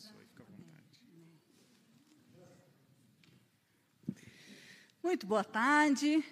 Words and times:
abençoe. 0.00 0.26
Fica 0.26 0.42
à 0.42 0.46
vontade. 0.46 1.00
Muito 5.02 5.26
boa 5.26 5.44
tarde. 5.44 6.24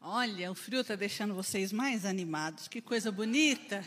Olha, 0.00 0.50
o 0.50 0.54
frio 0.54 0.80
está 0.80 0.94
deixando 0.94 1.34
vocês 1.34 1.72
mais 1.72 2.04
animados. 2.04 2.68
Que 2.68 2.82
coisa 2.82 3.10
bonita. 3.10 3.84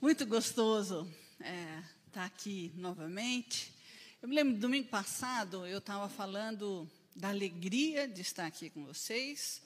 Muito 0.00 0.26
gostoso 0.26 1.10
estar 1.38 1.48
é, 1.48 1.82
tá 2.12 2.24
aqui 2.24 2.72
novamente. 2.76 3.72
Eu 4.20 4.28
me 4.28 4.34
lembro, 4.34 4.58
domingo 4.58 4.88
passado, 4.88 5.66
eu 5.66 5.78
estava 5.78 6.08
falando 6.08 6.90
da 7.14 7.28
alegria 7.28 8.08
de 8.08 8.20
estar 8.20 8.46
aqui 8.46 8.70
com 8.70 8.84
vocês, 8.84 9.62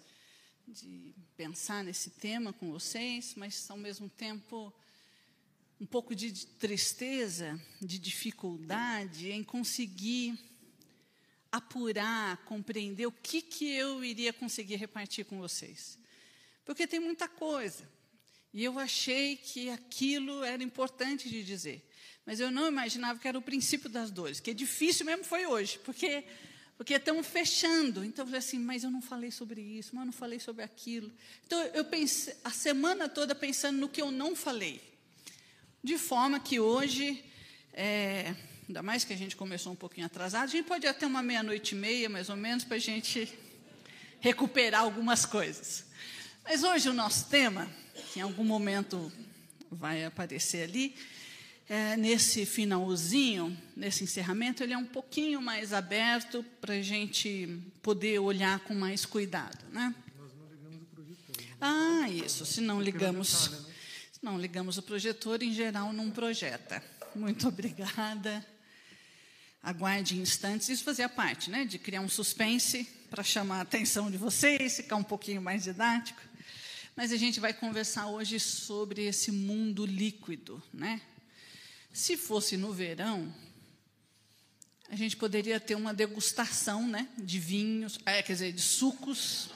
de 0.66 1.14
pensar 1.36 1.82
nesse 1.82 2.10
tema 2.10 2.52
com 2.52 2.70
vocês, 2.70 3.34
mas, 3.36 3.70
ao 3.70 3.76
mesmo 3.76 4.08
tempo, 4.08 4.72
um 5.80 5.86
pouco 5.86 6.14
de 6.14 6.46
tristeza, 6.46 7.60
de 7.80 7.98
dificuldade 7.98 9.30
em 9.30 9.44
conseguir 9.44 10.38
apurar, 11.50 12.36
compreender 12.44 13.06
o 13.06 13.12
que, 13.12 13.40
que 13.40 13.70
eu 13.70 14.04
iria 14.04 14.32
conseguir 14.32 14.76
repartir 14.76 15.24
com 15.24 15.38
vocês. 15.38 15.98
Porque 16.64 16.86
tem 16.86 17.00
muita 17.00 17.28
coisa. 17.28 17.88
E 18.52 18.64
eu 18.64 18.78
achei 18.78 19.36
que 19.36 19.70
aquilo 19.70 20.42
era 20.42 20.62
importante 20.62 21.28
de 21.28 21.42
dizer. 21.42 21.88
Mas 22.26 22.40
eu 22.40 22.50
não 22.50 22.68
imaginava 22.68 23.18
que 23.18 23.28
era 23.28 23.38
o 23.38 23.42
princípio 23.42 23.88
das 23.88 24.10
dores, 24.10 24.40
que 24.40 24.50
é 24.50 24.54
difícil 24.54 25.06
mesmo 25.06 25.24
foi 25.24 25.46
hoje, 25.46 25.78
porque 25.84 26.24
porque 26.76 26.94
estão 26.94 27.20
fechando. 27.24 28.04
Então 28.04 28.22
eu 28.22 28.26
falei 28.26 28.38
assim, 28.38 28.58
mas 28.58 28.84
eu 28.84 28.90
não 28.90 29.02
falei 29.02 29.32
sobre 29.32 29.60
isso, 29.60 29.90
mas 29.94 30.02
eu 30.02 30.06
não 30.06 30.12
falei 30.12 30.38
sobre 30.38 30.62
aquilo. 30.62 31.10
Então 31.44 31.60
eu 31.74 31.84
pensei 31.84 32.34
a 32.44 32.50
semana 32.50 33.08
toda 33.08 33.34
pensando 33.34 33.78
no 33.78 33.88
que 33.88 34.00
eu 34.00 34.12
não 34.12 34.36
falei. 34.36 34.80
De 35.88 35.96
forma 35.96 36.38
que 36.38 36.60
hoje, 36.60 37.24
é, 37.72 38.34
ainda 38.68 38.82
mais 38.82 39.04
que 39.04 39.12
a 39.14 39.16
gente 39.16 39.34
começou 39.34 39.72
um 39.72 39.74
pouquinho 39.74 40.04
atrasado, 40.04 40.44
a 40.44 40.46
gente 40.46 40.66
pode 40.66 40.86
até 40.86 41.06
uma 41.06 41.22
meia-noite 41.22 41.74
e 41.74 41.78
meia, 41.78 42.10
mais 42.10 42.28
ou 42.28 42.36
menos, 42.36 42.62
para 42.62 42.76
a 42.76 42.78
gente 42.78 43.26
recuperar 44.20 44.82
algumas 44.82 45.24
coisas. 45.24 45.86
Mas 46.44 46.62
hoje 46.62 46.90
o 46.90 46.92
nosso 46.92 47.30
tema, 47.30 47.66
que 48.12 48.18
em 48.18 48.22
algum 48.22 48.44
momento 48.44 49.10
vai 49.70 50.04
aparecer 50.04 50.64
ali, 50.64 50.94
é, 51.66 51.96
nesse 51.96 52.44
finalzinho, 52.44 53.56
nesse 53.74 54.04
encerramento, 54.04 54.62
ele 54.62 54.74
é 54.74 54.78
um 54.78 54.84
pouquinho 54.84 55.40
mais 55.40 55.72
aberto 55.72 56.44
para 56.60 56.74
a 56.74 56.82
gente 56.82 57.62
poder 57.80 58.18
olhar 58.18 58.60
com 58.60 58.74
mais 58.74 59.06
cuidado. 59.06 59.64
Né? 59.72 59.94
Nós 60.18 60.34
não 60.36 60.50
ligamos 60.50 60.82
o 60.82 60.94
projetor. 60.94 61.36
Né? 61.38 61.56
Ah, 61.62 62.10
isso. 62.10 62.44
Se 62.44 62.60
não 62.60 62.78
ligamos, 62.78 63.68
se 64.18 64.24
não 64.24 64.36
ligamos 64.36 64.76
o 64.78 64.82
projetor, 64.82 65.42
em 65.44 65.52
geral 65.52 65.92
não 65.92 66.10
projeta. 66.10 66.82
Muito 67.14 67.46
obrigada. 67.46 68.44
Aguarde 69.62 70.18
instantes. 70.18 70.68
Isso 70.68 70.82
fazia 70.82 71.08
parte, 71.08 71.50
né, 71.50 71.64
de 71.64 71.78
criar 71.78 72.00
um 72.00 72.08
suspense 72.08 72.84
para 73.08 73.22
chamar 73.22 73.58
a 73.58 73.62
atenção 73.62 74.10
de 74.10 74.16
vocês, 74.16 74.76
ficar 74.76 74.96
um 74.96 75.04
pouquinho 75.04 75.40
mais 75.40 75.62
didático. 75.62 76.20
Mas 76.96 77.12
a 77.12 77.16
gente 77.16 77.38
vai 77.38 77.52
conversar 77.52 78.08
hoje 78.08 78.40
sobre 78.40 79.04
esse 79.06 79.30
mundo 79.30 79.86
líquido, 79.86 80.60
né? 80.72 81.00
Se 81.92 82.16
fosse 82.16 82.56
no 82.56 82.72
verão, 82.72 83.32
a 84.88 84.96
gente 84.96 85.16
poderia 85.16 85.60
ter 85.60 85.76
uma 85.76 85.94
degustação, 85.94 86.88
né, 86.88 87.08
de 87.16 87.38
vinhos, 87.38 88.00
é, 88.04 88.20
quer 88.20 88.32
dizer, 88.32 88.52
de 88.52 88.62
sucos. 88.62 89.50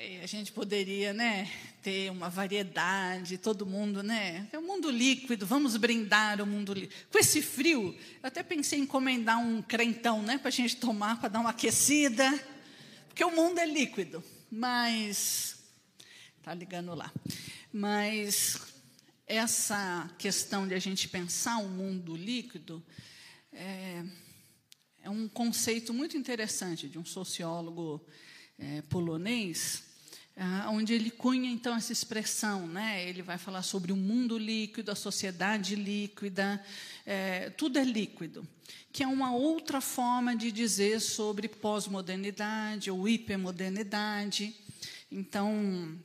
E 0.00 0.18
a 0.18 0.26
gente 0.26 0.52
poderia, 0.52 1.12
né, 1.12 1.50
ter 1.82 2.08
uma 2.12 2.30
variedade, 2.30 3.36
todo 3.36 3.66
mundo, 3.66 4.00
né? 4.00 4.48
É 4.52 4.56
o 4.56 4.62
mundo 4.62 4.88
líquido, 4.92 5.44
vamos 5.44 5.76
brindar 5.76 6.40
o 6.40 6.46
mundo 6.46 6.72
líquido. 6.72 6.94
Com 7.10 7.18
esse 7.18 7.42
frio, 7.42 7.98
eu 8.22 8.28
até 8.28 8.44
pensei 8.44 8.78
em 8.78 8.82
encomendar 8.82 9.40
um 9.40 9.60
crentão, 9.60 10.22
né, 10.22 10.38
para 10.38 10.50
a 10.50 10.52
gente 10.52 10.76
tomar, 10.76 11.18
para 11.18 11.30
dar 11.30 11.40
uma 11.40 11.50
aquecida, 11.50 12.32
porque 13.08 13.24
o 13.24 13.34
mundo 13.34 13.58
é 13.58 13.66
líquido. 13.66 14.22
Mas 14.48 15.56
tá 16.44 16.54
ligando 16.54 16.94
lá. 16.94 17.12
Mas 17.72 18.56
essa 19.26 20.08
questão 20.16 20.68
de 20.68 20.74
a 20.74 20.78
gente 20.78 21.08
pensar 21.08 21.58
o 21.58 21.68
mundo 21.68 22.14
líquido 22.14 22.80
é, 23.52 24.04
é 25.02 25.10
um 25.10 25.28
conceito 25.28 25.92
muito 25.92 26.16
interessante 26.16 26.88
de 26.88 27.00
um 27.00 27.04
sociólogo 27.04 28.00
é, 28.56 28.82
polonês, 28.82 29.87
é, 30.38 30.68
onde 30.68 30.94
ele 30.94 31.10
cunha 31.10 31.50
então 31.50 31.74
essa 31.74 31.92
expressão, 31.92 32.64
né? 32.68 33.08
Ele 33.08 33.22
vai 33.22 33.36
falar 33.36 33.62
sobre 33.62 33.90
o 33.90 33.96
mundo 33.96 34.38
líquido, 34.38 34.92
a 34.92 34.94
sociedade 34.94 35.74
líquida, 35.74 36.64
é, 37.04 37.50
tudo 37.50 37.76
é 37.76 37.82
líquido, 37.82 38.46
que 38.92 39.02
é 39.02 39.06
uma 39.08 39.34
outra 39.34 39.80
forma 39.80 40.36
de 40.36 40.52
dizer 40.52 41.00
sobre 41.00 41.48
pós-modernidade 41.48 42.88
ou 42.88 43.08
hipermodernidade. 43.08 44.54
Então, 45.10 45.98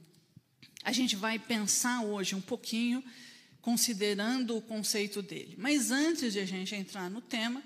a 0.84 0.92
gente 0.92 1.16
vai 1.16 1.38
pensar 1.38 2.02
hoje 2.02 2.34
um 2.34 2.42
pouquinho, 2.42 3.04
considerando 3.62 4.58
o 4.58 4.62
conceito 4.64 5.22
dele. 5.22 5.54
Mas 5.60 5.92
antes 5.92 6.34
de 6.34 6.40
a 6.40 6.46
gente 6.46 6.74
entrar 6.74 7.08
no 7.08 7.22
tema, 7.22 7.62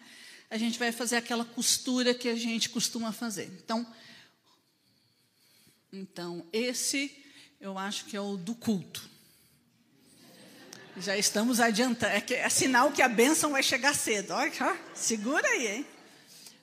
a 0.49 0.57
gente 0.57 0.77
vai 0.77 0.91
fazer 0.91 1.15
aquela 1.15 1.45
costura 1.45 2.13
que 2.13 2.27
a 2.27 2.35
gente 2.35 2.67
costuma 2.67 3.13
fazer. 3.13 3.49
Então, 3.63 3.87
então 5.97 6.45
esse 6.53 7.11
eu 7.59 7.77
acho 7.77 8.05
que 8.05 8.15
é 8.15 8.21
o 8.21 8.37
do 8.37 8.53
culto. 8.53 9.09
Já 10.97 11.17
estamos 11.17 11.59
adiantando. 11.59 12.13
É, 12.13 12.33
é 12.33 12.49
sinal 12.49 12.91
que 12.91 13.01
a 13.01 13.07
bênção 13.07 13.51
vai 13.51 13.61
chegar 13.61 13.93
cedo. 13.93 14.31
Olha, 14.31 14.79
segura 14.95 15.47
aí, 15.47 15.67
hein? 15.67 15.85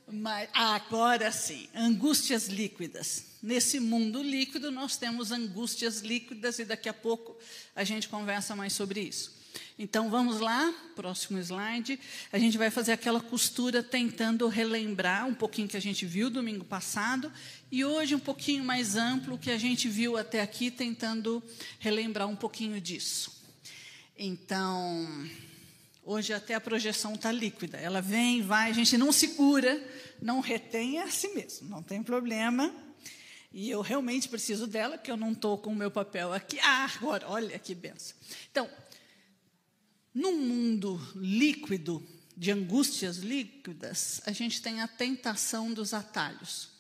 Mas 0.06 0.48
agora 0.52 1.30
sim, 1.32 1.68
angústias 1.74 2.48
líquidas. 2.48 3.26
Nesse 3.42 3.80
mundo 3.80 4.22
líquido, 4.22 4.70
nós 4.70 4.96
temos 4.96 5.30
angústias 5.30 6.00
líquidas 6.00 6.58
e 6.58 6.64
daqui 6.64 6.88
a 6.88 6.94
pouco 6.94 7.36
a 7.74 7.84
gente 7.84 8.08
conversa 8.08 8.54
mais 8.54 8.72
sobre 8.72 9.00
isso. 9.00 9.43
Então 9.78 10.08
vamos 10.10 10.40
lá, 10.40 10.72
próximo 10.94 11.38
slide. 11.38 11.98
A 12.32 12.38
gente 12.38 12.56
vai 12.56 12.70
fazer 12.70 12.92
aquela 12.92 13.20
costura 13.20 13.82
tentando 13.82 14.46
relembrar 14.48 15.26
um 15.26 15.34
pouquinho 15.34 15.68
que 15.68 15.76
a 15.76 15.80
gente 15.80 16.06
viu 16.06 16.30
domingo 16.30 16.64
passado 16.64 17.32
e 17.70 17.84
hoje 17.84 18.14
um 18.14 18.20
pouquinho 18.20 18.64
mais 18.64 18.96
amplo 18.96 19.38
que 19.38 19.50
a 19.50 19.58
gente 19.58 19.88
viu 19.88 20.16
até 20.16 20.40
aqui, 20.40 20.70
tentando 20.70 21.42
relembrar 21.78 22.28
um 22.28 22.36
pouquinho 22.36 22.80
disso. 22.80 23.32
Então, 24.16 25.28
hoje 26.04 26.32
até 26.32 26.54
a 26.54 26.60
projeção 26.60 27.14
está 27.14 27.32
líquida. 27.32 27.76
Ela 27.78 28.00
vem, 28.00 28.42
vai, 28.42 28.70
a 28.70 28.74
gente 28.74 28.96
não 28.96 29.10
segura, 29.10 29.82
não 30.22 30.40
retém, 30.40 30.98
é 30.98 31.02
assim 31.02 31.34
mesmo, 31.34 31.68
não 31.68 31.82
tem 31.82 32.02
problema. 32.02 32.72
E 33.52 33.70
eu 33.70 33.80
realmente 33.80 34.28
preciso 34.28 34.66
dela, 34.66 34.98
porque 34.98 35.10
eu 35.10 35.16
não 35.16 35.30
estou 35.30 35.56
com 35.56 35.70
o 35.70 35.76
meu 35.76 35.90
papel 35.90 36.32
aqui. 36.32 36.58
Ah, 36.60 36.90
agora, 36.96 37.26
olha 37.28 37.56
que 37.58 37.72
benção. 37.72 38.16
Então, 38.50 38.68
num 40.14 40.38
mundo 40.38 41.00
líquido, 41.16 42.06
de 42.36 42.50
angústias 42.50 43.18
líquidas, 43.18 44.20
a 44.26 44.32
gente 44.32 44.60
tem 44.60 44.80
a 44.80 44.88
tentação 44.88 45.72
dos 45.72 45.94
atalhos. 45.94 46.70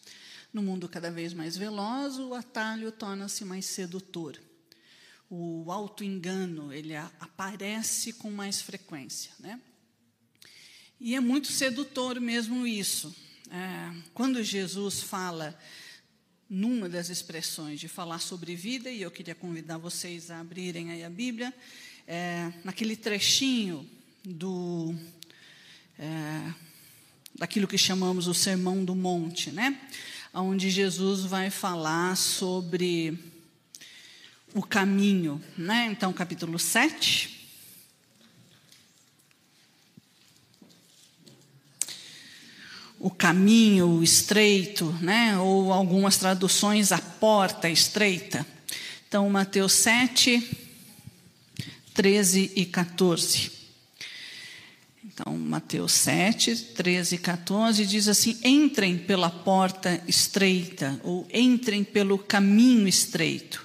No 0.52 0.62
mundo 0.62 0.88
cada 0.88 1.10
vez 1.10 1.32
mais 1.32 1.56
veloz, 1.56 2.18
o 2.18 2.34
atalho 2.34 2.92
torna-se 2.92 3.44
mais 3.44 3.66
sedutor. 3.66 4.40
O 5.28 5.70
auto-engano, 5.70 6.72
ele 6.72 6.94
aparece 6.94 8.12
com 8.12 8.30
mais 8.30 8.60
frequência. 8.60 9.32
Né? 9.40 9.60
E 11.00 11.14
é 11.14 11.20
muito 11.20 11.50
sedutor 11.50 12.20
mesmo 12.20 12.66
isso. 12.66 13.14
É, 13.50 13.94
quando 14.12 14.42
Jesus 14.42 15.02
fala 15.02 15.58
numa 16.48 16.88
das 16.88 17.08
expressões 17.08 17.80
de 17.80 17.88
falar 17.88 18.20
sobre 18.20 18.54
vida, 18.54 18.90
e 18.90 19.02
eu 19.02 19.10
queria 19.10 19.34
convidar 19.34 19.78
vocês 19.78 20.30
a 20.30 20.40
abrirem 20.40 20.90
aí 20.90 21.02
a 21.02 21.10
Bíblia, 21.10 21.52
é, 22.06 22.52
naquele 22.62 22.96
trechinho 22.96 23.88
do 24.24 24.94
é, 25.98 26.52
daquilo 27.34 27.66
que 27.66 27.78
chamamos 27.78 28.26
o 28.26 28.34
Sermão 28.34 28.84
do 28.84 28.94
Monte, 28.94 29.50
né? 29.50 29.80
Onde 30.32 30.70
Jesus 30.70 31.24
vai 31.24 31.50
falar 31.50 32.16
sobre 32.16 33.18
o 34.54 34.62
caminho, 34.62 35.42
né? 35.56 35.88
Então, 35.90 36.12
capítulo 36.12 36.58
7, 36.58 37.34
o 43.04 43.10
caminho 43.10 44.02
estreito, 44.02 44.86
né? 45.00 45.36
ou 45.36 45.74
algumas 45.74 46.16
traduções, 46.16 46.90
a 46.90 46.98
porta 46.98 47.68
estreita. 47.68 48.46
Então, 49.06 49.28
Mateus 49.28 49.74
7, 49.74 50.63
13 51.94 52.52
e 52.54 52.66
14. 52.66 53.52
Então, 55.04 55.38
Mateus 55.38 55.92
7, 55.92 56.56
13 56.56 57.14
e 57.14 57.18
14 57.18 57.86
diz 57.86 58.08
assim: 58.08 58.36
entrem 58.44 58.98
pela 58.98 59.30
porta 59.30 60.02
estreita, 60.06 61.00
ou 61.04 61.26
entrem 61.32 61.84
pelo 61.84 62.18
caminho 62.18 62.88
estreito, 62.88 63.64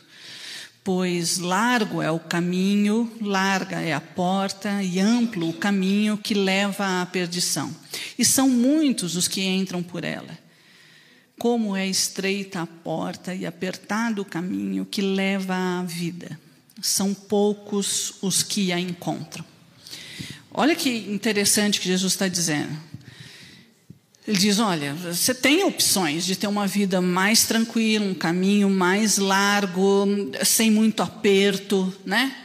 Pois 0.91 1.37
largo 1.37 2.01
é 2.01 2.09
o 2.09 2.19
caminho, 2.19 3.11
larga 3.21 3.79
é 3.79 3.93
a 3.93 4.01
porta 4.01 4.81
e 4.81 4.99
amplo 4.99 5.49
o 5.49 5.53
caminho 5.53 6.17
que 6.17 6.33
leva 6.33 7.01
à 7.01 7.05
perdição. 7.05 7.75
E 8.17 8.23
são 8.23 8.49
muitos 8.49 9.15
os 9.15 9.27
que 9.27 9.41
entram 9.41 9.83
por 9.83 10.03
ela. 10.03 10.35
Como 11.37 11.75
é 11.75 11.87
estreita 11.87 12.61
a 12.61 12.65
porta 12.65 13.35
e 13.35 13.45
apertado 13.45 14.21
o 14.21 14.25
caminho 14.25 14.83
que 14.83 15.01
leva 15.01 15.53
à 15.53 15.83
vida. 15.83 16.39
São 16.81 17.13
poucos 17.13 18.13
os 18.21 18.43
que 18.43 18.71
a 18.71 18.79
encontram. 18.79 19.45
Olha 20.51 20.75
que 20.75 20.89
interessante 20.89 21.79
que 21.79 21.87
Jesus 21.87 22.13
está 22.13 22.27
dizendo. 22.27 22.89
Ele 24.27 24.37
diz: 24.37 24.59
olha, 24.59 24.93
você 24.93 25.33
tem 25.33 25.63
opções 25.63 26.25
de 26.25 26.35
ter 26.35 26.47
uma 26.47 26.67
vida 26.67 27.01
mais 27.01 27.45
tranquila, 27.45 28.05
um 28.05 28.13
caminho 28.13 28.69
mais 28.69 29.17
largo, 29.17 30.05
sem 30.45 30.69
muito 30.69 31.01
aperto, 31.01 31.91
né? 32.05 32.35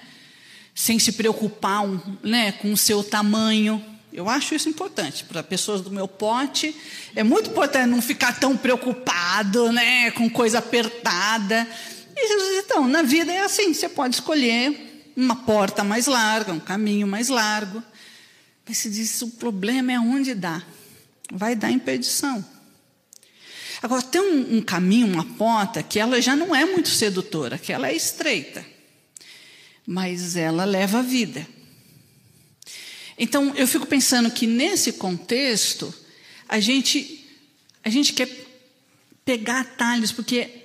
Sem 0.74 0.98
se 0.98 1.12
preocupar 1.12 1.84
né, 2.22 2.52
com 2.52 2.72
o 2.72 2.76
seu 2.76 3.04
tamanho. 3.04 3.84
Eu 4.12 4.28
acho 4.28 4.54
isso 4.54 4.68
importante 4.68 5.24
para 5.24 5.42
pessoas 5.42 5.80
do 5.80 5.90
meu 5.90 6.08
pote. 6.08 6.74
É 7.14 7.22
muito 7.22 7.50
importante 7.50 7.90
não 7.90 8.00
ficar 8.00 8.38
tão 8.38 8.56
preocupado, 8.56 9.70
né, 9.70 10.10
com 10.12 10.30
coisa 10.30 10.60
apertada. 10.60 11.68
Jesus 12.26 12.64
então, 12.64 12.88
na 12.88 13.02
vida 13.02 13.32
é 13.32 13.40
assim, 13.40 13.72
você 13.72 13.88
pode 13.88 14.16
escolher 14.16 15.12
uma 15.16 15.36
porta 15.36 15.84
mais 15.84 16.06
larga, 16.06 16.52
um 16.52 16.60
caminho 16.60 17.06
mais 17.06 17.28
largo. 17.28 17.82
Mas 18.66 18.78
se 18.78 18.90
diz, 18.90 19.20
o 19.22 19.28
problema 19.32 19.92
é 19.92 19.98
onde 19.98 20.34
dá 20.34 20.62
vai 21.32 21.54
dar 21.54 21.70
em 21.70 21.78
perdição. 21.78 22.44
Agora, 23.82 24.02
tem 24.02 24.20
um, 24.20 24.58
um, 24.58 24.62
caminho, 24.62 25.06
uma 25.06 25.24
porta, 25.24 25.82
que 25.82 25.98
ela 25.98 26.20
já 26.20 26.34
não 26.34 26.54
é 26.54 26.64
muito 26.64 26.88
sedutora, 26.88 27.58
que 27.58 27.72
ela 27.72 27.88
é 27.88 27.94
estreita, 27.94 28.64
mas 29.86 30.36
ela 30.36 30.64
leva 30.64 31.00
a 31.00 31.02
vida. 31.02 31.46
Então, 33.18 33.54
eu 33.56 33.66
fico 33.66 33.86
pensando 33.86 34.30
que 34.30 34.46
nesse 34.46 34.94
contexto, 34.94 35.94
a 36.48 36.58
gente, 36.60 37.28
a 37.82 37.90
gente 37.90 38.12
quer 38.12 38.28
pegar 39.24 39.60
atalhos, 39.60 40.10
porque 40.12 40.63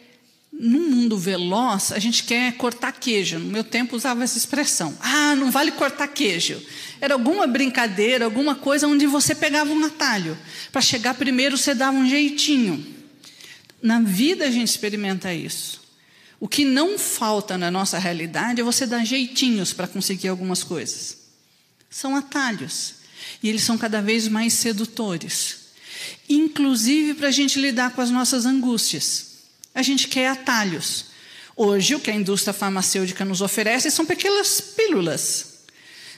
num 0.59 0.89
mundo 0.89 1.17
veloz, 1.17 1.93
a 1.93 1.99
gente 1.99 2.25
quer 2.25 2.51
cortar 2.57 2.91
queijo. 2.91 3.39
No 3.39 3.45
meu 3.45 3.63
tempo 3.63 3.95
usava 3.95 4.25
essa 4.25 4.37
expressão. 4.37 4.93
Ah, 4.99 5.33
não 5.33 5.49
vale 5.49 5.71
cortar 5.71 6.09
queijo. 6.09 6.61
Era 6.99 7.13
alguma 7.13 7.47
brincadeira, 7.47 8.25
alguma 8.25 8.53
coisa 8.53 8.85
onde 8.85 9.07
você 9.07 9.33
pegava 9.33 9.71
um 9.71 9.85
atalho. 9.85 10.37
Para 10.69 10.81
chegar 10.81 11.13
primeiro, 11.13 11.57
você 11.57 11.73
dava 11.73 11.95
um 11.95 12.09
jeitinho. 12.09 12.85
Na 13.81 14.01
vida 14.01 14.45
a 14.45 14.51
gente 14.51 14.67
experimenta 14.67 15.33
isso. 15.33 15.79
O 16.41 16.47
que 16.47 16.65
não 16.65 16.99
falta 16.99 17.57
na 17.57 17.71
nossa 17.71 17.97
realidade 17.97 18.59
é 18.59 18.63
você 18.63 18.85
dar 18.85 19.05
jeitinhos 19.05 19.71
para 19.71 19.87
conseguir 19.87 20.27
algumas 20.27 20.61
coisas. 20.61 21.19
São 21.89 22.17
atalhos. 22.17 22.95
E 23.41 23.47
eles 23.47 23.63
são 23.63 23.77
cada 23.77 24.01
vez 24.01 24.27
mais 24.27 24.51
sedutores. 24.51 25.69
Inclusive 26.27 27.13
para 27.13 27.29
a 27.29 27.31
gente 27.31 27.57
lidar 27.57 27.91
com 27.91 28.01
as 28.01 28.11
nossas 28.11 28.45
angústias. 28.45 29.28
A 29.79 29.81
gente 29.81 30.09
quer 30.09 30.27
atalhos. 30.27 31.05
Hoje, 31.55 31.95
o 31.95 32.01
que 32.01 32.11
a 32.11 32.13
indústria 32.13 32.51
farmacêutica 32.51 33.23
nos 33.23 33.39
oferece 33.39 33.89
são 33.89 34.05
pequenas 34.05 34.59
pílulas, 34.59 35.59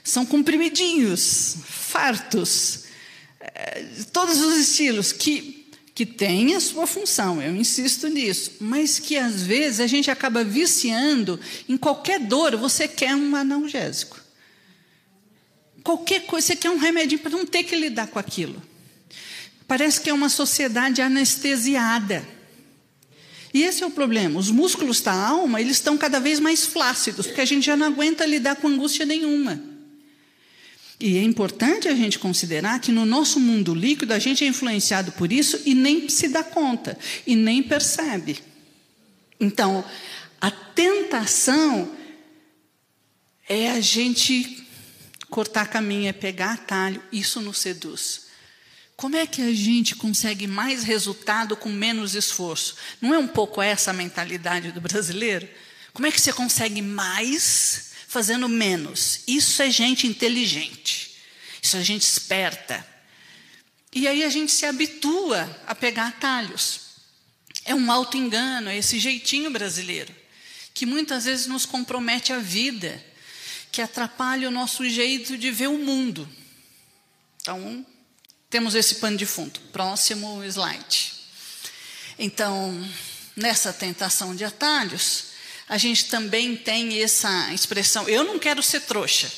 são 0.04 0.26
comprimidinhos, 0.26 1.58
fartos, 1.64 2.86
é, 3.40 3.86
todos 4.12 4.42
os 4.42 4.58
estilos, 4.58 5.12
que, 5.12 5.72
que 5.94 6.08
têm 6.08 6.56
a 6.56 6.60
sua 6.60 6.88
função, 6.88 7.40
eu 7.40 7.56
insisto 7.56 8.08
nisso, 8.08 8.54
mas 8.60 8.98
que 8.98 9.16
às 9.16 9.44
vezes 9.44 9.80
a 9.80 9.86
gente 9.86 10.10
acaba 10.10 10.44
viciando 10.44 11.40
em 11.70 11.78
qualquer 11.78 12.20
dor, 12.20 12.58
você 12.58 12.88
quer 12.88 13.14
um 13.16 13.36
analgésico. 13.36 14.20
Qualquer 15.84 16.26
coisa, 16.26 16.48
você 16.48 16.56
quer 16.56 16.72
um 16.72 16.80
remédio 16.80 17.20
para 17.20 17.30
não 17.30 17.46
ter 17.46 17.62
que 17.62 17.76
lidar 17.76 18.08
com 18.08 18.18
aquilo. 18.18 18.60
Parece 19.68 20.02
que 20.02 20.10
é 20.10 20.14
uma 20.14 20.30
sociedade 20.30 21.00
anestesiada. 21.00 22.41
E 23.54 23.64
esse 23.64 23.84
é 23.84 23.86
o 23.86 23.92
problema. 23.92 24.40
Os 24.40 24.50
músculos 24.50 25.02
da 25.02 25.14
alma, 25.14 25.60
eles 25.60 25.78
estão 25.78 25.98
cada 25.98 26.20
vez 26.20 26.40
mais 26.40 26.66
flácidos, 26.66 27.28
porque 27.28 27.42
a 27.42 27.46
gente 27.46 27.66
já 27.66 27.76
não 27.76 27.88
aguenta 27.88 28.26
lidar 28.26 28.56
com 28.56 28.68
angústia 28.68 29.06
nenhuma. 29.06 29.62
E 31.00 31.18
é 31.18 31.24
importante 31.24 31.88
a 31.88 31.96
gente 31.96 32.20
considerar 32.20 32.80
que 32.80 32.92
no 32.92 33.06
nosso 33.06 33.40
mundo 33.40 33.74
líquido 33.74 34.14
a 34.14 34.20
gente 34.20 34.44
é 34.44 34.48
influenciado 34.48 35.12
por 35.14 35.32
isso 35.32 35.60
e 35.66 35.74
nem 35.74 36.08
se 36.08 36.28
dá 36.28 36.44
conta, 36.44 36.98
e 37.26 37.36
nem 37.36 37.64
percebe. 37.64 38.40
Então, 39.40 39.84
a 40.40 40.52
tentação 40.52 41.92
é 43.50 43.72
a 43.72 43.82
gente 43.82 44.64
cortar 45.30 45.68
caminho, 45.68 46.08
é 46.08 46.14
pegar 46.14 46.54
atalho, 46.54 47.02
isso 47.12 47.42
nos 47.42 47.58
seduz. 47.58 48.31
Como 48.96 49.16
é 49.16 49.26
que 49.26 49.42
a 49.42 49.54
gente 49.54 49.96
consegue 49.96 50.46
mais 50.46 50.84
resultado 50.84 51.56
com 51.58 51.70
menos 51.70 52.14
esforço? 52.14 52.76
Não 53.02 53.14
é 53.14 53.18
um 53.18 53.28
pouco 53.28 53.62
essa 53.62 53.92
a 53.92 53.94
mentalidade 53.94 54.72
do 54.72 54.80
brasileiro? 54.80 55.50
Como 55.94 56.08
é 56.08 56.12
que 56.12 56.22
você 56.22 56.32
consegue 56.32 56.82
mais 56.82 57.92
fazendo 58.08 58.48
menos? 58.48 59.22
Isso 59.28 59.62
é 59.62 59.70
gente 59.70 60.06
inteligente. 60.06 61.18
Isso 61.62 61.78
é 61.78 61.84
gente 61.84 62.04
esperta. 62.04 62.86
E 63.94 64.08
aí 64.08 64.24
a 64.24 64.30
gente 64.30 64.52
se 64.52 64.66
habitua 64.66 65.62
a 65.68 65.76
pegar 65.76 66.08
atalhos. 66.08 66.92
É 67.66 67.76
um 67.76 67.92
auto-engano, 67.92 68.70
é 68.70 68.78
esse 68.78 69.00
jeitinho 69.00 69.52
brasileiro, 69.52 70.14
que 70.74 70.86
muitas 70.86 71.26
vezes 71.26 71.46
nos 71.46 71.66
compromete 71.66 72.34
a 72.34 72.40
vida, 72.40 73.04
que 73.72 73.82
atrapalha 73.82 74.48
o 74.48 74.52
nosso 74.52 74.88
jeito 74.90 75.38
de 75.38 75.52
ver 75.52 75.68
o 75.68 75.78
mundo. 75.78 76.28
Então, 77.42 77.86
temos 78.52 78.76
esse 78.76 78.96
pano 78.96 79.18
de 79.18 79.26
fundo. 79.26 79.60
Próximo 79.72 80.44
slide. 80.44 81.14
Então, 82.20 82.88
nessa 83.36 83.72
tentação 83.72 84.36
de 84.36 84.44
atalhos, 84.44 85.32
a 85.68 85.78
gente 85.78 86.06
também 86.06 86.56
tem 86.56 87.02
essa 87.02 87.52
expressão: 87.54 88.08
eu 88.08 88.26
não 88.26 88.38
quero 88.38 88.62
ser 88.62 88.82
trouxa. 88.82 89.32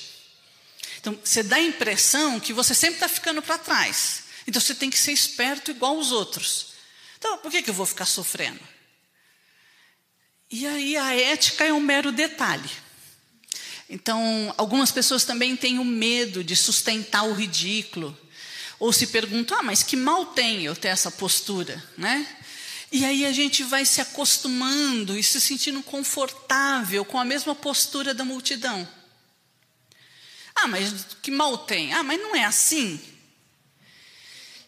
Então, 1.00 1.18
você 1.24 1.44
dá 1.44 1.58
a 1.58 1.62
impressão 1.62 2.40
que 2.40 2.52
você 2.52 2.74
sempre 2.74 2.96
está 2.96 3.08
ficando 3.08 3.42
para 3.42 3.58
trás. 3.58 4.24
Então, 4.48 4.60
você 4.60 4.74
tem 4.74 4.90
que 4.90 4.98
ser 4.98 5.12
esperto 5.12 5.70
igual 5.70 5.98
os 5.98 6.12
outros. 6.12 6.74
Então, 7.18 7.38
por 7.38 7.52
que, 7.52 7.62
que 7.62 7.70
eu 7.70 7.74
vou 7.74 7.86
ficar 7.86 8.06
sofrendo? 8.06 8.60
E 10.50 10.66
aí, 10.66 10.98
a 10.98 11.16
ética 11.16 11.64
é 11.66 11.72
um 11.72 11.80
mero 11.80 12.12
detalhe. 12.12 12.70
Então, 13.90 14.54
algumas 14.58 14.92
pessoas 14.92 15.24
também 15.24 15.56
têm 15.56 15.78
o 15.78 15.86
medo 15.86 16.44
de 16.44 16.56
sustentar 16.56 17.24
o 17.24 17.34
ridículo, 17.34 18.18
ou 18.80 18.92
se 18.92 19.08
perguntam, 19.08 19.60
ah, 19.60 19.64
mas 19.64 19.84
que 19.84 19.96
mal 19.96 20.28
tem 20.28 20.64
eu 20.64 20.76
ter 20.76 20.90
essa 20.90 21.12
postura, 21.12 21.84
né? 21.98 22.28
E 22.92 23.04
aí 23.06 23.26
a 23.26 23.32
gente 23.32 23.64
vai 23.64 23.86
se 23.86 24.02
acostumando 24.02 25.18
e 25.18 25.24
se 25.24 25.42
sentindo 25.42 25.82
confortável 25.82 27.04
com 27.04 27.20
a 27.20 27.26
mesma 27.26 27.56
postura 27.56 28.14
da 28.14 28.24
multidão. 28.24 28.88
Ah, 30.56 30.68
mas 30.68 31.08
que 31.22 31.32
mal 31.32 31.58
tem? 31.58 31.92
Ah, 31.94 32.04
mas 32.04 32.20
não 32.22 32.36
é 32.36 32.44
assim. 32.44 33.02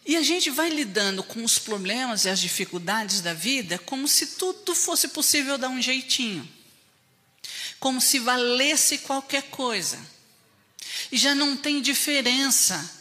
E 0.04 0.16
a 0.16 0.22
gente 0.22 0.50
vai 0.50 0.68
lidando 0.70 1.22
com 1.22 1.44
os 1.44 1.58
problemas 1.58 2.24
e 2.24 2.28
as 2.28 2.40
dificuldades 2.40 3.20
da 3.20 3.34
vida 3.34 3.78
como 3.78 4.08
se 4.08 4.26
tudo 4.36 4.74
fosse 4.74 5.08
possível 5.08 5.56
dar 5.56 5.68
um 5.68 5.82
jeitinho. 5.82 6.48
Como 7.78 8.00
se 8.00 8.18
valesse 8.18 8.98
qualquer 8.98 9.44
coisa. 9.44 9.98
E 11.12 11.16
já 11.16 11.34
não 11.34 11.56
tem 11.56 11.80
diferença 11.80 12.95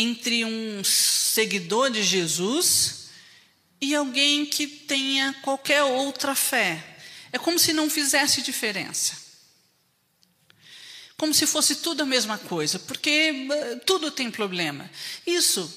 entre 0.00 0.46
um 0.46 0.82
seguidor 0.82 1.90
de 1.90 2.02
Jesus 2.02 3.10
e 3.80 3.94
alguém 3.94 4.46
que 4.46 4.66
tenha 4.66 5.34
qualquer 5.42 5.82
outra 5.82 6.34
fé. 6.34 6.82
É 7.30 7.38
como 7.38 7.58
se 7.58 7.74
não 7.74 7.90
fizesse 7.90 8.40
diferença. 8.40 9.14
Como 11.18 11.34
se 11.34 11.46
fosse 11.46 11.76
tudo 11.76 12.02
a 12.02 12.06
mesma 12.06 12.38
coisa, 12.38 12.78
porque 12.78 13.46
eh, 13.50 13.76
tudo 13.84 14.10
tem 14.10 14.30
problema. 14.30 14.90
Isso, 15.26 15.70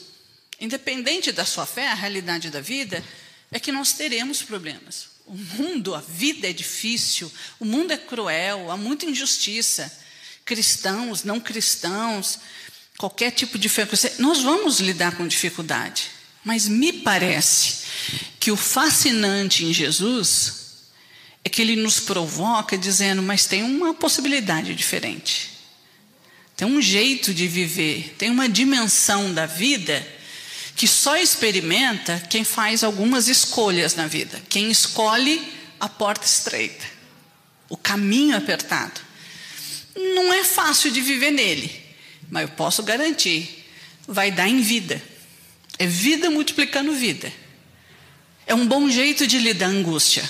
independente 0.57 1.33
da 1.33 1.43
sua 1.43 1.65
fé, 1.65 1.89
a 1.89 1.93
realidade 1.93 2.49
da 2.49 2.61
vida 2.61 3.03
é 3.51 3.59
que 3.59 3.73
nós 3.73 3.91
teremos 3.91 4.41
problemas. 4.41 5.09
O 5.25 5.35
mundo, 5.35 5.93
a 5.93 5.99
vida 5.99 6.49
é 6.49 6.53
difícil, 6.53 7.31
o 7.59 7.65
mundo 7.65 7.91
é 7.91 7.97
cruel, 7.97 8.71
há 8.71 8.77
muita 8.77 9.05
injustiça. 9.05 9.91
Cristãos, 10.45 11.23
não 11.23 11.39
cristãos, 11.39 12.39
qualquer 12.97 13.31
tipo 13.31 13.57
de 13.57 13.63
dificuldade, 13.63 14.15
nós 14.19 14.41
vamos 14.41 14.79
lidar 14.79 15.15
com 15.15 15.27
dificuldade. 15.27 16.11
Mas 16.43 16.67
me 16.67 16.91
parece 16.91 17.83
que 18.39 18.51
o 18.51 18.57
fascinante 18.57 19.63
em 19.63 19.73
Jesus 19.73 20.63
é 21.43 21.49
que 21.49 21.61
ele 21.61 21.75
nos 21.75 21.99
provoca 21.99 22.77
dizendo, 22.77 23.21
mas 23.21 23.45
tem 23.45 23.63
uma 23.63 23.93
possibilidade 23.93 24.75
diferente. 24.75 25.51
Tem 26.55 26.67
um 26.67 26.81
jeito 26.81 27.33
de 27.33 27.47
viver, 27.47 28.15
tem 28.17 28.29
uma 28.29 28.47
dimensão 28.47 29.33
da 29.33 29.45
vida 29.45 30.05
que 30.75 30.87
só 30.87 31.17
experimenta 31.17 32.19
quem 32.29 32.43
faz 32.43 32.83
algumas 32.83 33.27
escolhas 33.27 33.95
na 33.95 34.07
vida. 34.07 34.41
Quem 34.49 34.71
escolhe 34.71 35.41
a 35.79 35.89
porta 35.89 36.25
estreita, 36.25 36.85
o 37.69 37.77
caminho 37.77 38.37
apertado. 38.37 39.01
Não 39.95 40.33
é 40.33 40.43
fácil 40.43 40.91
de 40.91 41.01
viver 41.01 41.31
nele, 41.31 41.82
mas 42.33 42.49
eu 42.49 42.55
posso 42.55 42.81
garantir, 42.81 43.63
vai 44.07 44.31
dar 44.31 44.47
em 44.47 44.59
vida. 44.59 44.99
É 45.77 45.85
vida 45.85 46.31
multiplicando 46.31 46.91
vida. 46.91 47.31
É 48.47 48.55
um 48.55 48.65
bom 48.65 48.89
jeito 48.89 49.27
de 49.27 49.37
lidar 49.37 49.67
a 49.67 49.69
angústia. 49.69 50.27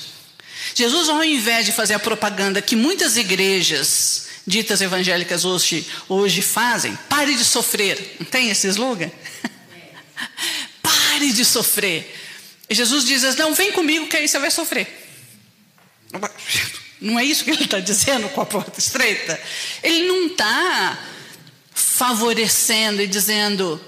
Jesus, 0.76 1.08
ao 1.08 1.24
invés 1.24 1.66
de 1.66 1.72
fazer 1.72 1.94
a 1.94 2.00
propaganda 2.00 2.62
que 2.62 2.76
muitas 2.76 3.16
igrejas 3.16 4.28
ditas 4.46 4.82
evangélicas 4.82 5.46
hoje, 5.46 5.88
hoje 6.10 6.42
fazem, 6.42 6.94
pare 7.08 7.36
de 7.36 7.46
sofrer. 7.46 8.18
Não 8.20 8.26
tem 8.26 8.50
esse 8.50 8.68
slogan? 8.68 9.10
pare 10.84 11.32
de 11.32 11.46
sofrer. 11.46 12.14
Jesus 12.70 13.06
diz: 13.06 13.38
Não, 13.38 13.54
vem 13.54 13.72
comigo 13.72 14.08
que 14.08 14.18
aí 14.18 14.28
você 14.28 14.40
vai 14.40 14.52
sofrer. 14.52 15.08
Não 17.00 17.18
é 17.18 17.24
isso 17.24 17.46
que 17.46 17.52
ele 17.52 17.64
está 17.64 17.80
dizendo 17.80 18.28
com 18.28 18.42
a 18.42 18.46
porta 18.46 18.78
estreita? 18.78 19.40
Ele 19.82 20.06
não 20.06 20.28
está 20.28 21.13
favorecendo 22.04 23.02
e 23.02 23.08
dizendo: 23.08 23.80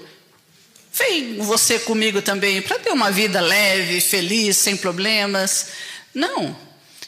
Vem 0.90 1.36
você 1.36 1.78
comigo 1.78 2.22
também 2.22 2.62
para 2.62 2.78
ter 2.78 2.90
uma 2.90 3.10
vida 3.10 3.42
leve, 3.42 4.00
feliz, 4.00 4.56
sem 4.56 4.74
problemas. 4.74 5.66
Não. 6.14 6.56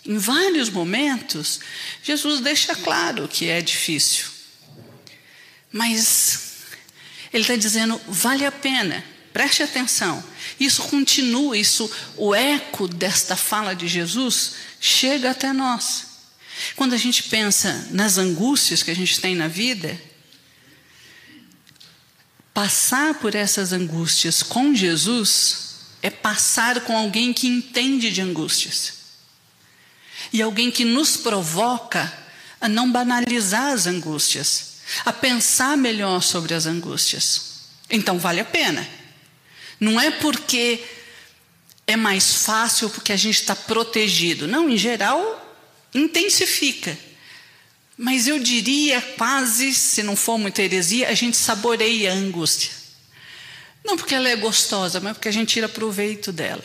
Em 0.05 0.19
vários 0.19 0.69
momentos, 0.69 1.61
Jesus 2.03 2.41
deixa 2.41 2.75
claro 2.75 3.27
que 3.27 3.49
é 3.49 3.62
difícil. 3.62 4.27
Mas 5.73 6.41
ele 7.33 7.43
está 7.43 7.57
dizendo: 7.57 7.99
vale 8.07 8.45
a 8.45 8.53
pena, 8.53 9.03
preste 9.33 9.62
atenção. 9.62 10.23
Isso 10.61 10.83
continua, 10.83 11.57
isso, 11.57 11.91
o 12.19 12.35
eco 12.35 12.87
desta 12.87 13.35
fala 13.35 13.75
de 13.75 13.88
Jesus 13.88 14.57
chega 14.79 15.31
até 15.31 15.55
nós. 15.55 16.07
Quando 16.77 16.93
a 16.93 16.99
gente 16.99 17.23
pensa 17.23 17.88
nas 17.93 18.19
angústias 18.19 18.83
que 18.83 18.91
a 18.91 18.97
gente 18.97 19.19
tem 19.21 19.35
na 19.35 19.49
vida, 19.49 19.99
passar 22.59 23.15
por 23.15 23.37
essas 23.37 23.73
angústias 23.73 24.43
com 24.43 24.75
Jesus 24.75 25.77
é 26.03 26.11
passar 26.11 26.81
com 26.81 26.99
alguém 26.99 27.33
que 27.33 27.47
entende 27.47 28.11
de 28.11 28.21
angústias. 28.21 28.95
E 30.33 30.43
alguém 30.43 30.69
que 30.69 30.85
nos 30.85 31.17
provoca 31.17 32.12
a 32.61 32.69
não 32.69 32.91
banalizar 32.91 33.73
as 33.73 33.87
angústias, 33.87 34.81
a 35.05 35.12
pensar 35.12 35.77
melhor 35.77 36.21
sobre 36.21 36.53
as 36.53 36.67
angústias. 36.67 37.61
Então 37.88 38.19
vale 38.19 38.41
a 38.41 38.45
pena. 38.45 38.85
Não 39.79 40.00
é 40.00 40.11
porque 40.11 40.85
é 41.87 41.95
mais 41.95 42.43
fácil 42.45 42.91
porque 42.91 43.12
a 43.12 43.17
gente 43.17 43.41
está 43.41 43.55
protegido. 43.55 44.49
Não, 44.49 44.69
em 44.69 44.77
geral, 44.77 45.57
intensifica. 45.95 46.99
Mas 47.99 48.28
eu 48.28 48.38
diria 48.38 49.02
quase, 49.02 49.75
se 49.75 50.05
não 50.05 50.14
for 50.14 50.38
muita 50.38 50.62
heresia, 50.62 51.09
a 51.09 51.14
gente 51.14 51.37
saboreia 51.37 52.12
a 52.12 52.14
angústia. 52.14 52.71
Não 53.85 53.97
porque 53.97 54.14
ela 54.14 54.28
é 54.28 54.37
gostosa, 54.37 55.00
mas 55.00 55.14
porque 55.14 55.28
a 55.28 55.33
gente 55.33 55.55
tira 55.55 55.69
proveito 55.69 56.31
dela. 56.31 56.64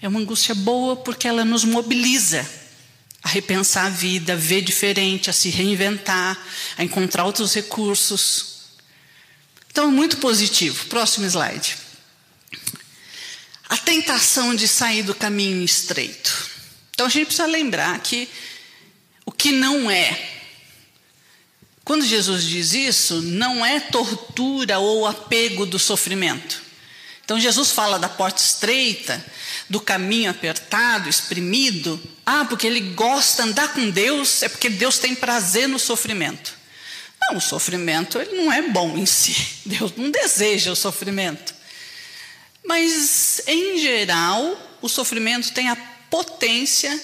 É 0.00 0.06
uma 0.06 0.20
angústia 0.20 0.54
boa 0.54 0.94
porque 0.94 1.26
ela 1.26 1.42
nos 1.42 1.64
mobiliza 1.64 2.46
a 3.22 3.30
repensar 3.30 3.86
a 3.86 3.90
vida, 3.90 4.34
a 4.34 4.36
ver 4.36 4.60
diferente, 4.60 5.30
a 5.30 5.32
se 5.32 5.48
reinventar, 5.48 6.38
a 6.76 6.84
encontrar 6.84 7.24
outros 7.24 7.54
recursos. 7.54 8.56
Então, 9.70 9.88
é 9.88 9.90
muito 9.90 10.18
positivo. 10.18 10.84
Próximo 10.86 11.24
slide. 11.26 11.78
A 13.70 13.76
tentação 13.78 14.54
de 14.54 14.68
sair 14.68 15.02
do 15.02 15.14
caminho 15.14 15.64
estreito. 15.64 16.50
Então, 16.90 17.06
a 17.06 17.08
gente 17.08 17.26
precisa 17.26 17.46
lembrar 17.46 17.98
que 18.00 18.28
que 19.46 19.52
não 19.52 19.88
é. 19.88 20.28
Quando 21.84 22.04
Jesus 22.04 22.42
diz 22.42 22.74
isso, 22.74 23.22
não 23.22 23.64
é 23.64 23.78
tortura 23.78 24.80
ou 24.80 25.06
apego 25.06 25.64
do 25.64 25.78
sofrimento. 25.78 26.60
Então, 27.24 27.38
Jesus 27.38 27.70
fala 27.70 27.96
da 27.96 28.08
porta 28.08 28.42
estreita, 28.42 29.24
do 29.70 29.80
caminho 29.80 30.32
apertado, 30.32 31.08
exprimido. 31.08 32.02
Ah, 32.24 32.44
porque 32.44 32.66
ele 32.66 32.80
gosta 32.80 33.44
de 33.44 33.50
andar 33.50 33.72
com 33.72 33.88
Deus, 33.88 34.42
é 34.42 34.48
porque 34.48 34.68
Deus 34.68 34.98
tem 34.98 35.14
prazer 35.14 35.68
no 35.68 35.78
sofrimento. 35.78 36.52
Não, 37.20 37.36
o 37.36 37.40
sofrimento 37.40 38.18
ele 38.18 38.42
não 38.42 38.52
é 38.52 38.62
bom 38.62 38.98
em 38.98 39.06
si. 39.06 39.36
Deus 39.64 39.92
não 39.96 40.10
deseja 40.10 40.72
o 40.72 40.76
sofrimento. 40.76 41.54
Mas, 42.64 43.42
em 43.46 43.78
geral, 43.78 44.76
o 44.82 44.88
sofrimento 44.88 45.52
tem 45.52 45.68
a 45.68 45.76
potência 46.10 47.00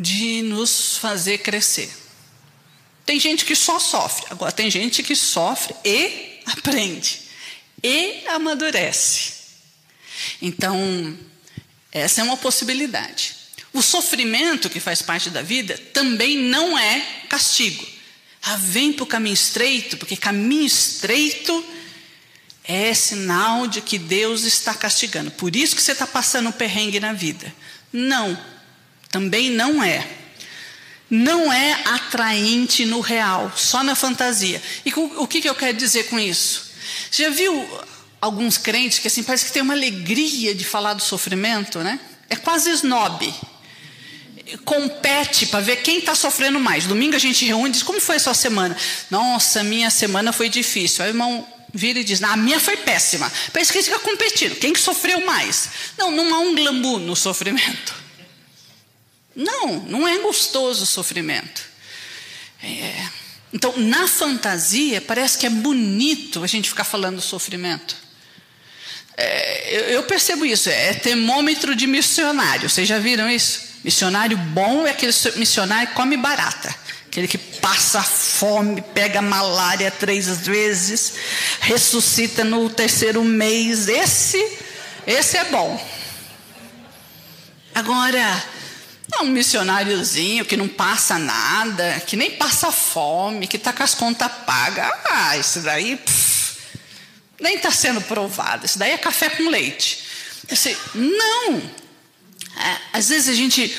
de 0.00 0.42
nos 0.42 0.96
fazer 0.98 1.38
crescer. 1.38 1.90
Tem 3.04 3.18
gente 3.18 3.44
que 3.44 3.56
só 3.56 3.80
sofre, 3.80 4.26
agora 4.30 4.52
tem 4.52 4.70
gente 4.70 5.02
que 5.02 5.16
sofre 5.16 5.74
e 5.84 6.38
aprende, 6.46 7.22
e 7.82 8.22
amadurece. 8.28 9.32
Então, 10.40 11.18
essa 11.90 12.20
é 12.20 12.24
uma 12.24 12.36
possibilidade. 12.36 13.34
O 13.72 13.82
sofrimento 13.82 14.70
que 14.70 14.78
faz 14.78 15.02
parte 15.02 15.30
da 15.30 15.42
vida 15.42 15.76
também 15.92 16.36
não 16.36 16.78
é 16.78 17.00
castigo. 17.28 17.84
Ah, 18.42 18.56
vem 18.56 18.92
para 18.92 19.02
o 19.02 19.06
caminho 19.06 19.34
estreito, 19.34 19.96
porque 19.96 20.16
caminho 20.16 20.64
estreito 20.64 21.64
é 22.62 22.94
sinal 22.94 23.66
de 23.66 23.80
que 23.80 23.98
Deus 23.98 24.44
está 24.44 24.74
castigando. 24.74 25.30
Por 25.32 25.56
isso 25.56 25.74
que 25.74 25.82
você 25.82 25.92
está 25.92 26.06
passando 26.06 26.50
um 26.50 26.52
perrengue 26.52 27.00
na 27.00 27.12
vida. 27.12 27.52
Não, 27.92 28.38
também 29.10 29.50
não 29.50 29.82
é. 29.82 30.06
Não 31.10 31.50
é 31.50 31.72
atraente 31.86 32.84
no 32.84 33.00
real, 33.00 33.50
só 33.56 33.82
na 33.82 33.94
fantasia. 33.94 34.62
E 34.84 34.92
o 34.94 35.26
que 35.26 35.46
eu 35.48 35.54
quero 35.54 35.76
dizer 35.76 36.04
com 36.04 36.18
isso? 36.18 36.70
Você 37.10 37.24
já 37.24 37.30
viu 37.30 37.66
alguns 38.20 38.58
crentes 38.58 38.98
que 38.98 39.08
assim 39.08 39.22
parece 39.22 39.46
que 39.46 39.52
tem 39.52 39.62
uma 39.62 39.74
alegria 39.74 40.54
de 40.54 40.64
falar 40.64 40.94
do 40.94 41.02
sofrimento, 41.02 41.78
né? 41.78 41.98
É 42.28 42.36
quase 42.36 42.70
snob. 42.70 43.32
Compete 44.64 45.46
para 45.46 45.60
ver 45.60 45.76
quem 45.76 45.98
está 45.98 46.14
sofrendo 46.14 46.58
mais. 46.60 46.86
Domingo 46.86 47.16
a 47.16 47.18
gente 47.18 47.44
reúne 47.44 47.70
e 47.70 47.72
diz: 47.72 47.82
Como 47.82 48.00
foi 48.00 48.16
a 48.16 48.20
sua 48.20 48.34
semana? 48.34 48.76
Nossa, 49.10 49.62
minha 49.62 49.90
semana 49.90 50.32
foi 50.32 50.48
difícil. 50.48 51.04
Aí 51.04 51.10
o 51.10 51.12
irmão 51.12 51.46
vira 51.72 52.00
e 52.00 52.04
diz: 52.04 52.22
A 52.22 52.36
minha 52.36 52.60
foi 52.60 52.76
péssima. 52.76 53.30
Parece 53.52 53.72
que 53.72 53.82
fica 53.82 53.98
competindo. 53.98 54.56
Quem 54.56 54.72
que 54.72 54.80
sofreu 54.80 55.24
mais? 55.24 55.68
Não, 55.96 56.10
não 56.10 56.34
há 56.34 56.38
um 56.40 56.54
glamour 56.54 56.98
no 56.98 57.16
sofrimento. 57.16 58.07
Não, 59.38 59.78
não 59.84 60.08
é 60.08 60.18
gostoso 60.18 60.82
o 60.82 60.86
sofrimento. 60.86 61.62
É. 62.60 63.06
Então, 63.52 63.72
na 63.76 64.08
fantasia, 64.08 65.00
parece 65.00 65.38
que 65.38 65.46
é 65.46 65.50
bonito 65.50 66.42
a 66.42 66.46
gente 66.48 66.68
ficar 66.68 66.82
falando 66.82 67.16
do 67.16 67.22
sofrimento. 67.22 67.96
É, 69.16 69.94
eu 69.94 70.02
percebo 70.02 70.44
isso, 70.44 70.68
é 70.68 70.92
termômetro 70.92 71.76
de 71.76 71.86
missionário. 71.86 72.68
Vocês 72.68 72.88
já 72.88 72.98
viram 72.98 73.30
isso? 73.30 73.60
Missionário 73.84 74.36
bom 74.36 74.84
é 74.88 74.90
aquele 74.90 75.12
missionário 75.36 75.86
que 75.86 75.94
come 75.94 76.16
barata. 76.16 76.74
Aquele 77.06 77.28
que 77.28 77.38
passa 77.38 78.02
fome, 78.02 78.82
pega 78.82 79.22
malária 79.22 79.88
três 79.90 80.26
vezes, 80.38 81.14
ressuscita 81.60 82.42
no 82.42 82.68
terceiro 82.68 83.22
mês. 83.22 83.86
Esse, 83.86 84.58
esse 85.06 85.36
é 85.36 85.44
bom. 85.44 85.80
Agora, 87.72 88.44
é 89.12 89.22
um 89.22 89.28
missionáriozinho 89.28 90.44
que 90.44 90.56
não 90.56 90.68
passa 90.68 91.18
nada, 91.18 92.02
que 92.06 92.16
nem 92.16 92.32
passa 92.32 92.70
fome, 92.70 93.46
que 93.46 93.56
está 93.56 93.72
com 93.72 93.82
as 93.82 93.94
contas 93.94 94.30
pagas. 94.46 94.90
Ah, 95.10 95.36
isso 95.36 95.60
daí 95.60 95.98
nem 97.40 97.56
está 97.56 97.70
sendo 97.70 98.00
provado. 98.02 98.66
Isso 98.66 98.78
daí 98.78 98.92
é 98.92 98.98
café 98.98 99.30
com 99.30 99.48
leite. 99.48 100.04
Não. 100.94 101.56
É, 102.56 102.76
às 102.92 103.08
vezes 103.08 103.28
a 103.28 103.34
gente 103.34 103.74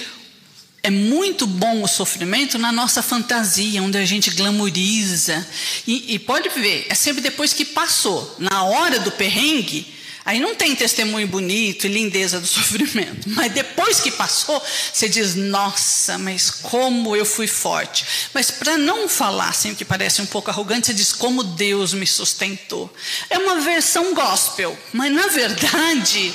é 0.81 0.89
muito 0.89 1.45
bom 1.45 1.83
o 1.83 1.87
sofrimento 1.87 2.57
na 2.57 2.71
nossa 2.71 3.01
fantasia, 3.01 3.83
onde 3.83 3.97
a 3.97 4.05
gente 4.05 4.31
glamoriza. 4.31 5.45
E, 5.85 6.15
e, 6.15 6.19
pode 6.19 6.49
ver, 6.49 6.87
é 6.89 6.95
sempre 6.95 7.21
depois 7.21 7.53
que 7.53 7.65
passou. 7.65 8.35
Na 8.39 8.63
hora 8.63 8.99
do 8.99 9.11
perrengue, 9.11 9.98
aí 10.25 10.39
não 10.39 10.55
tem 10.55 10.75
testemunho 10.75 11.27
bonito 11.27 11.85
e 11.85 11.89
lindeza 11.89 12.39
do 12.39 12.45
sofrimento. 12.47 13.29
Mas 13.29 13.51
depois 13.51 13.99
que 13.99 14.11
passou, 14.11 14.61
você 14.93 15.09
diz: 15.09 15.35
Nossa, 15.35 16.17
mas 16.17 16.49
como 16.49 17.15
eu 17.15 17.25
fui 17.25 17.47
forte. 17.47 18.05
Mas 18.33 18.51
para 18.51 18.77
não 18.77 19.07
falar 19.07 19.49
assim, 19.49 19.75
que 19.75 19.85
parece 19.85 20.21
um 20.21 20.25
pouco 20.25 20.49
arrogante, 20.49 20.87
você 20.87 20.93
diz: 20.93 21.13
Como 21.13 21.43
Deus 21.43 21.93
me 21.93 22.07
sustentou. 22.07 22.93
É 23.29 23.37
uma 23.37 23.61
versão 23.61 24.13
gospel, 24.13 24.77
mas 24.93 25.11
na 25.11 25.27
verdade 25.27 26.33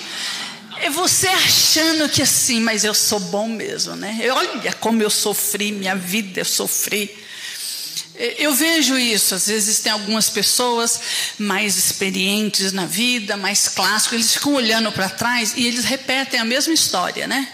é 0.81 0.91
você 0.91 1.29
achando 1.29 2.09
que 2.09 2.21
assim, 2.21 2.61
mas 2.61 2.85
eu 2.85 2.95
sou 2.95 3.21
bom 3.21 3.49
mesmo, 3.49 3.95
né? 3.97 4.19
Olha 4.31 4.73
como 4.75 5.03
eu 5.03 5.11
sofri, 5.11 5.73
minha 5.73 5.95
vida 5.95 6.41
eu 6.41 6.45
sofri. 6.45 7.24
Eu 8.17 8.55
vejo 8.55 8.97
isso, 8.97 9.35
às 9.35 9.47
vezes 9.49 9.81
tem 9.81 9.91
algumas 9.91 10.31
pessoas 10.31 11.01
mais 11.37 11.77
experientes 11.77 12.73
na 12.73 12.87
vida, 12.87 13.37
mais 13.37 13.69
clássicos, 13.69 14.15
eles 14.15 14.35
ficam 14.35 14.55
olhando 14.55 14.93
para 14.93 15.09
trás 15.09 15.55
e 15.57 15.67
eles 15.67 15.85
repetem 15.85 16.39
a 16.39 16.45
mesma 16.45 16.73
história, 16.73 17.27
né? 17.27 17.49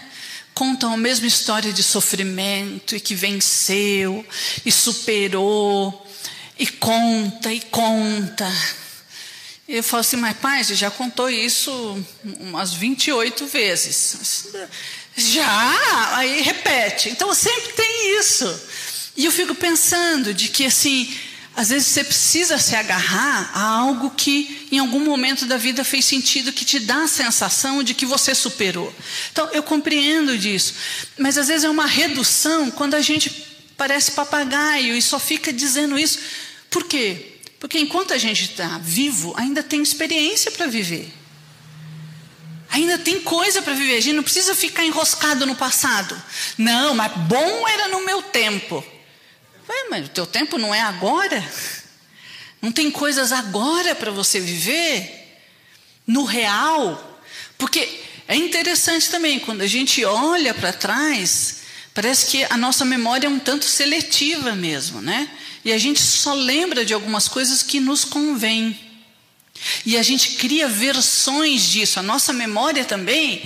contam 0.53 0.93
a 0.93 0.97
mesma 0.97 1.25
história 1.25 1.73
de 1.73 1.81
sofrimento 1.81 2.95
e 2.95 2.99
que 2.99 3.15
venceu 3.15 4.25
e 4.65 4.71
superou 4.71 6.07
e 6.57 6.67
conta 6.67 7.51
e 7.51 7.59
conta. 7.61 8.47
Eu 9.67 9.81
falo 9.81 10.01
assim, 10.01 10.17
mas 10.17 10.37
pai, 10.37 10.63
você 10.63 10.75
já 10.75 10.91
contou 10.91 11.29
isso 11.29 12.05
umas 12.39 12.73
28 12.73 13.47
vezes. 13.47 14.49
Já, 15.15 16.17
aí 16.17 16.41
repete. 16.41 17.09
Então 17.09 17.33
sempre 17.33 17.73
tem 17.73 18.19
isso. 18.19 18.61
E 19.15 19.25
eu 19.25 19.31
fico 19.31 19.53
pensando 19.53 20.33
de 20.33 20.47
que 20.47 20.65
assim, 20.65 21.13
às 21.55 21.69
vezes 21.69 21.87
você 21.89 22.03
precisa 22.03 22.57
se 22.57 22.75
agarrar 22.75 23.51
a 23.53 23.61
algo 23.61 24.11
que 24.11 24.67
em 24.71 24.79
algum 24.79 25.01
momento 25.01 25.45
da 25.45 25.57
vida 25.57 25.83
fez 25.83 26.05
sentido, 26.05 26.53
que 26.53 26.63
te 26.63 26.79
dá 26.79 27.03
a 27.03 27.07
sensação 27.07 27.83
de 27.83 27.93
que 27.93 28.05
você 28.05 28.33
superou. 28.33 28.93
Então 29.31 29.49
eu 29.51 29.61
compreendo 29.61 30.37
disso. 30.37 30.73
Mas 31.17 31.37
às 31.37 31.49
vezes 31.49 31.65
é 31.65 31.69
uma 31.69 31.85
redução 31.85 32.71
quando 32.71 32.95
a 32.95 33.01
gente 33.01 33.29
parece 33.75 34.11
papagaio 34.11 34.95
e 34.95 35.01
só 35.01 35.19
fica 35.19 35.51
dizendo 35.51 35.99
isso. 35.99 36.19
Por 36.69 36.85
quê? 36.85 37.39
Porque 37.59 37.77
enquanto 37.77 38.13
a 38.13 38.17
gente 38.17 38.45
está 38.45 38.77
vivo, 38.77 39.33
ainda 39.35 39.61
tem 39.61 39.81
experiência 39.81 40.51
para 40.51 40.67
viver. 40.67 41.13
Ainda 42.69 42.97
tem 42.97 43.19
coisa 43.19 43.61
para 43.61 43.73
viver. 43.73 43.97
A 43.97 44.01
gente 44.01 44.15
não 44.15 44.23
precisa 44.23 44.55
ficar 44.55 44.85
enroscado 44.85 45.45
no 45.45 45.55
passado. 45.55 46.19
Não, 46.57 46.95
mas 46.95 47.11
bom 47.27 47.67
era 47.67 47.89
no 47.89 48.05
meu 48.05 48.21
tempo. 48.21 48.83
Ué, 49.71 49.87
mas 49.89 50.05
o 50.07 50.09
teu 50.09 50.25
tempo 50.25 50.57
não 50.57 50.75
é 50.75 50.81
agora? 50.81 51.41
Não 52.61 52.73
tem 52.73 52.91
coisas 52.91 53.31
agora 53.31 53.95
para 53.95 54.11
você 54.11 54.37
viver? 54.37 55.39
No 56.05 56.25
real? 56.25 57.21
Porque 57.57 58.01
é 58.27 58.35
interessante 58.35 59.09
também, 59.09 59.39
quando 59.39 59.61
a 59.61 59.67
gente 59.67 60.03
olha 60.03 60.53
para 60.53 60.73
trás, 60.73 61.61
parece 61.93 62.25
que 62.25 62.43
a 62.49 62.57
nossa 62.57 62.83
memória 62.83 63.27
é 63.27 63.29
um 63.29 63.39
tanto 63.39 63.63
seletiva 63.63 64.53
mesmo, 64.55 65.01
né? 65.01 65.29
E 65.63 65.71
a 65.71 65.77
gente 65.77 66.01
só 66.01 66.33
lembra 66.33 66.83
de 66.83 66.93
algumas 66.93 67.29
coisas 67.29 67.63
que 67.63 67.79
nos 67.79 68.03
convêm. 68.03 68.77
E 69.85 69.97
a 69.97 70.03
gente 70.03 70.31
cria 70.31 70.67
versões 70.67 71.69
disso. 71.69 71.97
A 71.97 72.03
nossa 72.03 72.33
memória 72.33 72.83
também, 72.83 73.41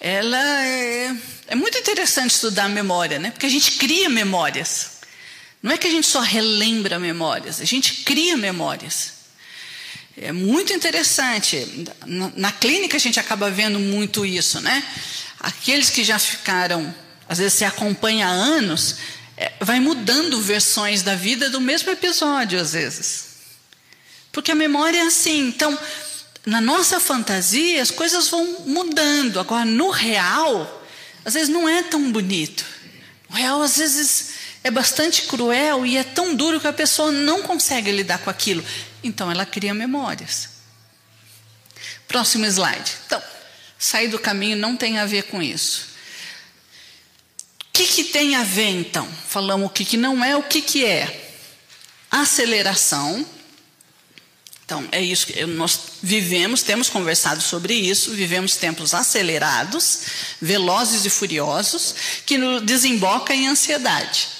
ela 0.00 0.66
é, 0.66 1.16
é 1.46 1.54
muito 1.54 1.78
interessante 1.78 2.32
estudar 2.32 2.64
a 2.64 2.68
memória, 2.68 3.20
né? 3.20 3.30
Porque 3.30 3.46
a 3.46 3.50
gente 3.50 3.72
cria 3.72 4.08
memórias. 4.08 4.89
Não 5.62 5.72
é 5.72 5.78
que 5.78 5.86
a 5.86 5.90
gente 5.90 6.06
só 6.06 6.20
relembra 6.20 6.98
memórias, 6.98 7.60
a 7.60 7.64
gente 7.64 8.04
cria 8.04 8.36
memórias. 8.36 9.20
É 10.16 10.32
muito 10.32 10.72
interessante. 10.72 11.86
Na, 12.36 12.52
clínica 12.52 12.96
a 12.96 13.00
gente 13.00 13.18
acaba 13.20 13.50
vendo 13.50 13.78
muito 13.78 14.26
isso, 14.26 14.60
né? 14.60 14.82
Aqueles 15.38 15.88
que 15.88 16.04
já 16.04 16.18
ficaram, 16.18 16.94
às 17.28 17.38
vezes 17.38 17.54
se 17.54 17.64
acompanha 17.64 18.26
há 18.26 18.30
anos, 18.30 18.96
é, 19.36 19.52
vai 19.60 19.80
mudando 19.80 20.40
versões 20.42 21.02
da 21.02 21.14
vida 21.14 21.48
do 21.48 21.60
mesmo 21.60 21.90
episódio, 21.90 22.60
às 22.60 22.72
vezes. 22.72 23.30
Porque 24.32 24.50
a 24.50 24.54
memória 24.54 24.98
é 24.98 25.06
assim. 25.06 25.48
Então, 25.48 25.78
na 26.44 26.60
nossa 26.60 27.00
fantasia, 27.00 27.80
as 27.80 27.90
coisas 27.90 28.28
vão 28.28 28.64
mudando. 28.66 29.40
Agora, 29.40 29.64
no 29.64 29.90
real, 29.90 30.84
às 31.24 31.34
vezes 31.34 31.48
não 31.48 31.68
é 31.68 31.82
tão 31.82 32.12
bonito. 32.12 32.64
O 33.30 33.34
real, 33.34 33.62
às 33.62 33.76
vezes, 33.76 34.32
é 34.62 34.70
bastante 34.70 35.22
cruel 35.22 35.86
e 35.86 35.96
é 35.96 36.04
tão 36.04 36.34
duro 36.34 36.60
que 36.60 36.66
a 36.66 36.72
pessoa 36.72 37.10
não 37.10 37.42
consegue 37.42 37.90
lidar 37.90 38.18
com 38.18 38.30
aquilo. 38.30 38.64
Então 39.02 39.30
ela 39.30 39.46
cria 39.46 39.72
memórias. 39.72 40.50
Próximo 42.06 42.44
slide. 42.46 42.92
Então, 43.06 43.22
sair 43.78 44.08
do 44.08 44.18
caminho 44.18 44.56
não 44.56 44.76
tem 44.76 44.98
a 44.98 45.06
ver 45.06 45.24
com 45.24 45.42
isso. 45.42 45.88
O 47.68 47.72
que, 47.72 47.86
que 47.86 48.04
tem 48.04 48.34
a 48.34 48.42
ver 48.42 48.68
então? 48.68 49.08
Falamos 49.28 49.68
o 49.68 49.70
que, 49.70 49.84
que 49.84 49.96
não 49.96 50.22
é, 50.22 50.36
o 50.36 50.42
que, 50.42 50.60
que 50.60 50.84
é. 50.84 51.32
Aceleração. 52.10 53.24
Então, 54.64 54.86
é 54.92 55.00
isso 55.00 55.26
que 55.26 55.46
nós 55.46 55.80
vivemos, 56.02 56.62
temos 56.62 56.88
conversado 56.88 57.40
sobre 57.40 57.74
isso, 57.74 58.12
vivemos 58.12 58.56
tempos 58.56 58.92
acelerados, 58.92 60.02
velozes 60.40 61.04
e 61.04 61.10
furiosos, 61.10 61.94
que 62.26 62.38
desemboca 62.60 63.34
em 63.34 63.48
ansiedade. 63.48 64.39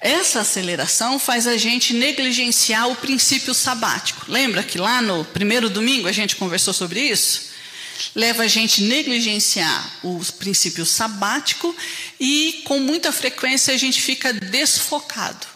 Essa 0.00 0.40
aceleração 0.40 1.18
faz 1.18 1.46
a 1.46 1.56
gente 1.56 1.94
negligenciar 1.94 2.88
o 2.88 2.96
princípio 2.96 3.54
sabático. 3.54 4.26
Lembra 4.28 4.62
que 4.62 4.78
lá 4.78 5.00
no 5.00 5.24
primeiro 5.24 5.70
domingo 5.70 6.06
a 6.06 6.12
gente 6.12 6.36
conversou 6.36 6.74
sobre 6.74 7.00
isso? 7.00 7.46
Leva 8.14 8.42
a 8.42 8.46
gente 8.46 8.82
negligenciar 8.82 9.98
o 10.02 10.20
princípio 10.38 10.84
sabático 10.84 11.74
e, 12.20 12.62
com 12.64 12.78
muita 12.78 13.10
frequência, 13.10 13.72
a 13.72 13.76
gente 13.78 14.02
fica 14.02 14.34
desfocado. 14.34 15.46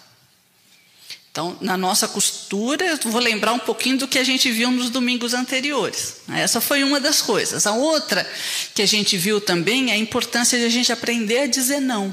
Então, 1.30 1.56
na 1.60 1.76
nossa 1.76 2.08
costura, 2.08 2.98
vou 3.04 3.20
lembrar 3.20 3.52
um 3.52 3.58
pouquinho 3.58 3.98
do 3.98 4.08
que 4.08 4.18
a 4.18 4.24
gente 4.24 4.50
viu 4.50 4.70
nos 4.70 4.90
domingos 4.90 5.32
anteriores. 5.32 6.16
Essa 6.28 6.60
foi 6.60 6.82
uma 6.82 6.98
das 6.98 7.22
coisas. 7.22 7.66
A 7.66 7.72
outra 7.72 8.28
que 8.74 8.82
a 8.82 8.86
gente 8.86 9.16
viu 9.16 9.40
também 9.40 9.90
é 9.90 9.94
a 9.94 9.98
importância 9.98 10.58
de 10.58 10.64
a 10.64 10.70
gente 10.70 10.90
aprender 10.90 11.40
a 11.40 11.46
dizer 11.46 11.78
não. 11.78 12.12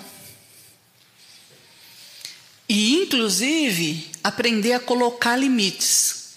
E, 2.69 2.95
inclusive, 2.95 4.09
aprender 4.23 4.73
a 4.73 4.79
colocar 4.79 5.37
limites. 5.37 6.27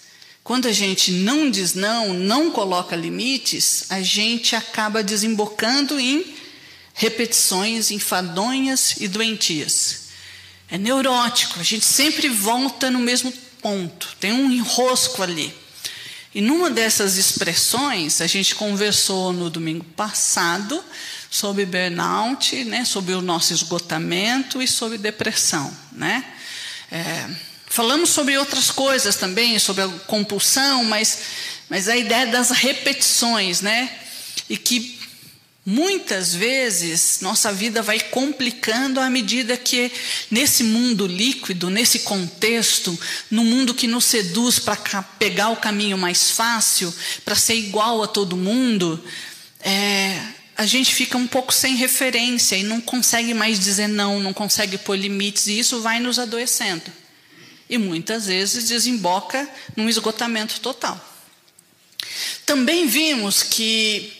Quando 0.43 0.67
a 0.67 0.71
gente 0.71 1.11
não 1.11 1.51
diz 1.51 1.73
não, 1.73 2.13
não 2.13 2.51
coloca 2.51 2.95
limites, 2.95 3.85
a 3.89 4.01
gente 4.01 4.55
acaba 4.55 5.03
desembocando 5.03 5.99
em 5.99 6.25
repetições 6.93 7.91
enfadonhas 7.91 8.95
e 8.99 9.07
doentias. 9.07 10.09
É 10.69 10.77
neurótico, 10.77 11.59
a 11.59 11.63
gente 11.63 11.85
sempre 11.85 12.29
volta 12.29 12.89
no 12.89 12.99
mesmo 12.99 13.31
ponto, 13.61 14.15
tem 14.19 14.31
um 14.31 14.49
enrosco 14.49 15.21
ali. 15.21 15.53
E 16.33 16.39
numa 16.39 16.69
dessas 16.69 17.17
expressões, 17.17 18.21
a 18.21 18.27
gente 18.27 18.55
conversou 18.55 19.33
no 19.33 19.49
domingo 19.49 19.83
passado 19.83 20.81
sobre 21.31 21.65
burnout, 21.65 22.65
né, 22.65 22.83
sobre 22.83 23.13
o 23.13 23.21
nosso 23.21 23.53
esgotamento 23.53 24.61
e 24.61 24.67
sobre 24.67 24.97
depressão. 24.97 25.73
Né? 25.93 26.25
É, 26.91 27.29
falamos 27.67 28.09
sobre 28.09 28.37
outras 28.37 28.69
coisas 28.69 29.15
também, 29.15 29.57
sobre 29.57 29.83
a 29.83 29.87
compulsão, 30.05 30.83
mas, 30.83 31.19
mas 31.69 31.87
a 31.87 31.95
ideia 31.95 32.27
das 32.27 32.51
repetições, 32.51 33.61
né? 33.61 33.89
E 34.49 34.57
que 34.57 34.99
muitas 35.65 36.33
vezes 36.33 37.19
nossa 37.21 37.53
vida 37.53 37.81
vai 37.81 37.99
complicando 37.99 38.99
à 38.99 39.09
medida 39.09 39.55
que 39.55 39.89
nesse 40.29 40.65
mundo 40.65 41.07
líquido, 41.07 41.69
nesse 41.69 41.99
contexto, 41.99 42.99
no 43.29 43.45
mundo 43.45 43.73
que 43.73 43.87
nos 43.87 44.03
seduz 44.03 44.59
para 44.59 44.75
pegar 45.17 45.49
o 45.49 45.57
caminho 45.57 45.97
mais 45.97 46.31
fácil, 46.31 46.93
para 47.23 47.35
ser 47.35 47.55
igual 47.55 48.03
a 48.03 48.07
todo 48.07 48.35
mundo, 48.35 49.01
é, 49.61 50.19
a 50.57 50.65
gente 50.65 50.93
fica 50.93 51.17
um 51.17 51.27
pouco 51.27 51.53
sem 51.53 51.75
referência 51.75 52.55
e 52.55 52.63
não 52.63 52.81
consegue 52.81 53.33
mais 53.33 53.59
dizer 53.59 53.87
não, 53.87 54.19
não 54.19 54.33
consegue 54.33 54.77
pôr 54.77 54.95
limites, 54.95 55.47
e 55.47 55.57
isso 55.57 55.81
vai 55.81 55.99
nos 55.99 56.19
adoecendo. 56.19 56.91
E 57.69 57.77
muitas 57.77 58.25
vezes 58.25 58.67
desemboca 58.67 59.49
num 59.75 59.89
esgotamento 59.89 60.59
total. 60.59 60.99
Também 62.45 62.85
vimos 62.87 63.43
que, 63.43 64.11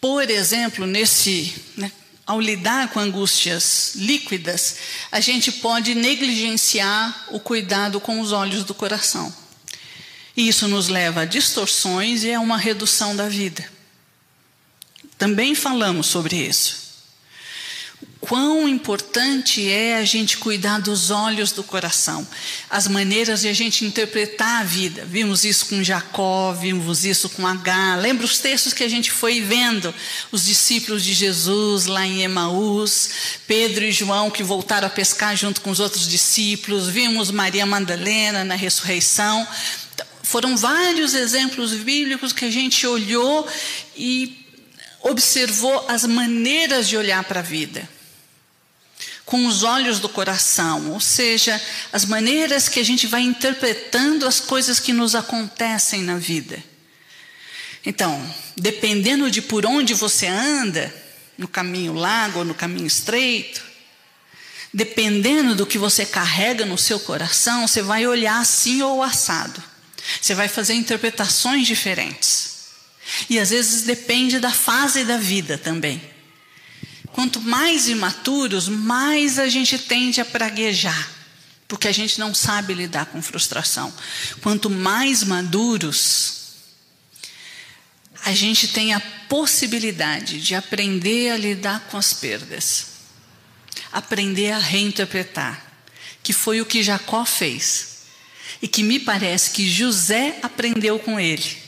por 0.00 0.28
exemplo, 0.30 0.86
nesse, 0.86 1.54
né, 1.76 1.92
ao 2.26 2.40
lidar 2.40 2.88
com 2.88 3.00
angústias 3.00 3.92
líquidas, 3.96 4.76
a 5.12 5.20
gente 5.20 5.52
pode 5.52 5.94
negligenciar 5.94 7.26
o 7.30 7.38
cuidado 7.38 8.00
com 8.00 8.20
os 8.20 8.32
olhos 8.32 8.64
do 8.64 8.74
coração. 8.74 9.34
E 10.36 10.48
isso 10.48 10.66
nos 10.66 10.88
leva 10.88 11.20
a 11.20 11.26
distorções 11.26 12.24
e 12.24 12.32
a 12.32 12.40
uma 12.40 12.56
redução 12.56 13.14
da 13.14 13.28
vida. 13.28 13.73
Também 15.24 15.54
falamos 15.54 16.06
sobre 16.08 16.36
isso. 16.36 16.84
Quão 18.20 18.68
importante 18.68 19.66
é 19.66 19.96
a 19.96 20.04
gente 20.04 20.36
cuidar 20.36 20.82
dos 20.82 21.10
olhos 21.10 21.50
do 21.50 21.62
coração, 21.62 22.28
as 22.68 22.86
maneiras 22.86 23.40
de 23.40 23.48
a 23.48 23.54
gente 23.54 23.86
interpretar 23.86 24.60
a 24.60 24.64
vida. 24.64 25.02
Vimos 25.06 25.42
isso 25.42 25.64
com 25.64 25.82
Jacó, 25.82 26.52
vimos 26.52 27.06
isso 27.06 27.30
com 27.30 27.46
H. 27.46 27.96
Lembra 28.02 28.26
os 28.26 28.38
textos 28.38 28.74
que 28.74 28.84
a 28.84 28.88
gente 28.88 29.10
foi 29.10 29.40
vendo? 29.40 29.94
Os 30.30 30.44
discípulos 30.44 31.02
de 31.02 31.14
Jesus 31.14 31.86
lá 31.86 32.06
em 32.06 32.22
Emaús, 32.22 33.08
Pedro 33.46 33.82
e 33.82 33.92
João 33.92 34.30
que 34.30 34.42
voltaram 34.42 34.88
a 34.88 34.90
pescar 34.90 35.34
junto 35.34 35.62
com 35.62 35.70
os 35.70 35.80
outros 35.80 36.06
discípulos. 36.06 36.88
Vimos 36.88 37.30
Maria 37.30 37.64
Madalena 37.64 38.44
na 38.44 38.56
ressurreição. 38.56 39.48
Foram 40.22 40.54
vários 40.54 41.14
exemplos 41.14 41.72
bíblicos 41.72 42.30
que 42.30 42.44
a 42.44 42.50
gente 42.50 42.86
olhou 42.86 43.48
e 43.96 44.43
observou 45.04 45.86
as 45.88 46.04
maneiras 46.04 46.88
de 46.88 46.96
olhar 46.96 47.22
para 47.22 47.38
a 47.38 47.42
vida, 47.42 47.88
com 49.24 49.46
os 49.46 49.62
olhos 49.62 50.00
do 50.00 50.08
coração, 50.08 50.90
ou 50.90 51.00
seja, 51.00 51.60
as 51.92 52.04
maneiras 52.04 52.68
que 52.68 52.80
a 52.80 52.84
gente 52.84 53.06
vai 53.06 53.22
interpretando 53.22 54.26
as 54.26 54.40
coisas 54.40 54.80
que 54.80 54.92
nos 54.92 55.14
acontecem 55.14 56.02
na 56.02 56.16
vida. 56.16 56.60
Então, 57.86 58.20
dependendo 58.56 59.30
de 59.30 59.40
por 59.40 59.64
onde 59.64 59.94
você 59.94 60.26
anda, 60.26 60.92
no 61.36 61.48
caminho 61.48 61.92
largo 61.92 62.40
ou 62.40 62.44
no 62.44 62.54
caminho 62.54 62.86
estreito. 62.86 63.62
Dependendo 64.72 65.54
do 65.54 65.66
que 65.66 65.78
você 65.78 66.04
carrega 66.04 66.66
no 66.66 66.76
seu 66.76 66.98
coração, 66.98 67.66
você 67.66 67.82
vai 67.82 68.06
olhar 68.06 68.40
assim 68.40 68.82
ou 68.82 69.02
assado. 69.02 69.62
Você 70.20 70.34
vai 70.34 70.48
fazer 70.48 70.74
interpretações 70.74 71.66
diferentes. 71.66 72.43
E 73.28 73.38
às 73.38 73.50
vezes 73.50 73.82
depende 73.82 74.38
da 74.38 74.50
fase 74.50 75.04
da 75.04 75.16
vida 75.16 75.58
também. 75.58 76.00
Quanto 77.12 77.40
mais 77.40 77.88
imaturos, 77.88 78.68
mais 78.68 79.38
a 79.38 79.48
gente 79.48 79.78
tende 79.78 80.20
a 80.20 80.24
praguejar, 80.24 81.10
porque 81.68 81.86
a 81.86 81.92
gente 81.92 82.18
não 82.18 82.34
sabe 82.34 82.74
lidar 82.74 83.06
com 83.06 83.22
frustração. 83.22 83.94
Quanto 84.40 84.68
mais 84.68 85.22
maduros, 85.22 86.44
a 88.24 88.32
gente 88.32 88.68
tem 88.68 88.94
a 88.94 89.00
possibilidade 89.28 90.40
de 90.40 90.54
aprender 90.54 91.30
a 91.30 91.36
lidar 91.36 91.86
com 91.90 91.96
as 91.96 92.12
perdas, 92.12 92.86
aprender 93.92 94.50
a 94.50 94.58
reinterpretar, 94.58 95.64
que 96.22 96.32
foi 96.32 96.60
o 96.60 96.66
que 96.66 96.82
Jacó 96.82 97.24
fez 97.24 97.94
e 98.60 98.66
que 98.66 98.82
me 98.82 98.98
parece 98.98 99.50
que 99.50 99.70
José 99.70 100.38
aprendeu 100.42 100.98
com 100.98 101.20
ele, 101.20 101.63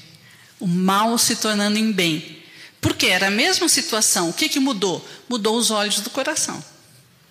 o 0.58 0.66
mal 0.66 1.16
se 1.18 1.36
tornando 1.36 1.78
em 1.78 1.92
bem, 1.92 2.42
porque 2.80 3.06
era 3.06 3.28
a 3.28 3.30
mesma 3.30 3.68
situação. 3.68 4.30
O 4.30 4.32
que, 4.32 4.48
que 4.48 4.60
mudou? 4.60 5.06
Mudou 5.28 5.56
os 5.56 5.70
olhos 5.70 6.00
do 6.00 6.10
coração. 6.10 6.62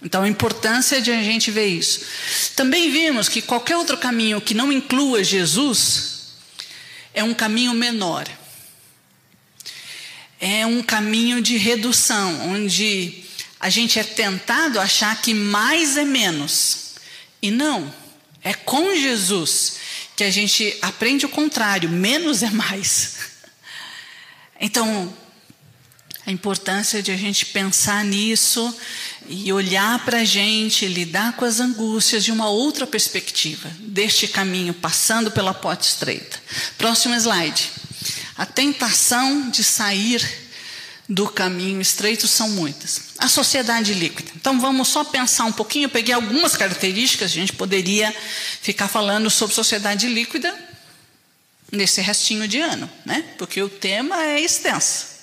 Então, 0.02 0.24
a 0.24 0.28
importância 0.28 1.02
de 1.02 1.12
a 1.12 1.24
gente 1.24 1.50
ver 1.50 1.68
isso. 1.68 2.02
Também 2.56 2.92
vimos 2.92 3.28
que 3.28 3.42
qualquer 3.42 3.78
outro 3.78 3.98
caminho 3.98 4.42
que 4.42 4.54
não 4.54 4.72
inclua 4.72 5.24
Jesus 5.24 6.36
é 7.14 7.24
um 7.24 7.34
caminho 7.34 7.74
menor 7.74 8.28
é 10.40 10.66
um 10.66 10.84
caminho 10.84 11.42
de 11.42 11.58
redução, 11.58 12.50
onde 12.50 13.24
a 13.60 13.70
gente 13.70 13.98
é 13.98 14.04
tentado 14.04 14.80
achar 14.80 15.20
que 15.22 15.34
mais 15.34 15.98
é 15.98 16.06
menos. 16.06 16.96
E 17.42 17.50
não, 17.52 17.94
é 18.44 18.54
com 18.54 18.96
Jesus 18.96 19.78
que 20.16 20.24
a 20.24 20.32
gente 20.32 20.78
aprende 20.82 21.26
o 21.26 21.30
contrário, 21.30 21.90
menos 21.90 22.42
é 22.42 22.50
mais. 22.50 23.16
Então, 24.60 25.14
a 26.26 26.32
importância 26.32 27.04
de 27.04 27.12
a 27.12 27.18
gente 27.18 27.46
pensar 27.48 28.04
nisso 28.04 28.76
e 29.28 29.52
olhar 29.52 30.04
para 30.06 30.20
a 30.20 30.26
gente, 30.26 30.88
lidar 30.88 31.34
com 31.34 31.46
as 31.46 31.60
angústias 31.60 32.24
de 32.24 32.32
uma 32.32 32.50
outra 32.50 32.88
perspectiva, 32.88 33.70
deste 33.80 34.28
caminho, 34.28 34.74
passando 34.74 35.30
pela 35.30 35.54
porta 35.54 35.86
estreita. 35.86 36.42
Próximo 36.78 37.14
slide. 37.16 37.70
A 38.38 38.46
tentação 38.46 39.50
de 39.50 39.64
sair 39.64 40.46
do 41.08 41.28
caminho 41.28 41.80
estreito 41.80 42.28
são 42.28 42.50
muitas. 42.50 43.02
A 43.18 43.28
sociedade 43.30 43.94
líquida. 43.94 44.32
Então 44.36 44.60
vamos 44.60 44.90
só 44.90 45.04
pensar 45.04 45.46
um 45.46 45.52
pouquinho. 45.52 45.86
Eu 45.86 45.90
peguei 45.90 46.14
algumas 46.14 46.58
características, 46.58 47.32
a 47.32 47.34
gente 47.34 47.54
poderia 47.54 48.14
ficar 48.62 48.88
falando 48.88 49.30
sobre 49.30 49.56
sociedade 49.56 50.08
líquida 50.08 50.54
nesse 51.72 52.02
restinho 52.02 52.48
de 52.48 52.60
ano, 52.60 52.90
né? 53.06 53.24
Porque 53.38 53.62
o 53.62 53.70
tema 53.70 54.22
é 54.24 54.42
extenso. 54.42 55.16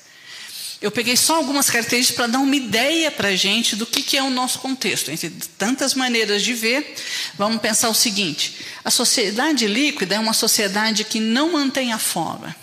Eu 0.83 0.90
peguei 0.90 1.16
só 1.16 1.37
algumas 1.37 1.70
características 1.70 2.16
para 2.16 2.26
dar 2.26 2.38
uma 2.40 2.57
ideia 2.57 3.09
para 3.09 3.28
a 3.28 3.37
gente 3.37 3.76
do 3.76 3.87
que, 3.87 4.02
que 4.02 4.16
é 4.16 4.22
o 4.22 4.31
nosso 4.31 4.59
contexto. 4.59 5.12
Entre 5.12 5.31
tantas 5.57 5.94
maneiras 5.94 6.42
de 6.42 6.55
ver, 6.55 6.96
vamos 7.38 7.62
pensar 7.62 7.88
o 7.88 7.94
seguinte: 7.94 8.57
a 8.85 8.90
sociedade 8.90 9.68
líquida 9.68 10.16
é 10.16 10.18
uma 10.18 10.33
sociedade 10.33 11.05
que 11.05 11.20
não 11.20 11.52
mantém 11.52 11.92
a 11.92 12.00
forma. 12.00 12.55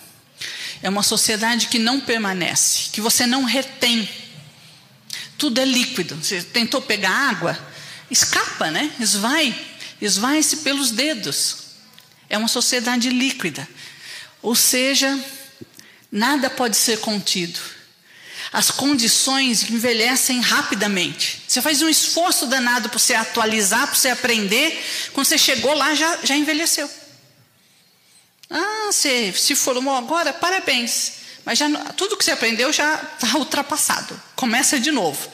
É 0.82 0.88
uma 0.88 1.02
sociedade 1.02 1.68
que 1.68 1.78
não 1.78 1.98
permanece, 1.98 2.90
que 2.92 3.00
você 3.00 3.26
não 3.26 3.44
retém. 3.44 4.06
Tudo 5.40 5.58
é 5.58 5.64
líquido. 5.64 6.16
Você 6.16 6.42
tentou 6.42 6.82
pegar 6.82 7.10
água, 7.10 7.58
escapa, 8.10 8.70
né? 8.70 8.92
Esvai, 9.00 9.58
esvai-se 9.98 10.58
pelos 10.58 10.90
dedos. 10.90 11.56
É 12.28 12.36
uma 12.36 12.46
sociedade 12.46 13.08
líquida. 13.08 13.66
Ou 14.42 14.54
seja, 14.54 15.18
nada 16.12 16.50
pode 16.50 16.76
ser 16.76 17.00
contido. 17.00 17.58
As 18.52 18.70
condições 18.70 19.70
envelhecem 19.70 20.40
rapidamente. 20.40 21.40
Você 21.48 21.62
faz 21.62 21.80
um 21.80 21.88
esforço 21.88 22.46
danado 22.46 22.90
para 22.90 22.98
você 22.98 23.14
atualizar, 23.14 23.86
para 23.86 23.96
você 23.96 24.10
aprender. 24.10 24.84
Quando 25.14 25.26
você 25.26 25.38
chegou 25.38 25.72
lá, 25.72 25.94
já, 25.94 26.18
já 26.22 26.36
envelheceu. 26.36 26.90
Ah, 28.50 28.90
você 28.92 29.32
se 29.32 29.54
formou 29.54 29.94
agora, 29.94 30.34
parabéns. 30.34 31.19
Mas 31.44 31.58
já, 31.58 31.68
tudo 31.96 32.16
que 32.16 32.24
você 32.24 32.30
aprendeu 32.30 32.72
já 32.72 32.94
está 32.94 33.36
ultrapassado. 33.38 34.20
Começa 34.36 34.78
de 34.78 34.90
novo. 34.90 35.28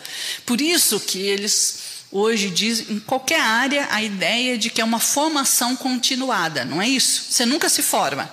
Por 0.44 0.60
isso 0.60 1.00
que 1.00 1.18
eles 1.20 1.86
hoje 2.10 2.50
dizem, 2.50 2.96
em 2.96 3.00
qualquer 3.00 3.40
área, 3.40 3.88
a 3.90 4.02
ideia 4.02 4.56
de 4.56 4.70
que 4.70 4.80
é 4.80 4.84
uma 4.84 5.00
formação 5.00 5.76
continuada, 5.76 6.64
não 6.64 6.80
é 6.80 6.88
isso? 6.88 7.26
Você 7.30 7.44
nunca 7.44 7.68
se 7.68 7.82
forma. 7.82 8.30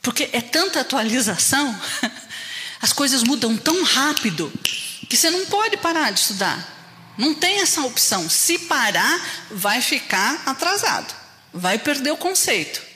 Porque 0.00 0.30
é 0.32 0.40
tanta 0.40 0.80
atualização, 0.80 1.78
as 2.80 2.92
coisas 2.92 3.22
mudam 3.22 3.56
tão 3.56 3.82
rápido, 3.82 4.52
que 5.08 5.16
você 5.16 5.30
não 5.30 5.44
pode 5.46 5.76
parar 5.78 6.10
de 6.12 6.20
estudar. 6.20 6.76
Não 7.18 7.34
tem 7.34 7.60
essa 7.60 7.82
opção. 7.82 8.30
Se 8.30 8.58
parar, 8.60 9.46
vai 9.50 9.82
ficar 9.82 10.42
atrasado, 10.46 11.12
vai 11.52 11.78
perder 11.78 12.12
o 12.12 12.16
conceito. 12.16 12.87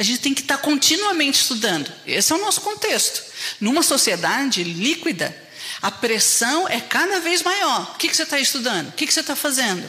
A 0.00 0.02
gente 0.02 0.20
tem 0.20 0.32
que 0.32 0.40
estar 0.40 0.56
continuamente 0.56 1.42
estudando. 1.42 1.92
Esse 2.06 2.32
é 2.32 2.34
o 2.34 2.40
nosso 2.40 2.62
contexto. 2.62 3.22
Numa 3.60 3.82
sociedade 3.82 4.64
líquida, 4.64 5.36
a 5.82 5.90
pressão 5.90 6.66
é 6.66 6.80
cada 6.80 7.20
vez 7.20 7.42
maior. 7.42 7.82
O 7.82 7.98
que, 7.98 8.08
que 8.08 8.16
você 8.16 8.22
está 8.22 8.40
estudando? 8.40 8.88
O 8.88 8.92
que, 8.92 9.06
que 9.06 9.12
você 9.12 9.20
está 9.20 9.36
fazendo? 9.36 9.86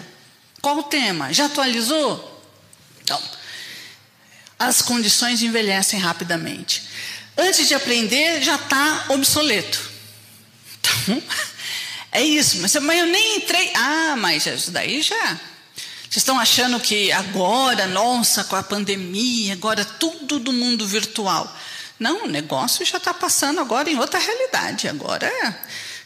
Qual 0.62 0.78
o 0.80 0.84
tema? 0.84 1.32
Já 1.32 1.46
atualizou? 1.46 2.44
Então, 3.02 3.24
as 4.60 4.82
condições 4.82 5.42
envelhecem 5.42 5.98
rapidamente. 5.98 6.84
Antes 7.38 7.70
de 7.70 7.74
aprender, 7.74 8.44
já 8.44 8.56
está 8.56 9.06
obsoleto. 9.08 9.80
Então, 10.78 11.24
é 12.12 12.22
isso. 12.22 12.58
Mas, 12.58 12.76
mas 12.76 13.00
eu 13.00 13.06
nem 13.06 13.38
entrei. 13.38 13.72
Ah, 13.76 14.16
mas 14.18 14.46
isso 14.46 14.72
daí 14.72 15.02
já 15.02 15.40
vocês 16.12 16.24
estão 16.24 16.38
achando 16.38 16.78
que 16.78 17.10
agora, 17.14 17.88
nossa, 17.88 18.44
com 18.44 18.58
a 18.58 18.62
pandemia, 18.62 19.54
agora 19.54 19.86
tudo 19.86 20.40
do 20.40 20.52
mundo 20.52 20.86
virtual. 20.86 21.50
Não, 21.98 22.26
o 22.26 22.28
negócio 22.28 22.86
já 22.86 22.98
está 22.98 23.14
passando 23.14 23.62
agora 23.62 23.90
em 23.90 23.98
outra 23.98 24.20
realidade. 24.20 24.90
Agora, 24.90 25.32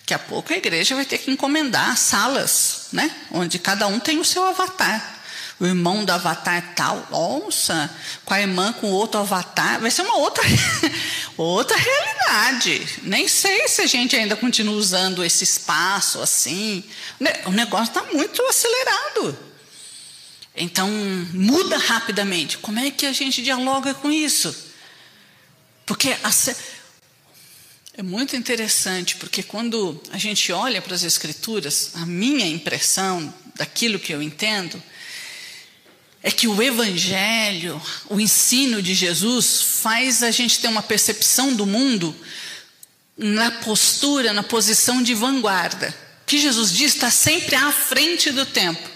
daqui 0.01 0.13
a 0.13 0.19
pouco 0.19 0.53
a 0.53 0.57
igreja 0.57 0.93
vai 0.93 1.05
ter 1.05 1.17
que 1.17 1.31
encomendar 1.31 1.97
salas, 1.97 2.89
né? 2.91 3.09
Onde 3.31 3.57
cada 3.57 3.87
um 3.87 3.99
tem 3.99 4.19
o 4.19 4.23
seu 4.23 4.45
avatar. 4.45 5.23
O 5.59 5.65
irmão 5.65 6.05
do 6.05 6.11
avatar 6.11 6.75
tal, 6.75 7.07
nossa, 7.09 7.89
com 8.23 8.35
a 8.35 8.39
irmã 8.39 8.73
com 8.73 8.91
outro 8.91 9.21
avatar, 9.21 9.79
vai 9.79 9.89
ser 9.89 10.03
uma 10.03 10.17
outra, 10.17 10.43
outra 11.35 11.75
realidade. 11.75 12.99
Nem 13.01 13.27
sei 13.27 13.67
se 13.67 13.81
a 13.81 13.87
gente 13.87 14.15
ainda 14.15 14.35
continua 14.35 14.75
usando 14.75 15.25
esse 15.25 15.43
espaço 15.43 16.21
assim. 16.21 16.83
O 17.47 17.51
negócio 17.51 17.87
está 17.87 18.03
muito 18.13 18.39
acelerado. 18.43 19.44
Então, 20.55 20.89
muda 21.33 21.77
rapidamente. 21.77 22.57
Como 22.57 22.79
é 22.79 22.89
que 22.89 23.05
a 23.05 23.11
gente 23.11 23.41
dialoga 23.41 23.93
com 23.93 24.09
isso? 24.11 24.55
Porque 25.85 26.15
a, 26.23 26.31
é 27.97 28.03
muito 28.03 28.35
interessante, 28.35 29.17
porque 29.17 29.43
quando 29.43 30.01
a 30.11 30.17
gente 30.17 30.51
olha 30.51 30.81
para 30.81 30.95
as 30.95 31.03
Escrituras, 31.03 31.91
a 31.95 32.05
minha 32.05 32.45
impressão 32.45 33.33
daquilo 33.55 33.99
que 33.99 34.13
eu 34.13 34.21
entendo 34.21 34.81
é 36.21 36.31
que 36.31 36.47
o 36.47 36.61
Evangelho, 36.61 37.79
o 38.09 38.19
ensino 38.19 38.81
de 38.81 38.95
Jesus, 38.95 39.61
faz 39.61 40.23
a 40.23 40.31
gente 40.31 40.59
ter 40.59 40.67
uma 40.67 40.81
percepção 40.81 41.53
do 41.53 41.65
mundo 41.65 42.15
na 43.17 43.51
postura, 43.51 44.33
na 44.33 44.41
posição 44.41 45.03
de 45.03 45.13
vanguarda. 45.13 45.95
O 46.23 46.25
que 46.25 46.39
Jesus 46.39 46.71
diz 46.71 46.95
está 46.95 47.11
sempre 47.11 47.55
à 47.55 47.71
frente 47.71 48.31
do 48.31 48.45
tempo. 48.45 48.94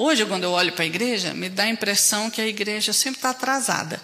Hoje, 0.00 0.24
quando 0.26 0.44
eu 0.44 0.52
olho 0.52 0.70
para 0.70 0.84
a 0.84 0.86
igreja, 0.86 1.34
me 1.34 1.48
dá 1.48 1.64
a 1.64 1.68
impressão 1.68 2.30
que 2.30 2.40
a 2.40 2.46
igreja 2.46 2.92
sempre 2.92 3.18
está 3.18 3.30
atrasada. 3.30 4.00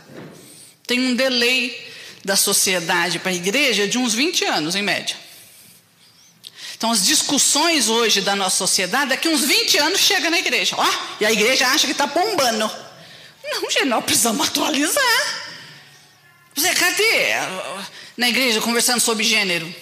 Tem 0.89 0.99
um 0.99 1.15
delay 1.15 1.89
da 2.25 2.35
sociedade 2.35 3.21
para 3.21 3.31
a 3.31 3.35
igreja 3.35 3.87
de 3.87 3.97
uns 3.97 4.13
20 4.13 4.45
anos, 4.45 4.75
em 4.75 4.83
média. 4.83 5.15
Então, 6.77 6.91
as 6.91 7.07
discussões 7.07 7.89
hoje 7.89 8.23
da 8.23 8.35
nossa 8.35 8.57
sociedade, 8.57 9.11
daqui 9.11 9.29
uns 9.29 9.43
20 9.43 9.79
anos 9.79 10.01
chega 10.01 10.29
na 10.31 10.39
igreja. 10.41 10.75
Ó, 10.77 10.95
e 11.21 11.27
a 11.27 11.31
igreja 11.31 11.69
acha 11.69 11.87
que 11.87 11.93
está 11.93 12.09
bombando. 12.09 12.69
Não, 13.45 13.71
gente, 13.71 13.85
nós 13.85 14.05
precisamos 14.05 14.49
atualizar. 14.49 15.45
Você, 16.57 16.75
cadê? 16.75 17.35
Na 18.17 18.29
igreja, 18.29 18.61
conversando 18.61 18.99
sobre 18.99 19.23
gênero. 19.23 19.73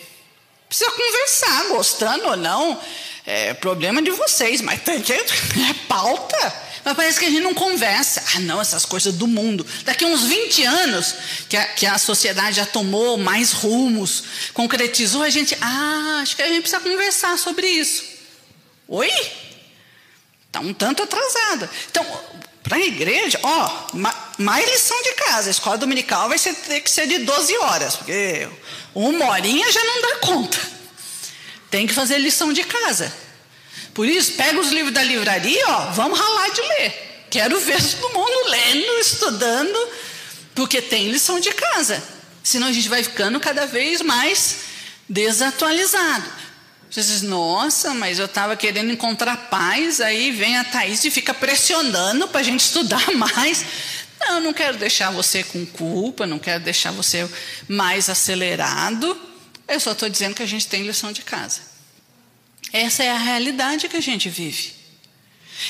Precisa 0.68 0.90
conversar, 0.90 1.68
gostando 1.68 2.27
ou 2.27 2.37
não 2.37 2.79
é 3.24 3.54
problema 3.54 4.02
de 4.02 4.11
vocês, 4.11 4.61
mas 4.61 4.82
tem 4.82 5.00
que, 5.00 5.12
é 5.12 5.74
pauta. 5.87 6.72
Mas 6.85 6.96
parece 6.96 7.18
que 7.20 7.26
a 7.26 7.30
gente 7.30 7.42
não 7.42 7.54
conversa. 7.54 8.22
Ah, 8.35 8.40
não, 8.40 8.61
essas 8.61 8.85
coisas 8.85 9.14
do 9.14 9.28
mundo. 9.28 9.64
Daqui 9.85 10.04
uns 10.04 10.24
20 10.24 10.64
anos, 10.64 11.14
que 11.48 11.56
a, 11.56 11.64
que 11.66 11.87
a 11.87 11.96
sociedade 11.96 12.56
já 12.56 12.66
tomou 12.66 13.16
mais 13.16 13.52
rumos, 13.52 14.24
concretizou, 14.52 15.22
a 15.22 15.30
gente. 15.30 15.56
Ah, 15.61 16.20
acho 16.22 16.35
que 16.35 16.42
a 16.42 16.48
gente 16.48 16.62
precisa 16.62 16.80
conversar 16.80 17.38
sobre 17.38 17.68
isso. 17.68 18.04
Oi? 18.88 19.11
Está 20.46 20.58
um 20.61 20.74
tanto 20.74 21.04
atrasada. 21.04 21.70
Então, 21.88 22.04
para 22.64 22.76
a 22.76 22.80
igreja, 22.80 23.38
ó, 23.42 23.87
mais 24.38 24.68
lição 24.68 25.00
de 25.02 25.12
casa. 25.12 25.48
A 25.48 25.52
escola 25.52 25.78
dominical 25.78 26.28
vai 26.28 26.38
ser, 26.38 26.54
ter 26.54 26.80
que 26.80 26.90
ser 26.90 27.06
de 27.06 27.18
12 27.18 27.56
horas, 27.58 27.96
porque 27.96 28.48
uma 28.94 29.30
horinha 29.30 29.70
já 29.70 29.85
não 29.85 30.02
dá 30.02 30.16
conta. 30.16 30.82
Tem 31.72 31.87
que 31.87 31.94
fazer 31.94 32.18
lição 32.18 32.52
de 32.52 32.62
casa. 32.64 33.11
Por 33.94 34.06
isso, 34.06 34.32
pega 34.32 34.61
os 34.61 34.70
livros 34.70 34.92
da 34.92 35.02
livraria, 35.02 35.64
ó, 35.68 35.90
vamos 35.92 36.18
ralar 36.18 36.50
de 36.50 36.61
ler. 36.61 37.26
Quero 37.30 37.58
ver 37.61 37.80
todo 37.96 38.12
mundo 38.12 38.50
lendo, 38.50 39.00
estudando, 39.00 39.88
porque 40.54 40.82
tem 40.82 41.11
lição 41.11 41.40
de 41.40 41.50
casa. 41.50 42.02
Senão 42.44 42.66
a 42.66 42.72
gente 42.72 42.90
vai 42.90 43.02
ficando 43.02 43.40
cada 43.40 43.66
vez 43.66 44.02
mais 44.02 44.56
desatualizado. 45.08 46.30
Você 46.90 47.00
diz, 47.00 47.22
nossa, 47.22 47.94
mas 47.94 48.18
eu 48.18 48.26
estava 48.26 48.54
querendo 48.54 48.92
encontrar 48.92 49.48
paz, 49.48 49.98
aí 49.98 50.30
vem 50.30 50.58
a 50.58 50.64
Thaís 50.64 51.02
e 51.06 51.11
fica 51.11 51.32
pressionando 51.32 52.28
para 52.28 52.40
a 52.42 52.44
gente 52.44 52.61
estudar 52.61 53.12
mais. 53.16 53.64
Não, 54.20 54.40
não 54.40 54.52
quero 54.52 54.76
deixar 54.76 55.11
você 55.11 55.42
com 55.42 55.64
culpa, 55.64 56.26
não 56.26 56.38
quero 56.38 56.62
deixar 56.62 56.90
você 56.90 57.26
mais 57.66 58.11
acelerado. 58.11 59.32
Eu 59.68 59.81
só 59.81 59.92
estou 59.92 60.09
dizendo 60.09 60.35
que 60.35 60.42
a 60.42 60.46
gente 60.46 60.66
tem 60.66 60.83
lição 60.83 61.12
de 61.12 61.22
casa. 61.22 61.61
Essa 62.72 63.03
é 63.03 63.11
a 63.11 63.18
realidade 63.18 63.88
que 63.88 63.96
a 63.96 64.01
gente 64.01 64.29
vive. 64.29 64.75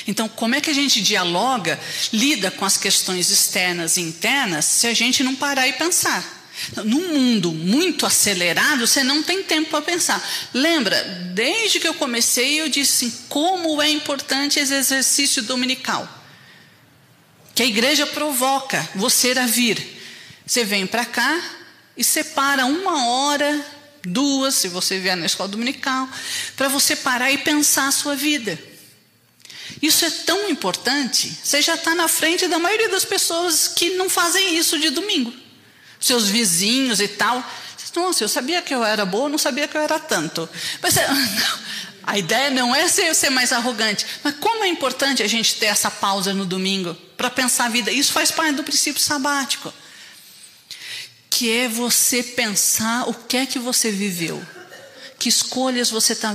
Então, 0.07 0.27
como 0.27 0.55
é 0.55 0.61
que 0.61 0.69
a 0.69 0.73
gente 0.73 1.01
dialoga, 1.01 1.79
lida 2.11 2.49
com 2.49 2.65
as 2.65 2.77
questões 2.77 3.29
externas 3.29 3.97
e 3.97 4.01
internas, 4.01 4.65
se 4.65 4.87
a 4.87 4.93
gente 4.93 5.23
não 5.23 5.35
parar 5.35 5.67
e 5.67 5.73
pensar? 5.73 6.41
Num 6.85 7.13
mundo 7.13 7.51
muito 7.51 8.05
acelerado, 8.05 8.87
você 8.87 9.03
não 9.03 9.21
tem 9.23 9.43
tempo 9.43 9.69
para 9.69 9.81
pensar. 9.81 10.23
Lembra, 10.53 11.03
desde 11.33 11.79
que 11.79 11.87
eu 11.87 11.93
comecei, 11.95 12.61
eu 12.61 12.69
disse 12.69 13.05
assim, 13.05 13.17
como 13.27 13.81
é 13.81 13.89
importante 13.89 14.59
esse 14.59 14.73
exercício 14.73 15.43
dominical. 15.43 16.07
Que 17.53 17.63
a 17.63 17.65
igreja 17.67 18.05
provoca 18.07 18.87
você 18.95 19.31
a 19.37 19.45
vir. 19.45 20.01
Você 20.45 20.63
vem 20.63 20.87
para 20.87 21.05
cá 21.05 21.41
e 21.97 22.03
separa 22.03 22.65
uma 22.65 23.07
hora 23.07 23.65
duas, 24.05 24.55
se 24.55 24.67
você 24.67 24.99
vier 24.99 25.15
na 25.15 25.25
escola 25.25 25.49
dominical, 25.49 26.07
para 26.55 26.67
você 26.67 26.95
parar 26.95 27.31
e 27.31 27.37
pensar 27.37 27.87
a 27.87 27.91
sua 27.91 28.15
vida. 28.15 28.59
Isso 29.81 30.05
é 30.05 30.09
tão 30.09 30.49
importante, 30.49 31.37
você 31.43 31.61
já 31.61 31.75
está 31.75 31.95
na 31.95 32.07
frente 32.07 32.47
da 32.47 32.59
maioria 32.59 32.89
das 32.89 33.05
pessoas 33.05 33.67
que 33.67 33.91
não 33.91 34.09
fazem 34.09 34.57
isso 34.57 34.77
de 34.79 34.89
domingo. 34.89 35.33
Seus 35.99 36.27
vizinhos 36.27 36.99
e 36.99 37.07
tal. 37.07 37.43
Nossa, 37.95 38.23
eu 38.23 38.29
sabia 38.29 38.61
que 38.61 38.73
eu 38.73 38.83
era 38.83 39.05
boa, 39.05 39.29
não 39.29 39.37
sabia 39.37 39.67
que 39.67 39.77
eu 39.77 39.81
era 39.81 39.99
tanto. 39.99 40.49
Mas 40.81 40.95
a 42.03 42.17
ideia 42.17 42.49
não 42.49 42.75
é 42.75 42.87
ser, 42.87 43.13
ser 43.13 43.29
mais 43.29 43.53
arrogante, 43.53 44.05
mas 44.23 44.35
como 44.35 44.63
é 44.63 44.67
importante 44.67 45.23
a 45.23 45.27
gente 45.27 45.55
ter 45.55 45.67
essa 45.67 45.89
pausa 45.89 46.33
no 46.33 46.45
domingo 46.45 46.93
para 47.15 47.29
pensar 47.29 47.65
a 47.65 47.69
vida. 47.69 47.91
Isso 47.91 48.11
faz 48.11 48.31
parte 48.31 48.55
do 48.55 48.63
princípio 48.63 49.01
sabático 49.01 49.73
que 51.33 51.49
é 51.49 51.67
você 51.67 52.21
pensar 52.21 53.09
o 53.09 53.13
que 53.13 53.37
é 53.37 53.45
que 53.47 53.57
você 53.57 53.89
viveu, 53.89 54.39
que 55.17 55.27
escolhas 55.27 55.89
você 55.89 56.13
está 56.13 56.31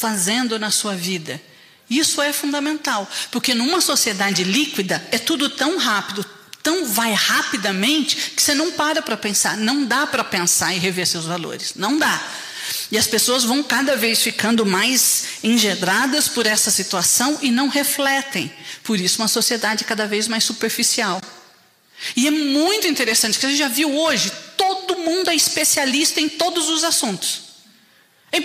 fazendo 0.00 0.58
na 0.58 0.72
sua 0.72 0.96
vida. 0.96 1.40
Isso 1.88 2.20
é 2.20 2.32
fundamental, 2.32 3.08
porque 3.30 3.54
numa 3.54 3.80
sociedade 3.80 4.42
líquida 4.42 5.00
é 5.12 5.18
tudo 5.18 5.48
tão 5.48 5.78
rápido, 5.78 6.26
tão 6.60 6.84
vai 6.86 7.12
rapidamente, 7.12 8.32
que 8.34 8.42
você 8.42 8.52
não 8.52 8.72
para 8.72 9.00
para 9.00 9.16
pensar. 9.16 9.56
Não 9.56 9.84
dá 9.84 10.08
para 10.08 10.24
pensar 10.24 10.74
e 10.74 10.78
rever 10.80 11.06
seus 11.06 11.24
valores. 11.24 11.74
Não 11.76 11.96
dá. 11.96 12.20
E 12.90 12.98
as 12.98 13.06
pessoas 13.06 13.44
vão 13.44 13.62
cada 13.62 13.96
vez 13.96 14.22
ficando 14.22 14.66
mais 14.66 15.24
engedradas 15.44 16.26
por 16.26 16.46
essa 16.46 16.70
situação 16.70 17.38
e 17.42 17.50
não 17.52 17.68
refletem. 17.68 18.52
Por 18.82 18.98
isso, 18.98 19.22
uma 19.22 19.28
sociedade 19.28 19.84
cada 19.84 20.04
vez 20.04 20.26
mais 20.26 20.42
superficial. 20.42 21.20
E 22.16 22.26
é 22.26 22.30
muito 22.30 22.86
interessante 22.86 23.38
que 23.38 23.46
a 23.46 23.48
gente 23.48 23.58
já 23.58 23.68
viu 23.68 23.94
hoje, 23.94 24.32
todo 24.56 24.98
mundo 24.98 25.30
é 25.30 25.34
especialista 25.34 26.20
em 26.20 26.28
todos 26.28 26.68
os 26.68 26.84
assuntos. 26.84 27.52
É. 28.32 28.38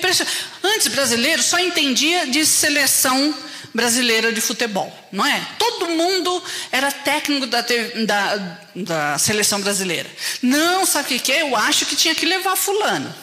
Antes, 0.64 0.88
brasileiro 0.90 1.42
só 1.42 1.58
entendia 1.60 2.28
de 2.28 2.46
seleção 2.46 3.34
brasileira 3.74 4.34
de 4.34 4.42
futebol, 4.42 4.92
não 5.12 5.26
é? 5.26 5.48
Todo 5.58 5.90
mundo 5.90 6.44
era 6.72 6.92
técnico 6.92 7.46
da, 7.46 7.62
da, 7.62 8.60
da 8.76 9.18
seleção 9.18 9.62
brasileira. 9.62 10.10
Não, 10.42 10.86
sabe 10.86 11.16
o 11.16 11.20
que 11.20 11.32
é? 11.32 11.42
Eu 11.42 11.56
acho 11.56 11.86
que 11.86 11.96
tinha 11.96 12.14
que 12.14 12.26
levar 12.26 12.56
fulano. 12.56 13.14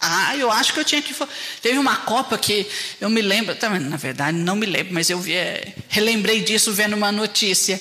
Ah, 0.00 0.36
eu 0.36 0.50
acho 0.50 0.72
que 0.72 0.80
eu 0.80 0.84
tinha 0.84 1.02
que. 1.02 1.14
Teve 1.60 1.78
uma 1.78 1.96
Copa 1.96 2.38
que 2.38 2.66
eu 3.00 3.10
me 3.10 3.20
lembro, 3.20 3.56
na 3.80 3.96
verdade 3.96 4.36
não 4.36 4.54
me 4.54 4.66
lembro, 4.66 4.94
mas 4.94 5.10
eu 5.10 5.18
vi, 5.18 5.34
é, 5.34 5.74
relembrei 5.88 6.40
disso 6.40 6.72
vendo 6.72 6.94
uma 6.94 7.10
notícia 7.10 7.80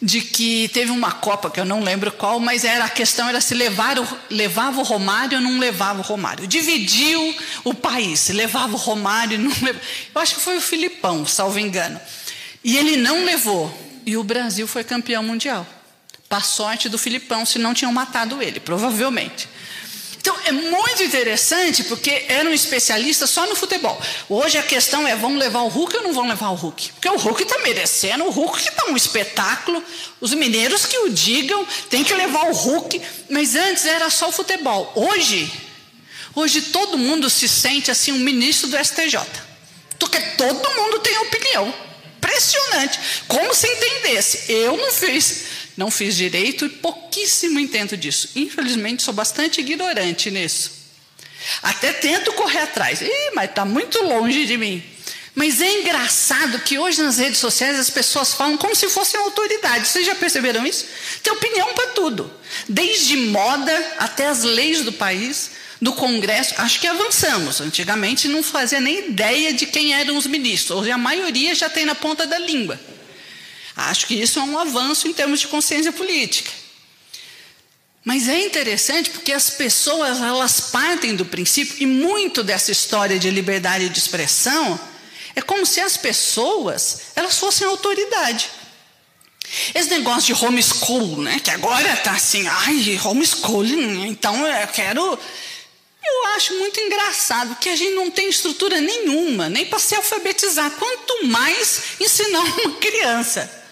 de 0.00 0.20
que 0.20 0.68
teve 0.68 0.90
uma 0.90 1.12
Copa, 1.12 1.50
que 1.50 1.58
eu 1.58 1.64
não 1.64 1.82
lembro 1.82 2.12
qual, 2.12 2.38
mas 2.38 2.64
era 2.64 2.84
a 2.84 2.88
questão 2.88 3.28
era 3.28 3.40
se 3.40 3.54
levar 3.54 3.98
o, 3.98 4.06
levava 4.30 4.80
o 4.80 4.84
Romário 4.84 5.38
ou 5.38 5.44
não 5.44 5.58
levava 5.58 6.00
o 6.00 6.02
Romário. 6.02 6.46
Dividiu 6.46 7.36
o 7.64 7.72
país, 7.74 8.28
levava 8.28 8.74
o 8.74 8.78
Romário 8.78 9.38
não 9.38 9.50
levava. 9.62 9.84
Eu 10.14 10.20
acho 10.20 10.34
que 10.34 10.40
foi 10.40 10.56
o 10.56 10.60
Filipão, 10.60 11.26
salvo 11.26 11.58
engano. 11.58 12.00
E 12.62 12.76
ele 12.76 12.96
não 12.96 13.24
levou. 13.24 13.72
E 14.06 14.16
o 14.16 14.24
Brasil 14.24 14.66
foi 14.66 14.84
campeão 14.84 15.22
mundial. 15.22 15.66
Para 16.28 16.40
sorte 16.40 16.88
do 16.88 16.98
Filipão, 16.98 17.46
se 17.46 17.58
não 17.58 17.72
tinham 17.74 17.92
matado 17.92 18.42
ele, 18.42 18.60
provavelmente. 18.60 19.48
É 20.46 20.52
muito 20.52 21.02
interessante 21.02 21.84
porque 21.84 22.26
era 22.28 22.48
um 22.48 22.52
especialista 22.52 23.26
só 23.26 23.46
no 23.46 23.56
futebol. 23.56 23.98
Hoje 24.28 24.58
a 24.58 24.62
questão 24.62 25.08
é: 25.08 25.16
vão 25.16 25.36
levar 25.36 25.62
o 25.62 25.68
Hulk 25.68 25.96
ou 25.96 26.02
não 26.02 26.12
vão 26.12 26.28
levar 26.28 26.50
o 26.50 26.54
Hulk? 26.54 26.92
Porque 26.92 27.08
o 27.08 27.16
Hulk 27.16 27.42
está 27.42 27.58
merecendo, 27.60 28.24
o 28.24 28.30
Hulk 28.30 28.60
está 28.60 28.84
um 28.86 28.96
espetáculo. 28.96 29.82
Os 30.20 30.34
mineiros 30.34 30.84
que 30.84 30.98
o 30.98 31.10
digam, 31.10 31.66
tem 31.88 32.04
que 32.04 32.12
levar 32.12 32.50
o 32.50 32.52
Hulk. 32.52 33.00
Mas 33.30 33.56
antes 33.56 33.86
era 33.86 34.10
só 34.10 34.28
o 34.28 34.32
futebol. 34.32 34.92
Hoje, 34.94 35.50
hoje 36.34 36.60
todo 36.60 36.98
mundo 36.98 37.30
se 37.30 37.48
sente 37.48 37.90
assim 37.90 38.12
um 38.12 38.18
ministro 38.18 38.68
do 38.68 38.76
STJ. 38.76 39.20
Porque 39.98 40.20
todo 40.36 40.74
mundo 40.74 40.98
tem 40.98 41.16
opinião. 41.18 41.74
Impressionante. 42.18 42.98
Como 43.26 43.54
se 43.54 43.66
entendesse. 43.66 44.52
Eu 44.52 44.76
não 44.76 44.92
fiz. 44.92 45.44
Não 45.76 45.90
fiz 45.90 46.16
direito 46.16 46.66
e 46.66 46.68
pouquíssimo 46.68 47.58
entendo 47.58 47.96
disso. 47.96 48.30
Infelizmente, 48.36 49.02
sou 49.02 49.12
bastante 49.12 49.60
ignorante 49.60 50.30
nisso. 50.30 50.84
Até 51.62 51.92
tento 51.92 52.32
correr 52.32 52.60
atrás, 52.60 53.02
Ih, 53.02 53.30
mas 53.34 53.50
está 53.50 53.64
muito 53.64 54.02
longe 54.02 54.46
de 54.46 54.56
mim. 54.56 54.82
Mas 55.34 55.60
é 55.60 55.80
engraçado 55.80 56.60
que 56.60 56.78
hoje 56.78 57.02
nas 57.02 57.18
redes 57.18 57.38
sociais 57.38 57.78
as 57.78 57.90
pessoas 57.90 58.32
falam 58.32 58.56
como 58.56 58.74
se 58.74 58.88
fossem 58.88 59.18
autoridade. 59.18 59.88
Vocês 59.88 60.06
já 60.06 60.14
perceberam 60.14 60.64
isso? 60.64 60.86
Tem 61.22 61.32
opinião 61.32 61.74
para 61.74 61.88
tudo. 61.88 62.32
Desde 62.68 63.16
moda 63.16 63.94
até 63.98 64.28
as 64.28 64.44
leis 64.44 64.82
do 64.82 64.92
país, 64.92 65.50
do 65.82 65.92
Congresso. 65.92 66.54
Acho 66.58 66.80
que 66.80 66.86
avançamos. 66.86 67.60
Antigamente 67.60 68.28
não 68.28 68.44
fazia 68.44 68.80
nem 68.80 69.08
ideia 69.08 69.52
de 69.52 69.66
quem 69.66 69.92
eram 69.92 70.16
os 70.16 70.26
ministros. 70.26 70.78
Hoje 70.78 70.92
a 70.92 70.98
maioria 70.98 71.52
já 71.54 71.68
tem 71.68 71.84
na 71.84 71.96
ponta 71.96 72.26
da 72.26 72.38
língua. 72.38 72.78
Acho 73.76 74.06
que 74.06 74.14
isso 74.14 74.38
é 74.38 74.42
um 74.42 74.58
avanço 74.58 75.08
em 75.08 75.12
termos 75.12 75.40
de 75.40 75.48
consciência 75.48 75.92
política. 75.92 76.50
Mas 78.04 78.28
é 78.28 78.38
interessante 78.44 79.10
porque 79.10 79.32
as 79.32 79.48
pessoas 79.50 80.20
elas 80.20 80.60
partem 80.60 81.16
do 81.16 81.24
princípio 81.24 81.76
e 81.80 81.86
muito 81.86 82.42
dessa 82.42 82.70
história 82.70 83.18
de 83.18 83.30
liberdade 83.30 83.88
de 83.88 83.98
expressão 83.98 84.78
é 85.34 85.40
como 85.40 85.64
se 85.64 85.80
as 85.80 85.96
pessoas 85.96 87.00
elas 87.16 87.38
fossem 87.38 87.66
autoridade. 87.66 88.50
Esse 89.74 89.90
negócio 89.90 90.34
de 90.34 90.44
homeschool, 90.44 91.22
né, 91.22 91.40
que 91.42 91.50
agora 91.50 91.92
está 91.92 92.12
assim, 92.12 92.46
ai, 92.46 93.00
homeschooling, 93.02 94.06
então 94.06 94.46
eu 94.46 94.68
quero. 94.68 95.18
Eu 96.06 96.26
acho 96.34 96.54
muito 96.58 96.78
engraçado 96.80 97.56
que 97.56 97.70
a 97.70 97.76
gente 97.76 97.94
não 97.94 98.10
tem 98.10 98.28
estrutura 98.28 98.78
nenhuma, 98.80 99.48
nem 99.48 99.64
para 99.64 99.78
se 99.78 99.94
alfabetizar, 99.94 100.70
quanto 100.72 101.26
mais 101.26 101.82
ensinar 101.98 102.40
uma 102.40 102.76
criança. 102.76 103.63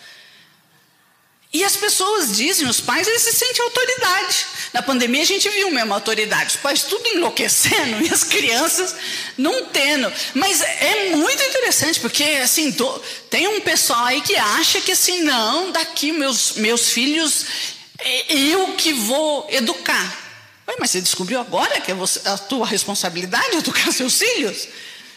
E 1.52 1.62
as 1.62 1.76
pessoas 1.76 2.34
dizem, 2.34 2.66
os 2.66 2.80
pais, 2.80 3.06
eles 3.06 3.22
se 3.22 3.32
sentem 3.32 3.62
autoridade. 3.62 4.46
Na 4.72 4.80
pandemia 4.80 5.20
a 5.20 5.26
gente 5.26 5.46
viu 5.50 5.70
mesmo 5.70 5.92
autoridade, 5.92 6.54
os 6.54 6.56
pais 6.56 6.84
tudo 6.84 7.06
enlouquecendo 7.08 8.00
e 8.06 8.08
as 8.08 8.24
crianças 8.24 8.94
não 9.36 9.66
tendo. 9.66 10.10
Mas 10.32 10.62
é 10.62 11.10
muito 11.10 11.42
interessante, 11.42 12.00
porque 12.00 12.24
assim, 12.42 12.74
tem 13.28 13.48
um 13.48 13.60
pessoal 13.60 14.06
aí 14.06 14.22
que 14.22 14.34
acha 14.34 14.80
que 14.80 14.92
assim, 14.92 15.22
não, 15.22 15.70
daqui 15.72 16.10
meus, 16.10 16.52
meus 16.52 16.88
filhos, 16.88 17.44
é 17.98 18.34
eu 18.34 18.72
que 18.74 18.94
vou 18.94 19.46
educar. 19.50 20.20
Ué, 20.66 20.76
mas 20.80 20.90
você 20.90 21.02
descobriu 21.02 21.38
agora 21.38 21.80
que 21.82 21.90
é 21.90 21.94
você, 21.94 22.26
a 22.26 22.38
tua 22.38 22.66
responsabilidade 22.66 23.56
educar 23.56 23.92
seus 23.92 24.18
filhos? 24.18 24.68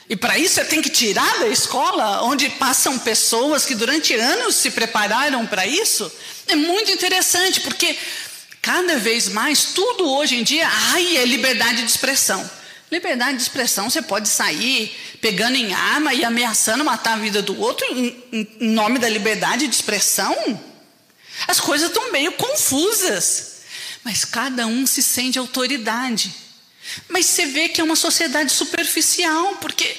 E 0.07 0.15
para 0.15 0.37
isso 0.37 0.55
você 0.55 0.65
tem 0.65 0.81
que 0.81 0.89
tirar 0.89 1.39
da 1.39 1.47
escola, 1.47 2.23
onde 2.23 2.49
passam 2.49 2.99
pessoas 2.99 3.65
que 3.65 3.73
durante 3.73 4.13
anos 4.13 4.55
se 4.55 4.69
prepararam 4.71 5.47
para 5.47 5.65
isso. 5.65 6.11
É 6.47 6.55
muito 6.55 6.91
interessante, 6.91 7.61
porque 7.61 7.97
cada 8.61 8.97
vez 8.97 9.29
mais, 9.29 9.65
tudo 9.73 10.07
hoje 10.07 10.35
em 10.35 10.43
dia, 10.43 10.67
ai, 10.69 11.17
é 11.17 11.25
liberdade 11.25 11.83
de 11.83 11.89
expressão. 11.89 12.49
Liberdade 12.91 13.37
de 13.37 13.43
expressão, 13.43 13.89
você 13.89 14.01
pode 14.01 14.29
sair 14.29 14.95
pegando 15.19 15.55
em 15.55 15.73
arma 15.73 16.13
e 16.13 16.23
ameaçando 16.23 16.85
matar 16.85 17.13
a 17.13 17.17
vida 17.17 17.41
do 17.41 17.59
outro 17.59 17.85
em, 17.89 18.23
em 18.31 18.69
nome 18.69 18.99
da 18.99 19.09
liberdade 19.09 19.67
de 19.67 19.73
expressão? 19.73 20.61
As 21.47 21.59
coisas 21.59 21.87
estão 21.87 22.11
meio 22.11 22.31
confusas. 22.33 23.55
Mas 24.03 24.23
cada 24.23 24.67
um 24.67 24.85
se 24.85 25.01
sente 25.01 25.39
autoridade. 25.39 26.31
Mas 27.07 27.25
você 27.25 27.45
vê 27.47 27.69
que 27.69 27.81
é 27.81 27.83
uma 27.83 27.95
sociedade 27.95 28.51
superficial, 28.51 29.57
porque 29.57 29.97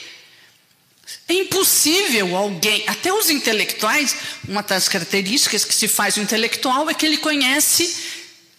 é 1.29 1.35
impossível 1.35 2.37
alguém, 2.37 2.85
até 2.87 3.12
os 3.12 3.31
intelectuais, 3.31 4.16
uma 4.49 4.62
das 4.62 4.88
características 4.88 5.64
que 5.64 5.75
se 5.75 5.88
faz 5.88 6.16
o 6.16 6.20
intelectual 6.20 6.88
é 6.90 6.94
que 6.94 7.07
ele 7.07 7.18
conhece 7.18 7.96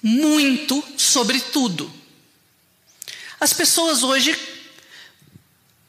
muito 0.02 0.84
sobre 0.98 1.40
tudo. 1.40 1.92
As 3.40 3.54
pessoas 3.54 4.04
hoje 4.04 4.38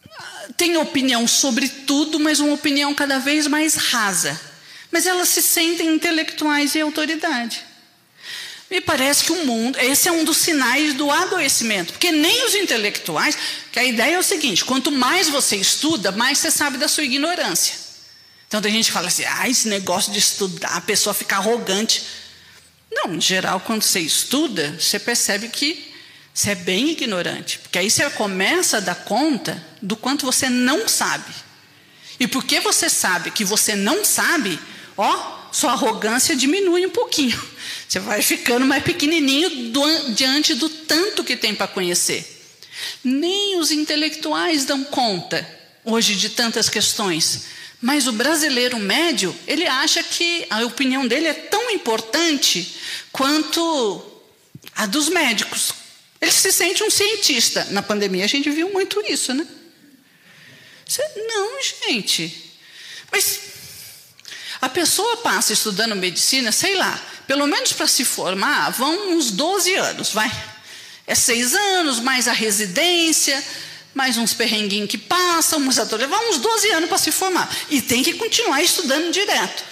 ah, 0.06 0.48
têm 0.56 0.76
opinião 0.76 1.26
sobre 1.26 1.68
tudo, 1.68 2.18
mas 2.20 2.40
uma 2.40 2.54
opinião 2.54 2.94
cada 2.94 3.18
vez 3.18 3.46
mais 3.46 3.74
rasa. 3.74 4.38
Mas 4.90 5.06
elas 5.06 5.28
se 5.28 5.42
sentem 5.42 5.94
intelectuais 5.94 6.74
e 6.74 6.80
autoridade. 6.80 7.67
Me 8.70 8.82
parece 8.82 9.24
que 9.24 9.32
o 9.32 9.46
mundo, 9.46 9.78
esse 9.78 10.08
é 10.08 10.12
um 10.12 10.24
dos 10.24 10.36
sinais 10.36 10.92
do 10.92 11.10
adoecimento, 11.10 11.94
porque 11.94 12.12
nem 12.12 12.44
os 12.46 12.54
intelectuais, 12.54 13.36
que 13.72 13.78
a 13.78 13.84
ideia 13.84 14.16
é 14.16 14.18
o 14.18 14.22
seguinte: 14.22 14.64
quanto 14.64 14.92
mais 14.92 15.28
você 15.28 15.56
estuda, 15.56 16.12
mais 16.12 16.38
você 16.38 16.50
sabe 16.50 16.76
da 16.76 16.86
sua 16.86 17.04
ignorância. 17.04 17.74
Então 18.46 18.60
tem 18.60 18.72
gente 18.72 18.86
que 18.86 18.92
fala 18.92 19.08
assim: 19.08 19.24
ah, 19.24 19.48
esse 19.48 19.68
negócio 19.68 20.12
de 20.12 20.18
estudar, 20.18 20.76
a 20.76 20.80
pessoa 20.82 21.14
fica 21.14 21.36
arrogante. 21.36 22.02
Não, 22.90 23.14
em 23.14 23.20
geral, 23.20 23.60
quando 23.60 23.82
você 23.82 24.00
estuda, 24.00 24.76
você 24.78 24.98
percebe 24.98 25.48
que 25.48 25.92
você 26.32 26.50
é 26.50 26.54
bem 26.54 26.90
ignorante, 26.90 27.58
porque 27.58 27.78
aí 27.78 27.90
você 27.90 28.08
começa 28.10 28.76
a 28.76 28.80
dar 28.80 28.94
conta 28.94 29.62
do 29.80 29.96
quanto 29.96 30.26
você 30.26 30.48
não 30.48 30.86
sabe. 30.86 31.32
E 32.20 32.26
porque 32.26 32.60
você 32.60 32.90
sabe 32.90 33.30
que 33.30 33.44
você 33.44 33.74
não 33.74 34.04
sabe, 34.04 34.58
ó, 34.96 35.37
sua 35.50 35.72
arrogância 35.72 36.36
diminui 36.36 36.86
um 36.86 36.90
pouquinho. 36.90 37.40
Você 37.88 38.00
vai 38.00 38.22
ficando 38.22 38.66
mais 38.66 38.82
pequenininho 38.82 39.70
do, 39.70 40.10
diante 40.12 40.54
do 40.54 40.68
tanto 40.68 41.24
que 41.24 41.36
tem 41.36 41.54
para 41.54 41.66
conhecer. 41.66 42.36
Nem 43.02 43.58
os 43.58 43.70
intelectuais 43.70 44.64
dão 44.64 44.84
conta 44.84 45.46
hoje 45.84 46.14
de 46.16 46.30
tantas 46.30 46.68
questões. 46.68 47.44
Mas 47.80 48.06
o 48.06 48.12
brasileiro 48.12 48.78
médio, 48.78 49.34
ele 49.46 49.66
acha 49.66 50.02
que 50.02 50.46
a 50.50 50.64
opinião 50.64 51.06
dele 51.06 51.28
é 51.28 51.34
tão 51.34 51.70
importante 51.70 52.76
quanto 53.12 54.02
a 54.74 54.86
dos 54.86 55.08
médicos. 55.08 55.72
Ele 56.20 56.32
se 56.32 56.52
sente 56.52 56.82
um 56.82 56.90
cientista. 56.90 57.64
Na 57.70 57.82
pandemia 57.82 58.24
a 58.24 58.28
gente 58.28 58.50
viu 58.50 58.70
muito 58.72 59.00
isso, 59.08 59.32
né? 59.32 59.46
Não, 61.16 61.62
gente. 61.62 62.52
Mas 63.12 63.47
a 64.60 64.68
pessoa 64.68 65.18
passa 65.18 65.52
estudando 65.52 65.94
medicina, 65.94 66.50
sei 66.50 66.74
lá, 66.74 67.00
pelo 67.26 67.46
menos 67.46 67.72
para 67.72 67.86
se 67.86 68.04
formar, 68.04 68.70
vão 68.70 69.12
uns 69.12 69.30
12 69.30 69.74
anos, 69.74 70.12
vai. 70.12 70.30
É 71.06 71.14
seis 71.14 71.54
anos, 71.54 72.00
mais 72.00 72.28
a 72.28 72.32
residência, 72.32 73.42
mais 73.94 74.16
uns 74.16 74.34
perrenguinhos 74.34 74.90
que 74.90 74.98
passam, 74.98 75.60
uns 75.60 75.78
atores, 75.78 76.08
vai 76.08 76.28
uns 76.28 76.38
12 76.38 76.70
anos 76.70 76.88
para 76.88 76.98
se 76.98 77.10
formar. 77.10 77.48
E 77.70 77.80
tem 77.80 78.02
que 78.02 78.14
continuar 78.14 78.62
estudando 78.62 79.12
direto. 79.12 79.64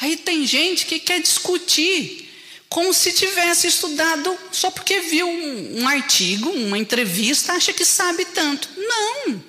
Aí 0.00 0.16
tem 0.16 0.46
gente 0.46 0.86
que 0.86 0.98
quer 0.98 1.20
discutir 1.20 2.28
como 2.68 2.94
se 2.94 3.12
tivesse 3.12 3.66
estudado 3.66 4.36
só 4.52 4.70
porque 4.70 5.00
viu 5.00 5.28
um, 5.28 5.82
um 5.82 5.88
artigo, 5.88 6.50
uma 6.50 6.78
entrevista, 6.78 7.52
acha 7.52 7.72
que 7.72 7.84
sabe 7.84 8.24
tanto. 8.26 8.68
Não. 8.76 9.42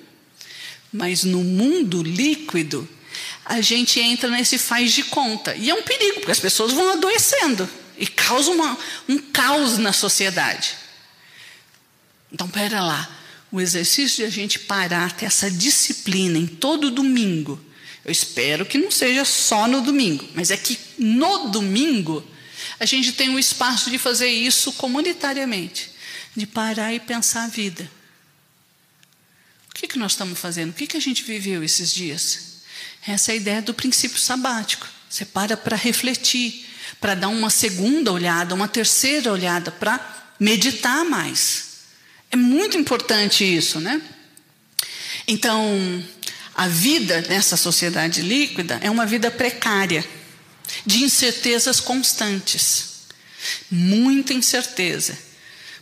Mas 0.92 1.24
no 1.24 1.42
mundo 1.42 2.02
líquido, 2.02 2.88
a 3.44 3.60
gente 3.60 3.98
entra 3.98 4.30
nesse 4.30 4.58
faz 4.58 4.92
de 4.92 5.04
conta. 5.04 5.54
E 5.56 5.68
é 5.68 5.74
um 5.74 5.82
perigo, 5.82 6.20
porque 6.20 6.32
as 6.32 6.40
pessoas 6.40 6.72
vão 6.72 6.92
adoecendo 6.92 7.68
e 7.98 8.06
causa 8.06 8.50
uma, 8.50 8.78
um 9.08 9.18
caos 9.18 9.78
na 9.78 9.92
sociedade. 9.92 10.76
Então, 12.32 12.48
pera 12.48 12.82
lá. 12.82 13.18
O 13.50 13.60
exercício 13.60 14.18
de 14.18 14.24
a 14.24 14.30
gente 14.30 14.58
parar, 14.60 15.12
ter 15.12 15.26
essa 15.26 15.50
disciplina 15.50 16.38
em 16.38 16.46
todo 16.46 16.90
domingo. 16.90 17.60
Eu 18.04 18.10
espero 18.10 18.64
que 18.64 18.78
não 18.78 18.90
seja 18.90 19.24
só 19.24 19.68
no 19.68 19.82
domingo, 19.82 20.26
mas 20.34 20.50
é 20.50 20.56
que 20.56 20.78
no 20.98 21.50
domingo 21.50 22.26
a 22.80 22.86
gente 22.86 23.12
tem 23.12 23.28
o 23.28 23.38
espaço 23.38 23.90
de 23.90 23.98
fazer 23.98 24.28
isso 24.28 24.72
comunitariamente, 24.72 25.90
de 26.34 26.46
parar 26.46 26.94
e 26.94 26.98
pensar 26.98 27.44
a 27.44 27.48
vida. 27.48 27.88
O 29.70 29.74
que, 29.74 29.86
que 29.86 29.98
nós 29.98 30.12
estamos 30.12 30.38
fazendo? 30.38 30.70
O 30.70 30.72
que, 30.72 30.86
que 30.86 30.96
a 30.96 31.00
gente 31.00 31.22
viveu 31.22 31.62
esses 31.62 31.92
dias? 31.92 32.51
Essa 33.06 33.32
é 33.32 33.34
a 33.34 33.36
ideia 33.36 33.62
do 33.62 33.74
princípio 33.74 34.18
sabático. 34.18 34.86
Você 35.08 35.24
para 35.24 35.56
para 35.56 35.76
refletir, 35.76 36.66
para 37.00 37.14
dar 37.14 37.28
uma 37.28 37.50
segunda 37.50 38.12
olhada, 38.12 38.54
uma 38.54 38.68
terceira 38.68 39.32
olhada, 39.32 39.70
para 39.70 40.00
meditar 40.38 41.04
mais. 41.04 41.72
É 42.30 42.36
muito 42.36 42.78
importante 42.78 43.44
isso, 43.44 43.80
né? 43.80 44.00
Então, 45.26 46.02
a 46.54 46.68
vida 46.68 47.22
nessa 47.28 47.56
sociedade 47.56 48.22
líquida 48.22 48.78
é 48.82 48.90
uma 48.90 49.04
vida 49.04 49.30
precária, 49.30 50.04
de 50.86 51.02
incertezas 51.02 51.80
constantes. 51.80 53.02
Muita 53.70 54.32
incerteza. 54.32 55.18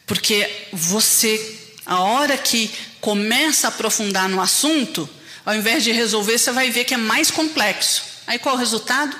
Porque 0.06 0.68
você, 0.72 1.58
a 1.86 2.00
hora 2.00 2.36
que 2.36 2.70
começa 3.00 3.68
a 3.68 3.70
aprofundar 3.70 4.28
no 4.28 4.40
assunto, 4.40 5.08
ao 5.44 5.54
invés 5.54 5.82
de 5.82 5.92
resolver, 5.92 6.38
você 6.38 6.52
vai 6.52 6.70
ver 6.70 6.84
que 6.84 6.94
é 6.94 6.96
mais 6.96 7.30
complexo. 7.30 8.02
Aí 8.26 8.38
qual 8.38 8.54
o 8.54 8.58
resultado? 8.58 9.16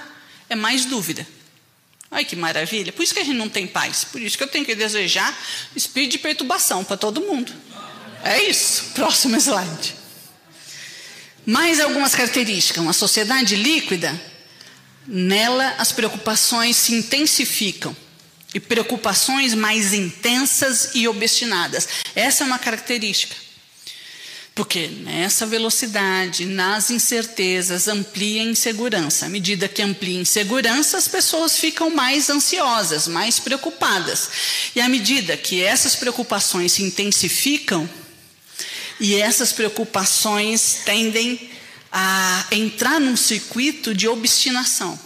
É 0.48 0.54
mais 0.54 0.84
dúvida. 0.84 1.26
Ai 2.10 2.24
que 2.24 2.34
maravilha. 2.34 2.92
Por 2.92 3.02
isso 3.02 3.14
que 3.14 3.20
a 3.20 3.24
gente 3.24 3.36
não 3.36 3.48
tem 3.48 3.66
paz. 3.66 4.04
Por 4.04 4.20
isso 4.20 4.36
que 4.36 4.42
eu 4.42 4.48
tenho 4.48 4.64
que 4.64 4.74
desejar 4.74 5.36
espírito 5.76 6.12
de 6.12 6.18
perturbação 6.18 6.84
para 6.84 6.96
todo 6.96 7.20
mundo. 7.20 7.52
É 8.24 8.42
isso. 8.42 8.90
Próximo 8.94 9.36
slide. 9.36 9.94
Mais 11.46 11.80
algumas 11.80 12.14
características. 12.14 12.82
Uma 12.82 12.92
sociedade 12.92 13.54
líquida, 13.56 14.20
nela 15.06 15.74
as 15.78 15.92
preocupações 15.92 16.76
se 16.76 16.94
intensificam. 16.94 17.96
E 18.52 18.58
preocupações 18.58 19.54
mais 19.54 19.94
intensas 19.94 20.90
e 20.94 21.06
obstinadas. 21.06 21.88
Essa 22.16 22.42
é 22.42 22.46
uma 22.46 22.58
característica. 22.58 23.36
Porque 24.60 24.88
nessa 24.88 25.46
velocidade, 25.46 26.44
nas 26.44 26.90
incertezas, 26.90 27.88
amplia 27.88 28.42
a 28.42 28.44
insegurança. 28.44 29.24
À 29.24 29.28
medida 29.30 29.66
que 29.66 29.80
amplia 29.80 30.18
a 30.18 30.20
insegurança, 30.20 30.98
as 30.98 31.08
pessoas 31.08 31.56
ficam 31.56 31.88
mais 31.88 32.28
ansiosas, 32.28 33.08
mais 33.08 33.38
preocupadas. 33.40 34.28
E 34.76 34.80
à 34.82 34.86
medida 34.86 35.34
que 35.34 35.62
essas 35.62 35.96
preocupações 35.96 36.72
se 36.72 36.82
intensificam, 36.82 37.88
e 39.00 39.14
essas 39.14 39.50
preocupações 39.50 40.82
tendem 40.84 41.50
a 41.90 42.44
entrar 42.52 43.00
num 43.00 43.16
circuito 43.16 43.94
de 43.94 44.06
obstinação. 44.06 45.00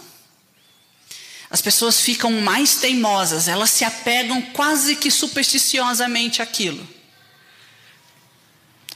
As 1.49 1.61
pessoas 1.61 2.01
ficam 2.01 2.41
mais 2.41 2.75
teimosas, 2.75 3.47
elas 3.47 3.69
se 3.69 3.85
apegam 3.85 4.41
quase 4.51 4.97
que 4.97 5.09
supersticiosamente 5.09 6.41
àquilo. 6.41 6.94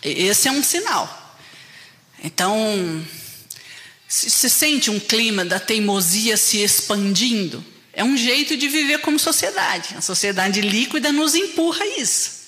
Esse 0.04 0.48
é 0.48 0.52
um 0.52 0.64
sinal. 0.64 1.38
Então, 2.24 3.06
se 4.08 4.50
sente 4.50 4.90
um 4.90 5.00
clima 5.00 5.46
da 5.46 5.60
teimosia 5.60 6.36
se 6.36 6.58
expandindo, 6.58 7.64
é 7.94 8.04
um 8.04 8.16
jeito 8.16 8.56
de 8.56 8.68
viver 8.68 9.00
como 9.00 9.20
sociedade. 9.20 9.96
A 9.96 10.02
sociedade 10.02 10.62
líquida 10.62 11.12
nos 11.12 11.36
empurra 11.36 11.86
isso. 11.98 12.40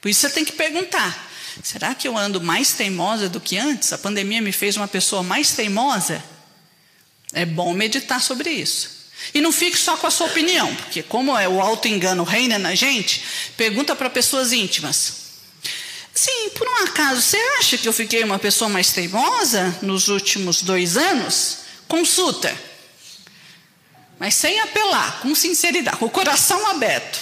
Por 0.00 0.08
isso 0.08 0.20
você 0.20 0.30
tem 0.30 0.44
que 0.44 0.52
perguntar: 0.52 1.30
será 1.62 1.94
que 1.94 2.06
eu 2.06 2.16
ando 2.16 2.40
mais 2.40 2.72
teimosa 2.72 3.28
do 3.28 3.40
que 3.40 3.58
antes? 3.58 3.92
A 3.92 3.98
pandemia 3.98 4.40
me 4.40 4.52
fez 4.52 4.76
uma 4.76 4.88
pessoa 4.88 5.22
mais 5.22 5.52
teimosa? 5.52 6.22
É 7.32 7.44
bom 7.44 7.74
meditar 7.74 8.22
sobre 8.22 8.50
isso. 8.50 8.96
E 9.34 9.40
não 9.40 9.50
fique 9.50 9.76
só 9.76 9.96
com 9.96 10.06
a 10.06 10.10
sua 10.10 10.28
opinião, 10.28 10.74
porque 10.76 11.02
como 11.02 11.36
é 11.36 11.48
o 11.48 11.60
auto-engano 11.60 12.22
reina 12.22 12.58
na 12.58 12.74
gente, 12.74 13.22
pergunta 13.56 13.96
para 13.96 14.08
pessoas 14.08 14.52
íntimas. 14.52 15.25
Sim, 16.16 16.48
por 16.56 16.66
um 16.66 16.76
acaso, 16.76 17.20
você 17.20 17.36
acha 17.58 17.76
que 17.76 17.86
eu 17.86 17.92
fiquei 17.92 18.24
uma 18.24 18.38
pessoa 18.38 18.70
mais 18.70 18.90
teimosa 18.90 19.78
nos 19.82 20.08
últimos 20.08 20.62
dois 20.62 20.96
anos? 20.96 21.58
Consulta. 21.86 22.58
Mas 24.18 24.34
sem 24.34 24.58
apelar, 24.60 25.20
com 25.20 25.34
sinceridade, 25.34 25.98
com 25.98 26.06
o 26.06 26.10
coração 26.10 26.66
aberto. 26.68 27.20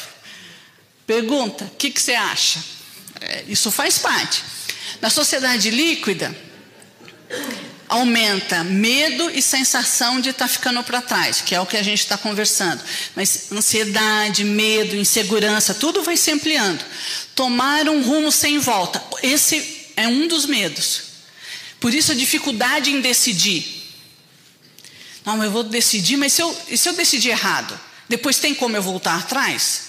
Pergunta: 1.04 1.64
o 1.64 1.70
que, 1.70 1.90
que 1.90 2.00
você 2.00 2.14
acha? 2.14 2.62
É, 3.20 3.42
isso 3.48 3.72
faz 3.72 3.98
parte. 3.98 4.44
Na 5.00 5.10
sociedade 5.10 5.70
líquida, 5.70 6.32
aumenta 7.88 8.62
medo 8.62 9.28
e 9.28 9.42
sensação 9.42 10.20
de 10.20 10.30
estar 10.30 10.46
tá 10.46 10.52
ficando 10.52 10.84
para 10.84 11.02
trás, 11.02 11.40
que 11.40 11.52
é 11.52 11.60
o 11.60 11.66
que 11.66 11.76
a 11.76 11.82
gente 11.82 11.98
está 11.98 12.16
conversando. 12.16 12.80
Mas 13.16 13.50
ansiedade, 13.50 14.44
medo, 14.44 14.94
insegurança, 14.94 15.74
tudo 15.74 16.00
vai 16.04 16.16
se 16.16 16.30
ampliando. 16.30 16.84
Tomar 17.34 17.88
um 17.88 18.02
rumo 18.02 18.30
sem 18.30 18.58
volta, 18.58 19.02
esse 19.22 19.88
é 19.96 20.06
um 20.06 20.28
dos 20.28 20.46
medos. 20.46 21.02
Por 21.80 21.92
isso 21.92 22.12
a 22.12 22.14
dificuldade 22.14 22.90
em 22.90 23.00
decidir. 23.00 23.82
Não, 25.24 25.42
eu 25.42 25.50
vou 25.50 25.62
decidir, 25.62 26.16
mas 26.16 26.32
se 26.32 26.42
eu, 26.42 26.56
se 26.76 26.88
eu 26.88 26.92
decidir 26.92 27.30
errado? 27.30 27.78
Depois 28.08 28.38
tem 28.38 28.54
como 28.54 28.76
eu 28.76 28.82
voltar 28.82 29.18
atrás? 29.18 29.82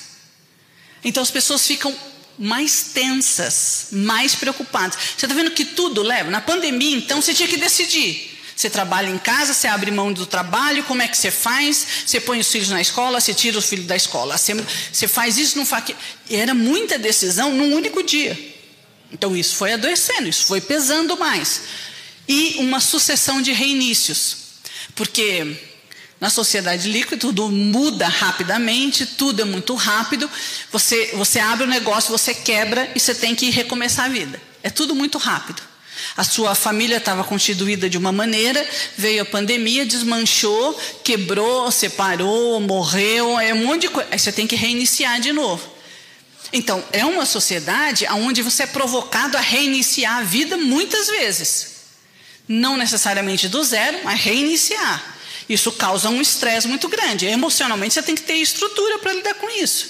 Então 1.04 1.22
as 1.22 1.30
pessoas 1.30 1.66
ficam 1.68 1.96
mais 2.38 2.92
tensas, 2.94 3.88
mais 3.92 4.36
preocupadas. 4.36 4.98
Você 5.18 5.26
está 5.26 5.36
vendo 5.36 5.52
que 5.52 5.66
tudo 5.66 6.02
leva? 6.02 6.30
Na 6.30 6.42
pandemia, 6.42 6.98
então, 6.98 7.22
você 7.22 7.34
tinha 7.34 7.48
que 7.48 7.58
decidir. 7.58 8.35
Você 8.56 8.70
trabalha 8.70 9.10
em 9.10 9.18
casa, 9.18 9.54
você 9.54 9.68
abre 9.68 9.92
mão 9.92 10.14
do 10.14 10.26
trabalho, 10.26 10.84
como 10.86 11.02
é 11.02 11.08
que 11.08 11.18
você 11.18 11.30
faz? 11.30 11.86
Você 12.06 12.22
põe 12.22 12.40
os 12.40 12.50
filhos 12.50 12.70
na 12.70 12.80
escola, 12.80 13.20
você 13.20 13.34
tira 13.34 13.58
os 13.58 13.66
filhos 13.66 13.86
da 13.86 13.96
escola. 13.96 14.38
Você, 14.38 14.54
você 14.92 15.08
faz 15.08 15.38
isso, 15.38 15.58
não 15.58 15.66
faz. 15.66 15.86
Era 16.30 16.54
muita 16.54 16.98
decisão 16.98 17.52
num 17.54 17.76
único 17.76 18.02
dia. 18.02 18.56
Então 19.12 19.36
isso 19.36 19.56
foi 19.56 19.74
adoecendo, 19.74 20.30
isso 20.30 20.46
foi 20.46 20.62
pesando 20.62 21.18
mais. 21.18 21.62
E 22.28 22.56
uma 22.60 22.80
sucessão 22.80 23.42
de 23.42 23.52
reinícios. 23.52 24.38
Porque 24.96 25.58
na 26.20 26.30
sociedade 26.30 26.90
líquida, 26.90 27.18
tudo 27.18 27.50
muda 27.50 28.08
rapidamente, 28.08 29.06
tudo 29.06 29.42
é 29.42 29.46
muito 29.46 29.76
rápido. 29.76 30.30
Você, 30.72 31.12
você 31.14 31.40
abre 31.40 31.66
o 31.66 31.68
um 31.68 31.70
negócio, 31.70 32.10
você 32.10 32.34
quebra 32.34 32.90
e 32.96 33.00
você 33.00 33.14
tem 33.14 33.36
que 33.36 33.50
recomeçar 33.50 34.06
a 34.06 34.10
vida. 34.10 34.42
É 34.64 34.70
tudo 34.70 34.96
muito 34.96 35.18
rápido. 35.18 35.62
A 36.16 36.24
sua 36.24 36.56
família 36.56 36.98
estava 36.98 37.24
constituída 37.24 37.90
de 37.90 37.98
uma 37.98 38.12
maneira, 38.12 38.66
veio 38.98 39.22
a 39.22 39.26
pandemia, 39.26 39.86
desmanchou, 39.86 40.74
quebrou, 41.04 41.72
separou, 41.72 42.60
morreu, 42.60 43.40
é 43.40 43.54
um 43.54 43.66
monte 43.66 43.82
de 43.82 43.90
coisa. 43.90 44.10
Aí 44.12 44.20
você 44.20 44.32
tem 44.32 44.48
que 44.48 44.56
reiniciar 44.56 45.20
de 45.20 45.32
novo. 45.32 45.76
Então, 46.54 46.84
é 46.92 47.06
uma 47.06 47.26
sociedade 47.26 48.06
onde 48.12 48.42
você 48.42 48.64
é 48.64 48.68
provocado 48.68 49.38
a 49.38 49.42
reiniciar 49.42 50.18
a 50.18 50.24
vida 50.24 50.58
muitas 50.58 51.08
vezes. 51.08 51.76
Não 52.48 52.78
necessariamente 52.78 53.48
do 53.48 53.64
zero, 53.64 54.00
mas 54.04 54.22
reiniciar. 54.22 55.16
Isso 55.50 55.72
causa 55.74 56.10
um 56.10 56.22
estresse 56.22 56.68
muito 56.68 56.88
grande. 56.88 57.26
Emocionalmente 57.26 57.94
você 57.94 58.02
tem 58.02 58.16
que 58.16 58.22
ter 58.22 58.36
estrutura 58.36 59.00
para 59.00 59.14
lidar 59.14 59.34
com 59.36 59.50
isso. 59.50 59.88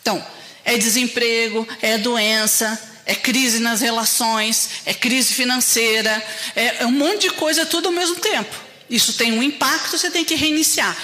Então, 0.00 0.24
é 0.64 0.76
desemprego, 0.76 1.66
é 1.82 1.98
doença, 1.98 2.80
é 3.06 3.14
crise 3.14 3.60
nas 3.60 3.80
relações, 3.80 4.68
é 4.84 4.92
crise 4.92 5.32
financeira, 5.32 6.22
é, 6.56 6.82
é 6.82 6.86
um 6.86 6.92
monte 6.92 7.22
de 7.22 7.30
coisa 7.30 7.64
tudo 7.64 7.86
ao 7.86 7.92
mesmo 7.92 8.16
tempo. 8.16 8.54
Isso 8.90 9.12
tem 9.14 9.32
um 9.32 9.42
impacto, 9.42 9.96
você 9.96 10.10
tem 10.10 10.24
que 10.24 10.34
reiniciar. 10.34 10.96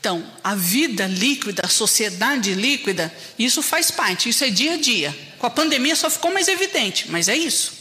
Então, 0.00 0.26
a 0.42 0.54
vida 0.54 1.06
líquida, 1.06 1.62
a 1.64 1.68
sociedade 1.68 2.54
líquida, 2.54 3.14
isso 3.38 3.62
faz 3.62 3.90
parte, 3.90 4.30
isso 4.30 4.42
é 4.42 4.50
dia 4.50 4.74
a 4.74 4.76
dia. 4.76 5.16
Com 5.38 5.46
a 5.46 5.50
pandemia 5.50 5.94
só 5.94 6.10
ficou 6.10 6.32
mais 6.32 6.48
evidente, 6.48 7.10
mas 7.10 7.28
é 7.28 7.36
isso. 7.36 7.74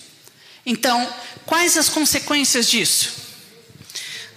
Então, 0.66 1.12
quais 1.46 1.78
as 1.78 1.90
consequências 1.90 2.70
disso? 2.70 3.14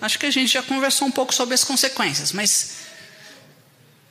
Acho 0.00 0.18
que 0.18 0.26
a 0.26 0.30
gente 0.30 0.52
já 0.52 0.62
conversou 0.62 1.08
um 1.08 1.10
pouco 1.10 1.34
sobre 1.34 1.54
as 1.54 1.64
consequências, 1.64 2.32
mas 2.32 2.83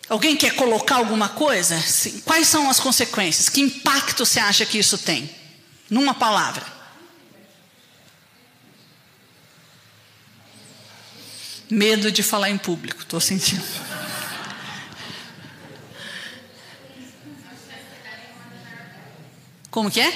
alguém 0.10 0.36
quer 0.36 0.56
colocar 0.56 0.96
alguma 0.96 1.30
coisa? 1.30 1.82
Quais 2.26 2.48
são 2.48 2.70
as 2.70 2.80
consequências? 2.80 3.50
Que 3.50 3.62
impacto 3.62 4.26
você 4.26 4.40
acha 4.40 4.66
que 4.66 4.78
isso 4.78 4.98
tem? 4.98 5.30
Numa 5.90 6.14
palavra. 6.14 6.66
Medo 11.70 12.12
de 12.12 12.22
falar 12.22 12.50
em 12.50 12.58
público, 12.58 13.02
estou 13.02 13.20
sentindo. 13.20 13.64
Como 19.72 19.90
que 19.90 20.00
é? 20.00 20.14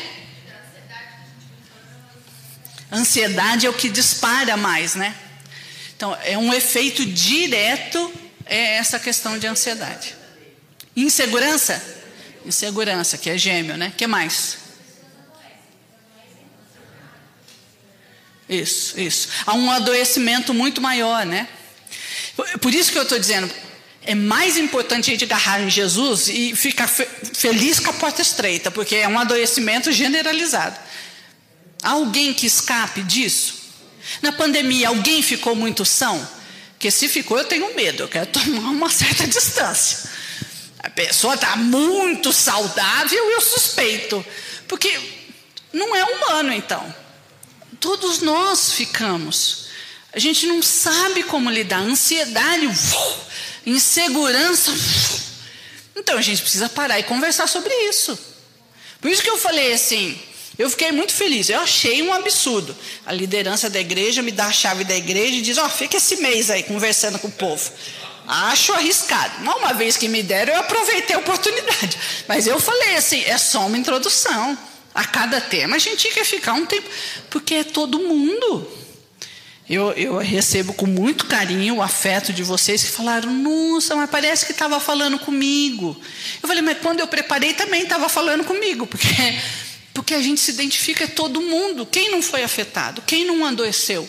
Ansiedade 2.91 3.65
é 3.65 3.69
o 3.69 3.73
que 3.73 3.89
dispara 3.89 4.55
mais, 4.55 4.93
né? 4.93 5.15
Então, 5.95 6.15
é 6.23 6.37
um 6.37 6.53
efeito 6.53 7.03
direto 7.03 8.13
é 8.49 8.75
essa 8.75 8.99
questão 8.99 9.37
de 9.37 9.47
ansiedade. 9.47 10.15
Insegurança? 10.95 11.81
Insegurança, 12.45 13.17
que 13.17 13.29
é 13.29 13.37
gêmeo, 13.37 13.77
né? 13.77 13.93
que 13.95 14.07
mais? 14.07 14.57
Isso, 18.49 18.99
isso. 18.99 19.27
Há 19.45 19.53
um 19.53 19.69
adoecimento 19.69 20.53
muito 20.53 20.81
maior, 20.81 21.25
né? 21.25 21.47
Por 22.61 22.73
isso 22.73 22.91
que 22.91 22.97
eu 22.97 23.03
estou 23.03 23.19
dizendo, 23.19 23.51
é 24.03 24.15
mais 24.15 24.57
importante 24.57 25.09
a 25.09 25.13
gente 25.13 25.25
agarrar 25.25 25.61
em 25.61 25.69
Jesus 25.69 26.29
e 26.29 26.55
ficar 26.55 26.87
fe 26.87 27.05
feliz 27.33 27.79
com 27.79 27.89
a 27.89 27.93
porta 27.93 28.21
estreita, 28.21 28.71
porque 28.71 28.95
é 28.95 29.07
um 29.07 29.19
adoecimento 29.19 29.91
generalizado. 29.91 30.79
Há 31.83 31.91
alguém 31.91 32.33
que 32.33 32.45
escape 32.45 33.03
disso? 33.03 33.55
Na 34.21 34.31
pandemia, 34.31 34.87
alguém 34.87 35.21
ficou 35.21 35.55
muito 35.55 35.83
são? 35.83 36.36
Porque 36.77 36.91
se 36.91 37.09
ficou, 37.09 37.39
eu 37.39 37.45
tenho 37.45 37.73
medo, 37.75 38.03
eu 38.03 38.07
quero 38.07 38.27
tomar 38.27 38.69
uma 38.69 38.89
certa 38.89 39.25
distância. 39.27 40.07
A 40.77 40.89
pessoa 40.91 41.33
está 41.33 41.55
muito 41.55 42.31
saudável, 42.31 43.31
eu 43.31 43.41
suspeito. 43.41 44.23
Porque 44.67 44.95
não 45.73 45.95
é 45.95 46.03
humano, 46.03 46.53
então. 46.53 46.95
Todos 47.79 48.21
nós 48.21 48.73
ficamos. 48.73 49.69
A 50.13 50.19
gente 50.19 50.45
não 50.45 50.61
sabe 50.61 51.23
como 51.23 51.49
lidar. 51.49 51.79
Ansiedade, 51.79 52.69
insegurança. 53.65 54.71
Então 55.95 56.15
a 56.15 56.21
gente 56.21 56.43
precisa 56.43 56.69
parar 56.69 56.99
e 56.99 57.03
conversar 57.03 57.47
sobre 57.47 57.73
isso. 57.89 58.17
Por 59.01 59.09
isso 59.09 59.23
que 59.23 59.29
eu 59.31 59.37
falei 59.37 59.73
assim: 59.73 60.19
eu 60.57 60.69
fiquei 60.69 60.91
muito 60.91 61.13
feliz. 61.13 61.49
Eu 61.49 61.59
achei 61.59 62.01
um 62.01 62.11
absurdo. 62.11 62.75
A 63.05 63.13
liderança 63.13 63.69
da 63.69 63.79
igreja 63.79 64.21
me 64.21 64.31
dá 64.31 64.47
a 64.47 64.51
chave 64.51 64.83
da 64.83 64.95
igreja 64.95 65.35
e 65.35 65.41
diz: 65.41 65.57
Ó, 65.57 65.65
oh, 65.65 65.69
fica 65.69 65.97
esse 65.97 66.17
mês 66.17 66.49
aí 66.49 66.63
conversando 66.63 67.19
com 67.19 67.27
o 67.27 67.31
povo. 67.31 67.71
Acho 68.27 68.73
arriscado. 68.73 69.35
Mas 69.41 69.55
uma 69.55 69.73
vez 69.73 69.95
que 69.95 70.07
me 70.07 70.21
deram, 70.23 70.53
eu 70.53 70.59
aproveitei 70.59 71.15
a 71.15 71.19
oportunidade. 71.19 71.97
Mas 72.27 72.47
eu 72.47 72.59
falei 72.59 72.95
assim: 72.95 73.23
é 73.23 73.37
só 73.37 73.67
uma 73.67 73.77
introdução. 73.77 74.57
A 74.95 75.05
cada 75.05 75.39
tema 75.39 75.75
a 75.75 75.79
gente 75.79 76.07
quer 76.09 76.25
ficar 76.25 76.53
um 76.53 76.65
tempo, 76.65 76.89
porque 77.29 77.53
é 77.53 77.63
todo 77.63 77.99
mundo. 77.99 78.67
Eu, 79.69 79.91
eu 79.91 80.17
recebo 80.17 80.73
com 80.73 80.87
muito 80.87 81.25
carinho 81.25 81.75
o 81.75 81.81
afeto 81.83 82.33
de 82.33 82.41
vocês 82.41 82.83
que 82.83 82.89
falaram: 82.89 83.31
Nossa, 83.31 83.95
mas 83.95 84.09
parece 84.09 84.45
que 84.45 84.53
estava 84.53 84.79
falando 84.79 85.19
comigo. 85.19 85.95
Eu 86.41 86.47
falei: 86.47 86.63
Mas 86.63 86.79
quando 86.79 86.99
eu 86.99 87.07
preparei 87.07 87.53
também 87.53 87.83
estava 87.83 88.09
falando 88.09 88.43
comigo, 88.43 88.87
porque 88.87 89.07
porque 89.97 90.13
a 90.13 90.21
gente 90.21 90.39
se 90.39 90.51
identifica 90.51 91.05
é 91.05 91.07
todo 91.07 91.41
mundo. 91.41 91.83
Quem 91.83 92.11
não 92.11 92.21
foi 92.21 92.43
afetado? 92.43 93.01
Quem 93.01 93.25
não 93.25 93.43
adoeceu? 93.43 94.07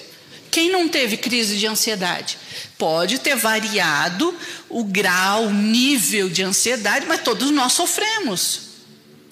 Quem 0.51 0.71
não 0.71 0.87
teve 0.87 1.17
crise 1.17 1.57
de 1.57 1.67
ansiedade? 1.67 2.37
Pode 2.77 3.19
ter 3.21 3.35
variado 3.35 4.37
o 4.69 4.85
grau, 4.85 5.47
o 5.47 5.51
nível 5.51 6.29
de 6.29 6.43
ansiedade, 6.43 7.07
mas 7.07 7.23
todos 7.23 7.51
nós 7.51 7.73
sofremos. 7.73 8.61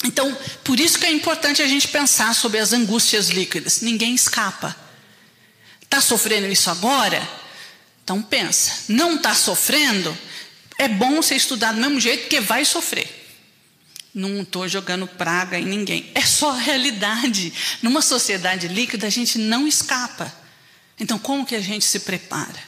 Então, 0.03 0.35
por 0.65 0.81
isso 0.81 0.99
que 0.99 1.05
é 1.05 1.13
importante 1.13 1.61
a 1.61 1.69
gente 1.69 1.89
pensar 1.89 2.35
sobre 2.35 2.59
as 2.59 2.73
angústias 2.73 3.29
líquidas. 3.29 3.83
Ninguém 3.83 4.15
escapa. 4.15 4.75
Está 5.83 6.01
sofrendo 6.01 6.47
isso 6.47 6.71
agora? 6.71 7.21
Então 8.03 8.23
pensa. 8.23 8.85
Não 8.89 9.17
está 9.17 9.35
sofrendo? 9.35 10.17
É 10.79 10.89
bom 10.89 11.17
você 11.17 11.37
estudar 11.37 11.73
do 11.73 11.83
mesmo 11.83 12.01
jeito, 12.01 12.23
porque 12.23 12.41
vai 12.41 12.65
sofrer. 12.65 13.26
Não 14.17 14.41
estou 14.41 14.67
jogando 14.67 15.07
praga 15.07 15.59
em 15.59 15.67
ninguém. 15.67 16.11
É 16.15 16.23
só 16.23 16.53
a 16.53 16.59
realidade. 16.59 17.53
Numa 17.83 18.01
sociedade 18.01 18.67
líquida, 18.67 19.07
a 19.07 19.11
gente 19.11 19.37
não 19.37 19.69
escapa. 19.69 20.35
Então, 20.99 21.19
como 21.19 21.45
que 21.45 21.55
a 21.55 21.61
gente 21.61 21.85
se 21.85 22.01
prepara? 22.01 22.59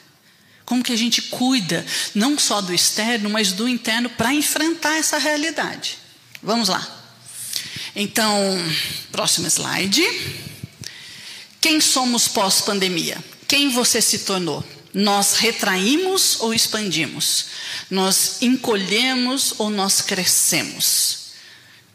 Como 0.63 0.83
que 0.83 0.93
a 0.93 0.95
gente 0.95 1.23
cuida, 1.23 1.83
não 2.13 2.37
só 2.37 2.61
do 2.61 2.71
externo, 2.71 3.31
mas 3.31 3.51
do 3.51 3.67
interno, 3.67 4.11
para 4.11 4.31
enfrentar 4.31 4.97
essa 4.97 5.17
realidade? 5.17 5.97
Vamos 6.39 6.69
lá. 6.69 6.87
Então, 7.95 8.31
próximo 9.11 9.47
slide. 9.47 10.03
Quem 11.59 11.81
somos 11.81 12.27
pós-pandemia? 12.27 13.17
Quem 13.47 13.69
você 13.69 14.03
se 14.03 14.19
tornou? 14.19 14.63
Nós 14.93 15.33
retraímos 15.33 16.41
ou 16.41 16.53
expandimos? 16.53 17.45
Nós 17.89 18.37
encolhemos 18.43 19.55
ou 19.57 19.71
nós 19.71 19.99
crescemos? 20.01 21.28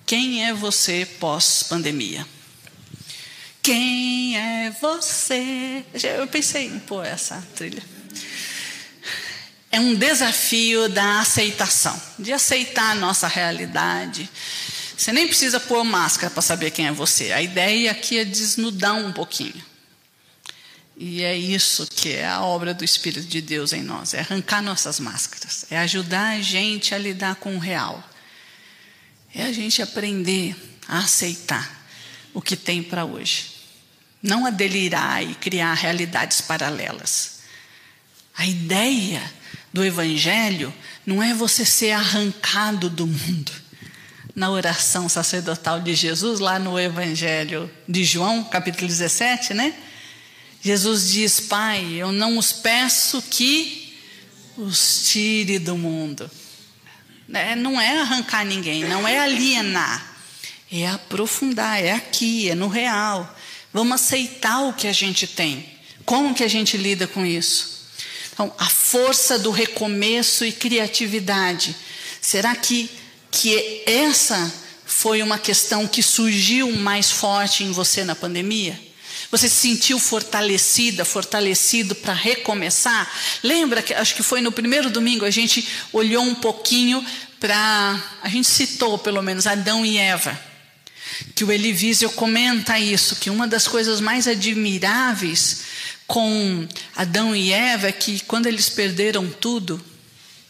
Quem 0.07 0.45
é 0.45 0.53
você 0.53 1.07
pós-pandemia? 1.19 2.27
Quem 3.63 4.37
é 4.37 4.71
você? 4.81 5.85
Eu 5.95 6.27
pensei 6.27 6.67
em 6.67 6.79
pôr 6.79 7.07
essa 7.07 7.43
trilha. 7.57 7.83
É 9.73 9.81
um 9.81 9.95
desafio 9.95 10.89
da 10.89 11.21
aceitação, 11.21 12.01
de 12.19 12.33
aceitar 12.33 12.91
a 12.91 12.95
nossa 12.95 13.27
realidade. 13.27 14.29
Você 14.97 15.11
nem 15.11 15.27
precisa 15.27 15.59
pôr 15.59 15.83
máscara 15.83 16.31
para 16.31 16.43
saber 16.43 16.71
quem 16.71 16.87
é 16.87 16.93
você. 16.93 17.33
A 17.33 17.43
ideia 17.43 17.91
aqui 17.91 18.19
é 18.19 18.25
desnudar 18.25 18.95
um 18.95 19.13
pouquinho. 19.13 19.65
E 20.97 21.23
é 21.23 21.37
isso 21.37 21.87
que 21.87 22.13
é 22.13 22.27
a 22.27 22.43
obra 22.43 22.73
do 22.73 22.85
Espírito 22.85 23.27
de 23.27 23.41
Deus 23.41 23.73
em 23.73 23.83
nós: 23.83 24.15
é 24.15 24.21
arrancar 24.21 24.63
nossas 24.63 25.01
máscaras, 25.01 25.65
é 25.71 25.79
ajudar 25.79 26.37
a 26.37 26.41
gente 26.41 26.95
a 26.95 26.99
lidar 26.99 27.35
com 27.37 27.57
o 27.57 27.59
real, 27.59 28.03
é 29.35 29.43
a 29.43 29.53
gente 29.53 29.83
aprender 29.83 30.55
a 30.87 30.99
aceitar 30.99 31.85
o 32.33 32.41
que 32.41 32.57
tem 32.57 32.83
para 32.83 33.05
hoje, 33.05 33.53
não 34.23 34.47
a 34.47 34.51
delirar 34.51 35.23
e 35.23 35.35
criar 35.35 35.75
realidades 35.75 36.41
paralelas. 36.41 37.41
A 38.37 38.47
ideia 38.47 39.23
do 39.73 39.85
Evangelho 39.85 40.73
não 41.05 41.23
é 41.23 41.35
você 41.35 41.65
ser 41.65 41.93
arrancado 41.93 42.89
do 42.89 43.07
mundo. 43.07 43.53
Na 44.35 44.51
oração 44.51 45.09
sacerdotal 45.09 45.81
de 45.81 45.95
Jesus, 45.95 46.41
lá 46.41 46.59
no 46.59 46.79
Evangelho 46.79 47.71
de 47.89 48.03
João, 48.03 48.43
capítulo 48.43 48.89
17, 48.89 49.55
né? 49.55 49.73
Jesus 50.61 51.09
diz: 51.09 51.39
Pai, 51.39 51.93
eu 51.93 52.11
não 52.11 52.37
os 52.37 52.51
peço 52.51 53.23
que 53.23 53.97
os 54.57 55.09
tire 55.09 55.61
do 55.61 55.77
mundo. 55.77 56.29
É, 57.33 57.57
não 57.57 57.81
é 57.81 58.01
arrancar 58.01 58.45
ninguém, 58.45 58.85
não 58.85 59.07
é 59.09 59.19
alienar, 59.19 60.15
é 60.71 60.87
aprofundar, 60.89 61.83
é 61.83 61.93
aqui, 61.93 62.51
é 62.51 62.55
no 62.55 62.69
real. 62.69 63.35
Vamos 63.73 63.95
aceitar 64.01 64.61
o 64.63 64.73
que 64.73 64.87
a 64.87 64.93
gente 64.93 65.27
tem. 65.27 65.69
Como 66.05 66.35
que 66.35 66.45
a 66.45 66.49
gente 66.49 66.77
lida 66.77 67.07
com 67.07 67.25
isso? 67.25 67.89
Então, 68.33 68.53
a 68.59 68.67
força 68.67 69.39
do 69.39 69.51
recomeço 69.51 70.45
e 70.45 70.53
criatividade. 70.53 71.75
Será 72.21 72.55
que, 72.55 72.91
que 73.31 73.83
essa 73.87 74.53
foi 74.85 75.23
uma 75.23 75.39
questão 75.39 75.87
que 75.87 76.03
surgiu 76.03 76.71
mais 76.73 77.11
forte 77.11 77.65
em 77.65 77.73
você 77.73 78.05
na 78.05 78.15
pandemia? 78.15 78.79
Você 79.35 79.49
se 79.49 79.57
sentiu 79.57 79.99
fortalecida, 79.99 81.05
fortalecido 81.05 81.97
para 81.97 82.15
recomeçar? 82.15 83.13
Lembra 83.43 83.83
que 83.83 83.93
acho 83.93 84.15
que 84.15 84.23
foi 84.23 84.41
no 84.41 84.53
primeiro 84.53 84.89
domingo 84.89 85.25
a 85.25 85.31
gente 85.31 85.67
olhou 85.93 86.23
um 86.23 86.37
pouquinho 86.37 87.05
para 87.41 88.01
a 88.23 88.29
gente 88.29 88.47
citou 88.47 88.97
pelo 88.97 89.21
menos 89.23 89.49
Adão 89.49 89.85
e 89.85 89.99
Eva. 89.99 90.41
Que 91.35 91.43
o 91.43 91.51
Elivísio 91.51 92.11
comenta 92.11 92.79
isso, 92.79 93.17
que 93.17 93.29
uma 93.29 93.49
das 93.49 93.67
coisas 93.67 94.01
mais 94.01 94.29
admiráveis 94.29 95.63
com 96.07 96.69
Adão 96.95 97.35
e 97.35 97.53
Eva 97.53 97.89
é 97.89 97.93
que 97.93 98.21
quando 98.21 98.47
eles 98.47 98.69
perderam 98.69 99.29
tudo, 99.29 99.85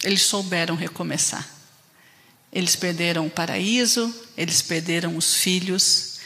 eles 0.03 0.21
souberam 0.21 0.75
recomeçar. 0.75 1.49
Eles 2.53 2.77
perderam 2.77 3.29
o 3.29 3.31
paraíso, 3.31 4.15
eles 4.37 4.61
perderam 4.61 5.17
os 5.17 5.37
filhos, 5.37 6.19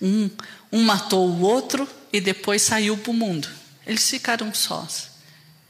um, 0.00 0.30
um 0.72 0.82
matou 0.82 1.28
o 1.28 1.42
outro 1.42 1.86
e 2.12 2.20
depois 2.20 2.62
saiu 2.62 2.96
para 2.96 3.10
o 3.10 3.14
mundo. 3.14 3.48
Eles 3.86 4.08
ficaram 4.08 4.52
sós. 4.52 5.10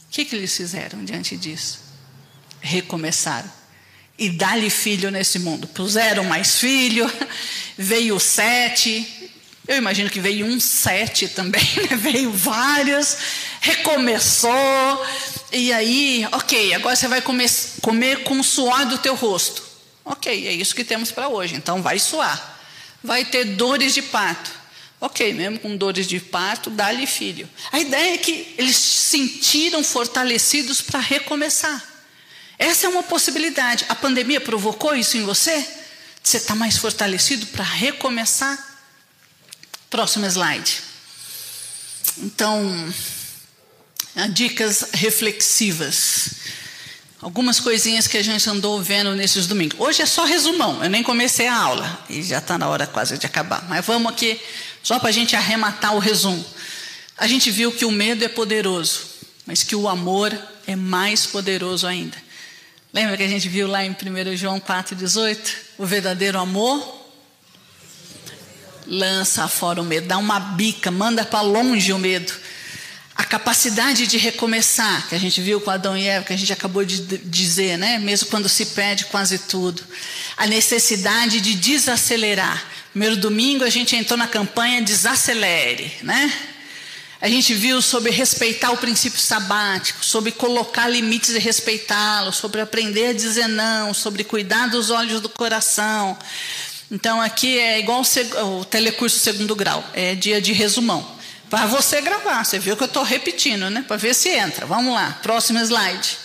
O 0.07 0.11
que, 0.11 0.25
que 0.25 0.35
eles 0.35 0.57
fizeram 0.57 1.05
diante 1.05 1.37
disso? 1.37 1.81
Recomeçaram. 2.61 3.51
E 4.19 4.31
dá-lhe 4.31 4.71
filho 4.71 5.11
nesse 5.11 5.39
mundo. 5.39 5.67
Puseram 5.69 6.25
mais 6.25 6.59
filho, 6.59 7.11
veio 7.77 8.19
sete. 8.19 9.31
Eu 9.69 9.77
imagino 9.77 10.09
que 10.09 10.21
veio 10.21 10.47
um 10.47 10.59
sete 10.59 11.29
também, 11.29 11.63
né? 11.91 11.97
veio 11.97 12.33
vários, 12.33 13.17
recomeçou. 13.61 15.07
E 15.53 15.73
aí, 15.73 16.27
ok, 16.33 16.73
agora 16.75 16.97
você 16.97 17.09
vai 17.09 17.21
comer, 17.21 17.51
comer 17.83 18.23
com 18.23 18.39
o 18.39 18.45
suor 18.45 18.87
do 18.87 18.99
teu 18.99 19.15
rosto. 19.15 19.63
Ok, 20.05 20.47
é 20.47 20.53
isso 20.53 20.75
que 20.75 20.85
temos 20.85 21.11
para 21.11 21.29
hoje. 21.29 21.57
Então 21.57 21.83
vai 21.83 21.99
suar. 21.99 22.61
Vai 23.03 23.25
ter 23.25 23.45
dores 23.45 23.93
de 23.93 24.03
parto. 24.03 24.51
Ok, 25.01 25.33
mesmo 25.35 25.59
com 25.59 25.77
dores 25.77 26.07
de 26.07 26.19
parto, 26.19 26.71
dá-lhe 26.71 27.07
filho. 27.07 27.49
A 27.71 27.79
ideia 27.79 28.15
é 28.15 28.19
que 28.19 28.55
eles 28.57 28.77
se 28.77 29.11
sentiram 29.11 29.85
fortalecidos 29.85 30.81
para 30.81 31.01
recomeçar. 31.01 31.85
Essa 32.59 32.87
é 32.87 32.89
uma 32.89 33.03
possibilidade. 33.03 33.85
A 33.89 33.95
pandemia 33.95 34.41
provocou 34.41 34.95
isso 34.95 35.17
em 35.19 35.23
você? 35.23 35.67
Você 36.23 36.39
está 36.39 36.55
mais 36.55 36.79
fortalecido 36.79 37.47
para 37.47 37.63
recomeçar? 37.63 38.59
Próximo 39.91 40.27
slide. 40.27 40.81
Então, 42.19 42.95
dicas 44.33 44.89
reflexivas. 44.95 46.31
Algumas 47.21 47.61
coisinhas 47.61 48.07
que 48.07 48.17
a 48.17 48.23
gente 48.23 48.49
andou 48.49 48.83
vendo 48.83 49.15
nesses 49.15 49.47
domingos. 49.47 49.79
Hoje 49.79 50.03
é 50.03 50.07
só 50.07 50.25
resumão, 50.25 50.83
eu 50.83 50.89
nem 50.89 51.03
comecei 51.03 51.47
a 51.47 51.57
aula 51.57 52.05
e 52.09 52.23
já 52.23 52.39
está 52.39 52.57
na 52.57 52.69
hora 52.69 52.87
quase 52.87 53.19
de 53.19 53.27
acabar. 53.27 53.67
Mas 53.69 53.85
vamos 53.85 54.13
aqui, 54.13 54.41
só 54.87 55.01
para 55.01 55.09
a 55.09 55.13
gente 55.13 55.35
arrematar 55.35 55.97
o 55.97 55.99
resumo. 55.99 56.47
A 57.19 57.27
gente 57.27 57.51
viu 57.51 57.73
que 57.73 57.85
o 57.85 57.91
medo 57.91 58.25
é 58.25 58.29
poderoso, 58.29 59.01
mas 59.45 59.65
que 59.65 59.75
o 59.75 59.89
amor 59.89 60.33
é 60.65 60.77
mais 60.77 61.27
poderoso 61.27 61.89
ainda. 61.89 62.17
Lembra 62.95 63.17
que 63.17 63.25
a 63.25 63.29
gente 63.29 63.49
viu 63.49 63.67
lá 63.67 63.85
em 63.85 63.91
1 63.91 64.37
João 64.37 64.61
4,18? 64.61 65.55
O 65.77 65.85
verdadeiro 65.85 66.39
amor 66.39 67.05
lança 68.87 69.49
fora 69.49 69.83
o 69.83 69.85
medo, 69.85 70.07
dá 70.07 70.19
uma 70.19 70.39
bica, 70.39 70.89
manda 70.89 71.25
para 71.25 71.41
longe 71.41 71.93
o 71.93 71.99
medo. 71.99 72.33
A 73.17 73.25
capacidade 73.25 74.07
de 74.07 74.19
recomeçar, 74.19 75.09
que 75.09 75.17
a 75.17 75.19
gente 75.19 75.41
viu 75.41 75.61
com 75.61 75.69
Adão 75.69 75.97
e 75.97 76.07
Eva, 76.07 76.27
que 76.27 76.33
a 76.33 76.39
gente 76.39 76.53
acabou 76.53 76.85
de 76.85 77.01
dizer, 77.25 77.77
né? 77.77 77.99
mesmo 77.99 78.29
quando 78.29 78.49
se 78.49 78.67
perde 78.67 79.07
quase 79.07 79.37
tudo. 79.37 79.83
A 80.37 80.47
necessidade 80.47 81.41
de 81.41 81.55
desacelerar. 81.55 82.76
Primeiro 82.97 83.19
domingo 83.19 83.63
a 83.63 83.69
gente 83.69 83.95
entrou 83.95 84.17
na 84.17 84.27
campanha 84.27 84.81
Desacelere, 84.81 85.93
né? 86.01 86.33
A 87.21 87.29
gente 87.29 87.53
viu 87.53 87.83
sobre 87.83 88.11
respeitar 88.11 88.71
o 88.71 88.79
princípio 88.79 89.21
sabático, 89.21 90.03
sobre 90.03 90.33
colocar 90.33 90.89
limites 90.89 91.29
e 91.35 91.39
respeitá-lo, 91.39 92.33
sobre 92.33 92.63
aprender 92.63 93.09
a 93.09 93.13
dizer 93.13 93.49
não, 93.49 93.93
sobre 93.93 94.25
cuidar 94.25 94.69
dos 94.69 94.89
olhos 94.89 95.21
do 95.21 95.29
coração. 95.29 96.17
Então 96.91 97.21
aqui 97.21 97.59
é 97.59 97.79
igual 97.79 98.01
o 98.01 98.65
telecurso 98.65 99.19
segundo 99.19 99.55
grau, 99.55 99.85
é 99.93 100.15
dia 100.15 100.41
de 100.41 100.55
resumão. 100.55 101.07
Para 101.51 101.67
você 101.67 102.01
gravar, 102.01 102.45
você 102.45 102.59
viu 102.59 102.79
que 102.79 102.83
eu 102.83 102.87
estou 102.87 103.03
repetindo, 103.03 103.69
né? 103.69 103.85
Para 103.87 103.99
ver 103.99 104.15
se 104.15 104.31
entra. 104.31 104.65
Vamos 104.65 104.95
lá, 104.95 105.19
próximo 105.23 105.59
slide. 105.59 106.17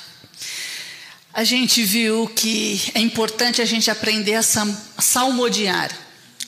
A 1.33 1.43
gente 1.43 1.83
viu 1.83 2.31
que 2.33 2.93
é 2.95 3.01
importante 3.01 3.61
a 3.61 3.65
gente 3.65 3.91
aprender 3.91 4.35
a 4.35 4.41
salmodiar, 4.41 5.91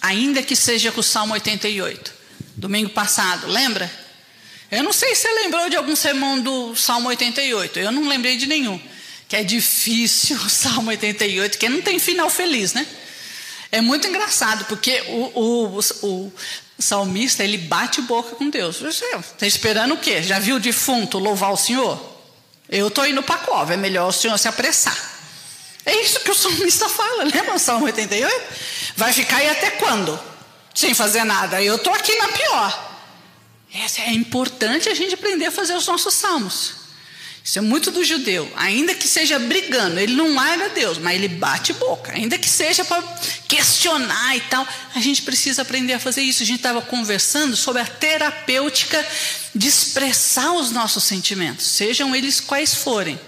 ainda 0.03 0.43
que 0.43 0.55
seja 0.55 0.91
com 0.91 0.99
o 0.99 1.03
Salmo 1.03 1.33
88. 1.33 2.13
Domingo 2.57 2.89
passado, 2.89 3.47
lembra? 3.47 3.89
Eu 4.69 4.83
não 4.83 4.91
sei 4.91 5.15
se 5.15 5.21
você 5.21 5.33
lembrou 5.33 5.69
de 5.69 5.77
algum 5.77 5.95
sermão 5.95 6.41
do 6.41 6.75
Salmo 6.75 7.07
88, 7.07 7.79
eu 7.79 7.91
não 7.91 8.07
lembrei 8.07 8.35
de 8.35 8.45
nenhum. 8.45 8.79
Que 9.29 9.37
é 9.37 9.43
difícil 9.43 10.35
o 10.37 10.49
Salmo 10.49 10.89
88, 10.89 11.57
que 11.57 11.69
não 11.69 11.81
tem 11.81 11.97
final 11.97 12.29
feliz, 12.29 12.73
né? 12.73 12.85
É 13.71 13.81
muito 13.81 14.05
engraçado, 14.07 14.65
porque 14.65 15.01
o, 15.07 15.39
o, 15.39 15.79
o, 16.03 16.33
salmista, 16.77 17.43
ele 17.43 17.57
bate 17.57 18.01
boca 18.01 18.35
com 18.35 18.49
Deus. 18.49 18.81
Está 18.81 19.47
esperando 19.47 19.93
o 19.93 19.97
quê? 19.97 20.21
Já 20.21 20.37
viu 20.37 20.57
o 20.57 20.59
defunto 20.59 21.17
louvar 21.17 21.51
o 21.51 21.57
Senhor? 21.57 22.11
Eu 22.69 22.89
estou 22.89 23.05
indo 23.07 23.23
para 23.23 23.35
a 23.35 23.39
cova, 23.39 23.73
é 23.73 23.77
melhor 23.77 24.09
o 24.09 24.11
Senhor 24.11 24.37
se 24.37 24.47
apressar. 24.47 25.12
É 25.85 26.01
isso 26.01 26.19
que 26.21 26.31
o 26.31 26.35
salmista 26.35 26.87
fala, 26.87 27.23
lembra 27.23 27.55
o 27.55 27.59
Salmo 27.59 27.85
88? 27.85 28.41
Vai 28.95 29.11
ficar 29.11 29.37
aí 29.37 29.49
até 29.49 29.71
quando? 29.71 30.19
Sem 30.73 30.93
fazer 30.93 31.23
nada. 31.23 31.61
Eu 31.61 31.75
estou 31.75 31.93
aqui 31.93 32.15
na 32.15 32.27
pior. 32.29 32.93
É 33.97 34.11
importante 34.11 34.87
a 34.87 34.93
gente 34.93 35.15
aprender 35.15 35.47
a 35.47 35.51
fazer 35.51 35.73
os 35.73 35.87
nossos 35.87 36.13
salmos. 36.13 36.83
Isso 37.43 37.59
é 37.59 37.61
muito 37.61 37.91
do 37.91 38.03
judeu. 38.05 38.49
Ainda 38.55 38.95
que 38.95 39.07
seja 39.07 39.37
brigando, 39.37 39.99
ele 39.99 40.13
não 40.13 40.33
larga 40.33 40.69
Deus, 40.69 40.97
mas 40.97 41.15
ele 41.15 41.27
bate 41.27 41.73
boca. 41.73 42.13
Ainda 42.13 42.37
que 42.37 42.47
seja 42.47 42.85
para 42.85 43.03
questionar 43.49 44.37
e 44.37 44.41
tal, 44.41 44.65
a 44.95 44.99
gente 45.01 45.23
precisa 45.23 45.63
aprender 45.63 45.93
a 45.93 45.99
fazer 45.99 46.21
isso. 46.21 46.41
A 46.41 46.45
gente 46.45 46.57
estava 46.57 46.81
conversando 46.81 47.57
sobre 47.57 47.81
a 47.81 47.85
terapêutica 47.85 49.05
de 49.53 49.67
expressar 49.67 50.53
os 50.53 50.71
nossos 50.71 51.03
sentimentos, 51.03 51.65
sejam 51.65 52.15
eles 52.15 52.39
quais 52.39 52.73
forem. 52.73 53.19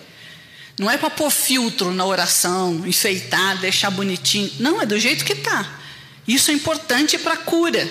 Não 0.77 0.91
é 0.91 0.97
para 0.97 1.09
pôr 1.09 1.31
filtro 1.31 1.93
na 1.93 2.05
oração, 2.05 2.85
enfeitar, 2.85 3.57
deixar 3.59 3.89
bonitinho. 3.91 4.51
Não, 4.59 4.81
é 4.81 4.85
do 4.85 4.99
jeito 4.99 5.23
que 5.23 5.33
está. 5.33 5.79
Isso 6.27 6.51
é 6.51 6.53
importante 6.53 7.17
para 7.17 7.33
a 7.33 7.37
cura. 7.37 7.89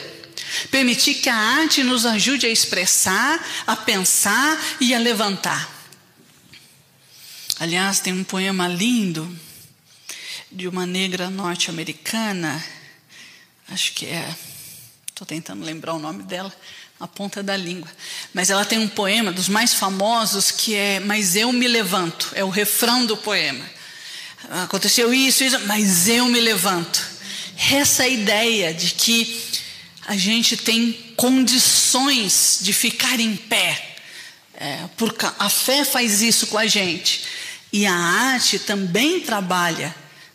Permitir 0.71 1.15
que 1.15 1.29
a 1.29 1.37
arte 1.37 1.83
nos 1.83 2.05
ajude 2.05 2.47
a 2.47 2.51
expressar, 2.51 3.43
a 3.67 3.75
pensar 3.75 4.61
e 4.81 4.95
a 4.95 4.99
levantar. 4.99 5.73
Aliás, 7.59 8.01
tem 8.01 8.13
um 8.13 8.25
poema 8.25 8.69
lindo 8.69 9.27
de 10.51 10.69
uma 10.69 10.85
negra 10.87 11.31
norte-americana, 11.31 12.65
acho 13.69 13.93
que 13.93 14.07
é, 14.07 14.35
estou 15.09 15.27
tentando 15.27 15.65
lembrar 15.65 15.95
o 15.95 15.99
nome 15.99 16.23
dela, 16.25 16.55
a 16.99 17.09
ponta 17.09 17.43
da 17.43 17.57
língua. 17.57 17.91
Mas 18.33 18.51
ela 18.51 18.65
tem 18.65 18.79
um 18.79 18.89
poema 18.89 19.33
dos 19.33 19.49
mais 19.49 19.75
famosos 19.75 20.51
que 20.51 20.75
é 20.75 21.01
Mas 21.01 21.37
eu 21.37 21.53
me 21.53 21.67
levanto, 21.69 22.31
é 22.35 22.45
o 22.45 22.49
refrão 22.49 23.05
do 23.05 23.17
poema. 23.17 23.65
Aconteceu 24.65 25.13
isso, 25.13 25.43
isso, 25.43 25.59
mas 25.61 26.09
eu 26.09 26.27
me 26.27 26.41
levanto. 26.41 27.01
Essa 27.71 28.07
ideia 28.07 28.75
de 28.75 28.91
que 28.93 29.43
a 30.07 30.17
gente 30.17 30.57
tem 30.57 30.93
condições 31.17 32.59
de 32.61 32.73
ficar 32.73 33.19
em 33.21 33.37
pé 33.37 33.91
É, 34.57 34.89
porque 34.97 35.27
a 35.39 35.49
fé 35.49 35.85
faz 35.85 36.23
isso 36.23 36.47
com 36.47 36.57
a 36.57 36.67
gente. 36.67 37.25
E 37.73 37.87
a 37.87 37.95
arte 37.95 38.59
também 38.59 39.21
trabalha 39.21 39.93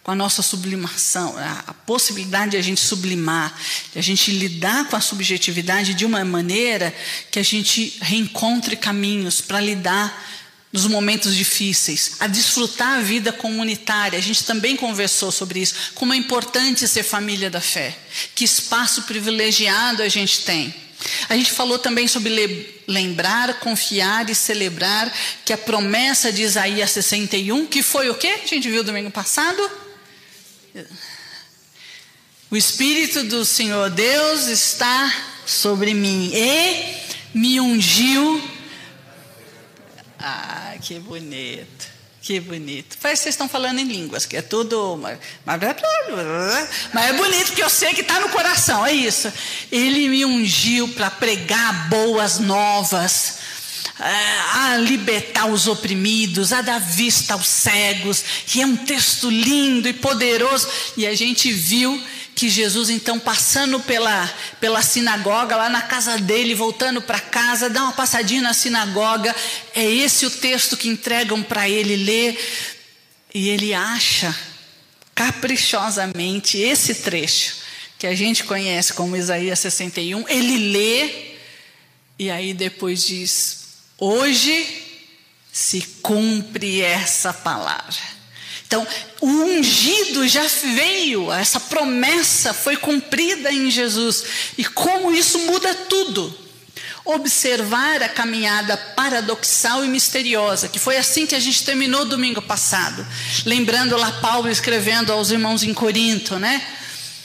com 0.10 0.14
a 0.14 0.16
nossa 0.16 0.42
sublimação, 0.42 1.38
a, 1.38 1.66
a 1.68 1.74
possibilidade 1.74 2.52
de 2.52 2.58
a 2.58 2.64
gente 2.64 2.82
sublimar, 2.82 3.56
de 3.94 4.00
a 4.00 4.02
gente 4.02 4.32
lidar 4.32 4.88
com 4.90 4.96
a 4.96 5.00
subjetividade 5.00 5.94
de 5.94 6.04
uma 6.04 6.26
maneira 6.26 6.92
que 7.30 7.38
a 7.38 7.44
gente 7.44 7.96
reencontre 8.02 8.76
caminhos 8.76 9.40
para 9.40 9.62
lidar 9.62 10.28
nos 10.74 10.88
momentos 10.88 11.36
difíceis, 11.36 12.14
a 12.20 12.26
desfrutar 12.26 12.98
a 12.98 13.02
vida 13.02 13.32
comunitária. 13.32 14.18
A 14.18 14.22
gente 14.22 14.44
também 14.46 14.76
conversou 14.76 15.32
sobre 15.32 15.60
isso, 15.60 15.76
como 15.94 16.12
é 16.12 16.18
importante 16.18 16.88
ser 16.88 17.04
família 17.04 17.52
da 17.52 17.62
fé, 17.62 17.96
que 18.34 18.44
espaço 18.44 19.04
privilegiado 19.04 20.02
a 20.02 20.10
gente 20.10 20.40
tem. 20.40 20.74
A 21.30 21.36
gente 21.36 21.52
falou 21.52 21.78
também 21.78 22.08
sobre 22.08 22.82
lembrar, 22.88 23.60
confiar 23.60 24.28
e 24.28 24.34
celebrar 24.34 25.14
que 25.46 25.54
a 25.54 25.58
promessa 25.58 26.32
de 26.32 26.42
Isaías 26.42 26.90
61, 26.90 27.68
que 27.68 27.84
foi 27.84 28.10
o 28.10 28.16
que 28.16 28.28
a 28.28 28.38
gente 28.38 28.68
viu 28.68 28.84
domingo 28.84 29.12
passado? 29.12 29.79
O 32.52 32.56
Espírito 32.56 33.24
do 33.24 33.46
Senhor 33.46 33.90
Deus 33.90 34.48
está 34.48 35.14
sobre 35.46 35.94
mim 35.94 36.32
e 36.34 36.98
me 37.34 37.60
ungiu. 37.60 38.42
Ah, 40.18 40.76
que 40.82 41.00
bonito. 41.00 42.00
Que 42.22 42.40
bonito. 42.40 42.98
Parece 43.02 43.22
que 43.22 43.24
vocês 43.24 43.34
estão 43.34 43.50
falando 43.50 43.80
em 43.80 43.86
línguas, 43.86 44.26
que 44.26 44.38
é 44.38 44.42
tudo. 44.42 44.98
Mas, 44.98 45.18
é 47.10 47.14
bonito, 47.14 47.48
porque 47.48 47.64
eu 47.64 47.70
sei 47.70 47.94
que 47.94 48.02
está 48.02 48.20
no 48.20 48.30
coração, 48.30 48.86
é 48.86 48.94
isso. 48.94 49.32
Ele 49.72 50.10
me 50.10 50.26
ungiu 50.26 50.88
para 50.90 51.10
pregar 51.10 51.90
boas 51.90 52.38
novas, 52.40 53.38
a 54.00 54.78
libertar 54.78 55.48
os 55.48 55.68
oprimidos, 55.68 56.54
a 56.54 56.62
dar 56.62 56.80
vista 56.80 57.34
aos 57.34 57.48
cegos. 57.48 58.24
E 58.56 58.62
é 58.62 58.66
um 58.66 58.78
texto 58.78 59.30
lindo 59.30 59.88
e 59.90 59.94
poderoso. 59.94 60.68
E 60.96 61.06
a 61.06 61.14
gente 61.14 61.52
viu 61.52 62.02
que 62.40 62.48
Jesus, 62.48 62.90
então, 62.90 63.20
passando 63.20 63.82
pela, 63.82 64.34
pela 64.62 64.82
sinagoga, 64.82 65.58
lá 65.58 65.70
na 65.70 65.82
casa 65.82 66.18
dele, 66.18 66.56
voltando 66.56 67.02
para 67.02 67.20
casa, 67.20 67.70
dá 67.70 67.84
uma 67.84 67.92
passadinha 67.92 68.42
na 68.42 68.54
sinagoga, 68.54 69.36
é 69.76 69.84
esse 69.84 70.26
o 70.26 70.32
texto 70.32 70.78
que 70.78 70.88
entregam 70.88 71.44
para 71.44 71.68
ele 71.68 71.98
ler, 71.98 72.40
e 73.34 73.50
ele 73.50 73.74
acha 73.74 74.34
caprichosamente 75.14 76.58
esse 76.58 76.96
trecho, 76.96 77.58
que 77.98 78.08
a 78.08 78.16
gente 78.16 78.46
conhece 78.46 78.94
como 78.94 79.18
Isaías 79.18 79.60
61, 79.60 80.26
ele 80.30 80.72
lê, 80.72 81.34
e 82.18 82.32
aí 82.32 82.54
depois 82.54 83.06
diz: 83.06 83.59
Hoje 84.00 84.84
se 85.52 85.82
cumpre 86.02 86.82
essa 86.82 87.34
palavra. 87.34 88.20
Então, 88.66 88.88
o 89.20 89.28
ungido 89.28 90.28
já 90.28 90.46
veio, 90.46 91.32
essa 91.34 91.60
promessa 91.60 92.54
foi 92.54 92.78
cumprida 92.78 93.52
em 93.52 93.70
Jesus. 93.72 94.24
E 94.58 94.64
como 94.64 95.12
isso 95.12 95.40
muda 95.40 95.74
tudo. 95.74 96.38
Observar 97.04 98.04
a 98.04 98.10
caminhada 98.10 98.78
paradoxal 98.78 99.84
e 99.84 99.88
misteriosa, 99.88 100.68
que 100.68 100.78
foi 100.78 100.98
assim 100.98 101.26
que 101.26 101.34
a 101.34 101.40
gente 101.40 101.64
terminou 101.64 102.06
domingo 102.06 102.44
passado. 102.44 103.06
Lembrando 103.44 103.98
lá 103.98 104.12
Paulo 104.22 104.48
escrevendo 104.48 105.12
aos 105.12 105.32
irmãos 105.32 105.64
em 105.64 105.74
Corinto, 105.74 106.38
né? 106.38 106.62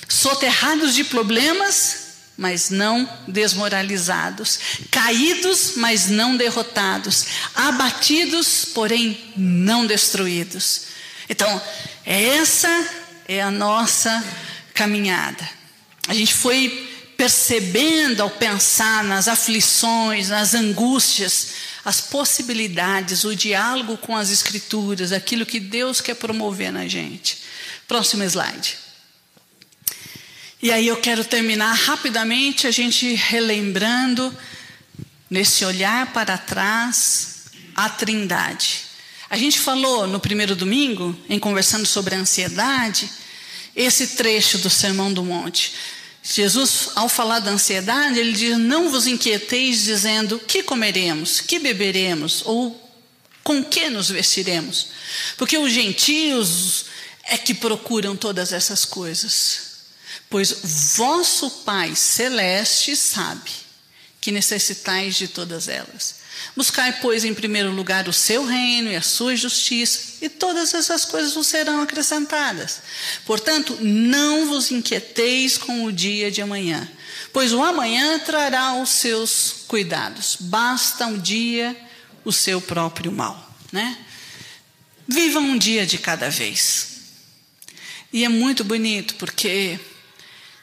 Soterrados 0.09 0.95
de 0.95 1.05
problemas, 1.05 2.04
mas 2.37 2.71
não 2.71 3.09
desmoralizados, 3.29 4.59
caídos, 4.91 5.75
mas 5.77 6.09
não 6.09 6.37
derrotados, 6.37 7.27
abatidos, 7.55 8.65
porém 8.75 9.33
não 9.37 9.87
destruídos. 9.87 10.83
Então, 11.29 11.63
essa 12.05 12.89
é 13.29 13.41
a 13.41 13.51
nossa 13.51 14.23
caminhada. 14.75 15.49
A 16.09 16.15
gente 16.15 16.35
foi 16.35 16.91
percebendo 17.17 18.23
ao 18.23 18.31
pensar 18.31 19.05
nas 19.05 19.29
aflições, 19.29 20.29
nas 20.29 20.53
angústias, 20.55 21.49
as 21.85 22.01
possibilidades, 22.01 23.25
o 23.25 23.37
diálogo 23.37 23.97
com 23.99 24.17
as 24.17 24.31
Escrituras, 24.31 25.13
aquilo 25.13 25.47
que 25.47 25.61
Deus 25.61 26.01
quer 26.01 26.15
promover 26.15 26.73
na 26.73 26.89
gente. 26.89 27.39
Próximo 27.87 28.25
slide. 28.25 28.79
E 30.65 30.73
aí 30.73 30.87
eu 30.87 30.97
quero 30.97 31.23
terminar 31.23 31.75
rapidamente 31.75 32.67
a 32.67 32.71
gente 32.71 33.13
relembrando, 33.13 34.35
nesse 35.29 35.63
olhar 35.63 36.11
para 36.15 36.39
trás, 36.39 37.51
a 37.77 37.91
Trindade. 37.91 38.87
A 39.29 39.37
gente 39.37 39.61
falou 39.61 40.07
no 40.07 40.19
primeiro 40.19 40.57
domingo, 40.57 41.15
em 41.29 41.39
conversando 41.39 41.85
sobre 41.85 42.15
a 42.15 42.19
ansiedade, 42.19 43.11
esse 43.77 44.17
trecho 44.17 44.57
do 44.57 44.71
Sermão 44.71 45.13
do 45.13 45.23
Monte. 45.23 45.75
Jesus, 46.23 46.89
ao 46.95 47.11
falar 47.11 47.41
da 47.41 47.51
ansiedade, 47.51 48.19
ele 48.19 48.33
diz: 48.33 48.57
Não 48.57 48.89
vos 48.89 49.07
inquieteis, 49.07 49.83
dizendo: 49.83 50.39
Que 50.39 50.63
comeremos, 50.63 51.43
que 51.43 51.59
beberemos, 51.59 52.41
ou 52.47 52.91
com 53.43 53.63
que 53.63 53.91
nos 53.91 54.09
vestiremos? 54.09 54.87
Porque 55.37 55.59
os 55.59 55.71
gentios 55.71 56.87
é 57.25 57.37
que 57.37 57.53
procuram 57.53 58.17
todas 58.17 58.51
essas 58.51 58.87
coisas. 58.87 59.74
Pois 60.35 60.53
vosso 60.97 61.49
Pai 61.65 61.95
celeste 61.95 62.97
sabe 62.97 63.53
que 64.21 64.33
necessitais 64.33 65.15
de 65.15 65.29
todas 65.29 65.69
elas. 65.69 66.17
Buscai, 66.57 66.99
pois, 67.01 67.25
em 67.25 67.33
primeiro 67.33 67.71
lugar 67.71 68.09
o 68.09 68.13
seu 68.13 68.45
reino 68.45 68.91
e 68.91 68.97
a 68.97 69.01
sua 69.01 69.37
justiça, 69.37 70.17
e 70.21 70.29
todas 70.29 70.75
essas 70.75 71.05
coisas 71.05 71.35
vos 71.35 71.47
serão 71.47 71.81
acrescentadas. 71.81 72.83
Portanto, 73.25 73.79
não 73.81 74.49
vos 74.49 74.73
inquieteis 74.73 75.57
com 75.57 75.85
o 75.85 75.93
dia 75.93 76.33
de 76.33 76.43
amanhã, 76.43 76.91
pois 77.33 77.53
o 77.53 77.63
amanhã 77.63 78.19
trará 78.19 78.75
os 78.75 78.89
seus 78.89 79.59
cuidados. 79.69 80.37
Basta 80.41 81.07
um 81.07 81.17
dia 81.17 81.77
o 82.25 82.33
seu 82.33 82.61
próprio 82.61 83.13
mal, 83.13 83.55
né? 83.71 83.97
Viva 85.07 85.39
um 85.39 85.57
dia 85.57 85.87
de 85.87 85.97
cada 85.97 86.29
vez. 86.29 86.89
E 88.13 88.25
é 88.25 88.29
muito 88.29 88.65
bonito 88.65 89.15
porque 89.15 89.79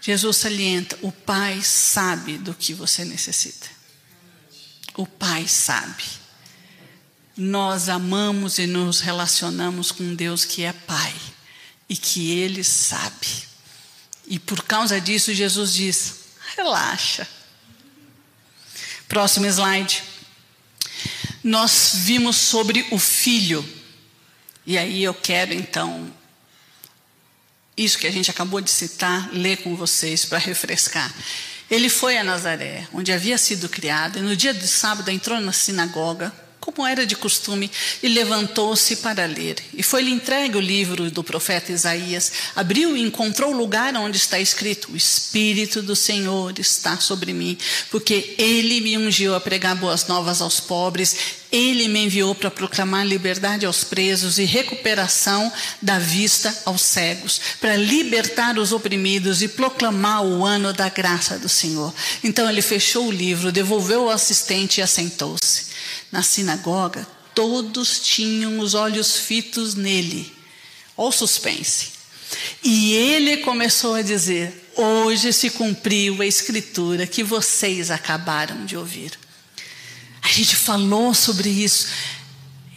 Jesus 0.02 0.38
salienta: 0.38 0.98
o 1.02 1.12
Pai 1.12 1.62
sabe 1.62 2.38
do 2.40 2.54
que 2.54 2.74
você 2.74 3.06
necessita. 3.06 3.70
O 4.96 5.06
Pai 5.06 5.48
sabe. 5.48 6.04
Nós 7.38 7.88
amamos 7.88 8.58
e 8.58 8.68
nos 8.68 9.00
relacionamos 9.00 9.92
com 9.92 10.14
Deus 10.16 10.44
que 10.44 10.64
é 10.64 10.74
Pai 10.74 11.14
e 11.88 11.96
que 11.96 12.32
Ele 12.32 12.64
sabe. 12.64 13.28
E 14.28 14.40
por 14.40 14.64
causa 14.64 15.00
disso, 15.00 15.34
Jesus 15.34 15.74
diz: 15.74 16.16
relaxa. 16.58 17.28
Próximo 19.08 19.46
slide. 19.46 20.04
Nós 21.44 21.92
vimos 21.96 22.38
sobre 22.38 22.88
o 22.92 23.00
filho. 23.00 23.68
E 24.66 24.78
aí 24.78 25.04
eu 25.04 25.14
quero 25.14 25.54
então, 25.54 26.12
isso 27.84 27.98
que 27.98 28.08
a 28.08 28.12
gente 28.12 28.30
acabou 28.30 28.62
de 28.62 28.70
citar, 28.70 29.30
ler 29.34 29.58
com 29.58 29.76
vocês 29.76 30.26
para 30.26 30.38
refrescar. 30.38 31.14
Ele 31.70 31.90
foi 31.90 32.18
a 32.18 32.24
Nazaré, 32.24 32.88
onde 32.94 33.12
havia 33.12 33.38
sido 33.38 33.70
criado, 33.70 34.20
e 34.20 34.22
no 34.22 34.36
dia 34.36 34.54
de 34.54 34.68
sábado 34.68 35.10
entrou 35.10 35.40
na 35.40 35.54
sinagoga, 35.54 36.34
como 36.60 36.86
era 36.86 37.08
de 37.08 37.16
costume, 37.16 37.72
e 38.04 38.08
levantou-se 38.08 38.98
para 38.98 39.26
ler. 39.26 39.56
E 39.74 39.82
foi-lhe 39.82 40.12
entregue 40.12 40.58
o 40.58 40.62
livro 40.62 41.10
do 41.10 41.24
profeta 41.24 41.72
Isaías. 41.72 42.32
Abriu 42.56 42.96
e 42.96 43.02
encontrou 43.02 43.52
o 43.52 43.58
lugar 43.58 43.96
onde 43.96 44.18
está 44.18 44.40
escrito: 44.40 44.92
O 44.92 44.96
Espírito 44.96 45.82
do 45.82 45.96
Senhor 45.96 46.54
está 46.60 47.00
sobre 47.00 47.34
mim, 47.34 47.58
porque 47.90 48.36
ele 48.38 48.80
me 48.82 48.98
ungiu 48.98 49.34
a 49.34 49.42
pregar 49.42 49.76
boas 49.76 50.08
novas 50.08 50.40
aos 50.40 50.60
pobres, 50.60 51.41
ele 51.52 51.88
me 51.88 52.06
enviou 52.06 52.34
para 52.34 52.50
proclamar 52.50 53.06
liberdade 53.06 53.66
aos 53.66 53.84
presos 53.84 54.40
e 54.40 54.46
recuperação 54.46 55.52
da 55.82 56.00
vista 56.00 56.56
aos 56.66 56.82
cegos, 56.82 57.42
para 57.60 57.76
libertar 57.76 58.58
os 58.58 58.72
oprimidos 58.72 59.42
e 59.42 59.50
proclamar 59.50 60.24
o 60.24 60.46
ano 60.46 60.72
da 60.72 60.88
graça 60.88 61.38
do 61.38 61.50
Senhor. 61.50 61.94
Então 62.24 62.50
ele 62.50 62.62
fechou 62.62 63.08
o 63.08 63.12
livro, 63.12 63.52
devolveu 63.52 64.06
o 64.06 64.10
assistente 64.10 64.78
e 64.78 64.82
assentou-se. 64.82 65.66
Na 66.12 66.24
sinagoga, 66.24 67.06
todos 67.36 68.00
tinham 68.00 68.60
os 68.60 68.74
olhos 68.74 69.18
fitos 69.18 69.76
nele. 69.76 70.32
Olha 70.96 71.10
o 71.10 71.12
suspense. 71.12 72.02
E 72.64 72.94
ele 72.94 73.38
começou 73.38 73.96
a 73.96 74.02
dizer: 74.02 74.70
Hoje 74.76 75.34
se 75.34 75.50
cumpriu 75.50 76.22
a 76.22 76.26
escritura 76.26 77.06
que 77.06 77.24
vocês 77.24 77.92
acabaram 77.92 78.66
de 78.66 78.78
ouvir. 78.78 79.21
A 80.22 80.28
gente 80.28 80.56
falou 80.56 81.14
sobre 81.14 81.50
isso. 81.50 81.88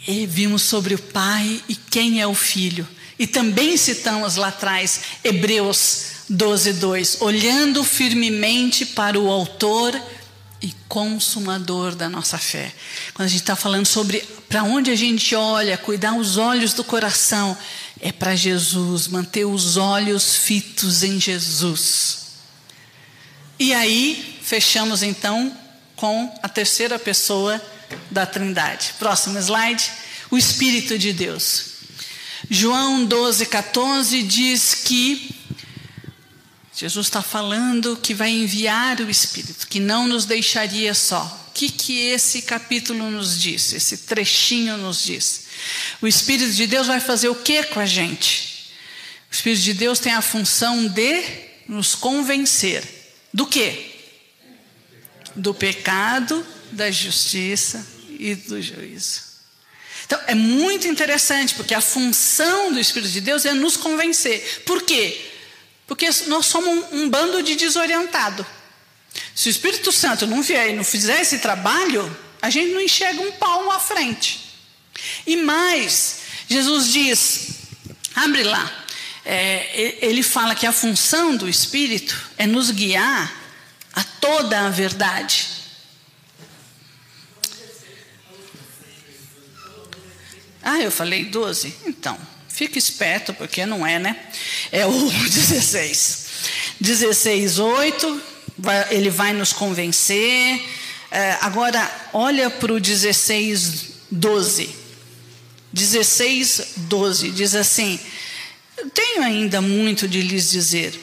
E 0.07 0.27
vimos 0.27 0.63
sobre 0.63 0.95
o 0.95 0.99
pai 0.99 1.63
e 1.69 1.75
quem 1.75 2.21
é 2.21 2.27
o 2.27 2.35
filho. 2.35 2.87
E 3.19 3.27
também 3.27 3.77
citamos 3.77 4.37
lá 4.37 4.49
atrás 4.49 5.01
Hebreus 5.23 6.07
12, 6.29 6.75
2. 6.75 7.19
Olhando 7.21 7.85
firmemente 7.85 8.85
para 8.87 9.19
o 9.19 9.31
Autor 9.31 9.99
e 10.61 10.75
consumador 10.89 11.95
da 11.95 12.09
nossa 12.09 12.39
fé. 12.39 12.73
Quando 13.13 13.27
a 13.27 13.31
gente 13.31 13.41
está 13.41 13.57
falando 13.57 13.87
sobre 13.87 14.21
para 14.49 14.63
onde 14.63 14.91
a 14.91 14.97
gente 14.97 15.35
olha, 15.35 15.77
cuidar 15.77 16.15
os 16.15 16.37
olhos 16.37 16.73
do 16.73 16.85
coração, 16.85 17.57
é 18.01 18.13
para 18.13 18.37
Jesus, 18.37 19.09
manter 19.09 19.45
os 19.45 19.77
olhos 19.77 20.37
fitos 20.37 21.03
em 21.03 21.21
Jesus. 21.21 22.19
E 23.59 23.73
aí, 23.75 24.39
fechamos 24.43 25.03
então 25.03 25.57
com 26.05 26.39
a 26.43 26.51
terceira 26.51 26.99
pessoa 26.99 27.59
da 28.11 28.27
Trindade. 28.27 28.93
Próximo 28.99 29.39
slide. 29.39 29.91
O 30.31 30.37
Espírito 30.37 30.99
de 30.99 31.15
Deus. 31.15 31.65
João 32.51 33.07
12, 33.07 33.47
14 33.47 34.23
diz 34.23 34.75
que 34.85 35.35
Jesus 36.75 37.07
está 37.07 37.23
falando 37.23 37.97
que 37.97 38.13
vai 38.13 38.29
enviar 38.29 39.01
o 39.01 39.09
Espírito, 39.09 39.67
que 39.67 39.81
não 39.81 40.07
nos 40.07 40.27
deixaria 40.27 40.93
só. 40.93 41.25
O 41.49 41.53
que, 41.55 41.71
que 41.71 41.99
esse 42.09 42.43
capítulo 42.43 43.11
nos 43.11 43.41
diz? 43.41 43.73
Esse 43.73 43.97
trechinho 43.97 44.77
nos 44.77 45.05
diz? 45.05 45.45
O 46.03 46.07
Espírito 46.07 46.53
de 46.53 46.67
Deus 46.67 46.87
vai 46.87 47.01
fazer 47.01 47.31
o 47.31 47.35
que 47.35 47.63
com 47.63 47.81
a 47.81 47.87
gente? 47.87 48.75
O 49.31 49.35
Espírito 49.35 49.63
de 49.63 49.73
Deus 49.73 49.99
tem 49.99 50.13
a 50.13 50.21
função 50.21 50.87
de 50.87 51.25
nos 51.67 51.95
convencer. 51.95 52.85
Do 53.33 53.47
que? 53.47 53.94
Do 55.37 55.55
pecado, 55.55 56.47
da 56.71 56.91
justiça 56.91 57.87
e 58.19 58.35
do 58.35 58.61
juízo. 58.61 59.23
Então, 60.07 60.21
é 60.27 60.35
muito 60.35 60.87
interessante, 60.87 61.55
porque 61.55 61.75
a 61.75 61.81
função 61.81 62.73
do 62.73 62.79
Espírito 62.79 63.11
de 63.11 63.21
Deus 63.21 63.45
é 63.45 63.55
nos 63.55 63.77
convencer. 63.77 64.63
Por 64.67 64.83
quê? 64.83 65.31
Porque 65.87 66.09
nós 66.27 66.47
somos 66.47 66.87
um, 66.93 67.09
bando 67.09 67.43
de 67.43 67.57
desorientado. 67.57 68.47
Se 69.35 69.49
o 69.49 69.51
Espírito 69.51 69.93
Santo 69.93 70.27
não 70.27 70.43
vier 70.43 70.71
e 70.71 70.73
não 70.75 70.85
fizer 70.85 71.21
esse 71.21 71.39
trabalho, 71.39 72.15
a 72.43 72.51
gente 72.51 72.73
não 72.73 72.81
enxerga 72.81 73.21
um 73.23 73.33
palmo 73.33 73.71
à 73.71 73.79
frente. 73.79 74.41
E 75.27 75.37
mais, 75.37 76.19
Jesus 76.49 76.93
diz, 76.93 77.49
abre 78.15 78.43
lá, 78.43 78.85
é, 79.25 79.97
ele 80.03 80.23
fala 80.23 80.55
que 80.55 80.67
a 80.67 80.73
função 80.73 81.37
do 81.37 81.49
Espírito 81.49 82.31
é 82.37 82.47
nos 82.47 82.71
guiar 82.71 83.44
a 83.95 84.05
toda 84.05 84.67
a 84.67 84.71
verdade. 84.71 85.49
Ah, 90.63 90.81
eu 90.81 90.91
falei 90.91 91.27
12? 91.27 91.75
Então, 91.87 92.19
Fique 92.55 92.79
esperto, 92.79 93.35
porque 93.35 93.67
não 93.67 93.85
é, 93.85 93.99
né? 93.99 94.17
É 94.71 94.87
o 94.87 95.11
16. 95.11 96.27
16, 96.81 97.59
8, 97.59 98.23
ele 98.91 99.11
vai 99.11 99.33
nos 99.33 99.53
convencer. 99.53 100.63
É, 101.11 101.37
agora, 101.41 102.09
olha 102.13 102.49
para 102.49 102.73
o 102.73 102.79
16, 102.79 103.87
12. 104.09 104.71
16, 105.73 106.63
12 106.77 107.31
diz 107.33 107.57
assim: 107.57 107.99
Tenho 108.95 109.25
ainda 109.25 109.61
muito 109.61 110.07
de 110.07 110.23
lhes 110.23 110.49
dizer, 110.49 110.95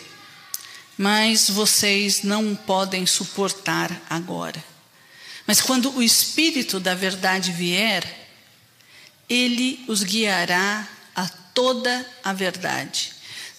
mas 1.01 1.49
vocês 1.49 2.21
não 2.21 2.55
podem 2.55 3.07
suportar 3.07 3.89
agora. 4.07 4.63
Mas 5.47 5.59
quando 5.59 5.91
o 5.95 6.03
Espírito 6.03 6.79
da 6.79 6.93
Verdade 6.93 7.51
vier, 7.51 8.29
ele 9.27 9.83
os 9.87 10.03
guiará 10.03 10.87
toda 11.55 12.05
a 12.23 12.33
verdade. 12.33 13.13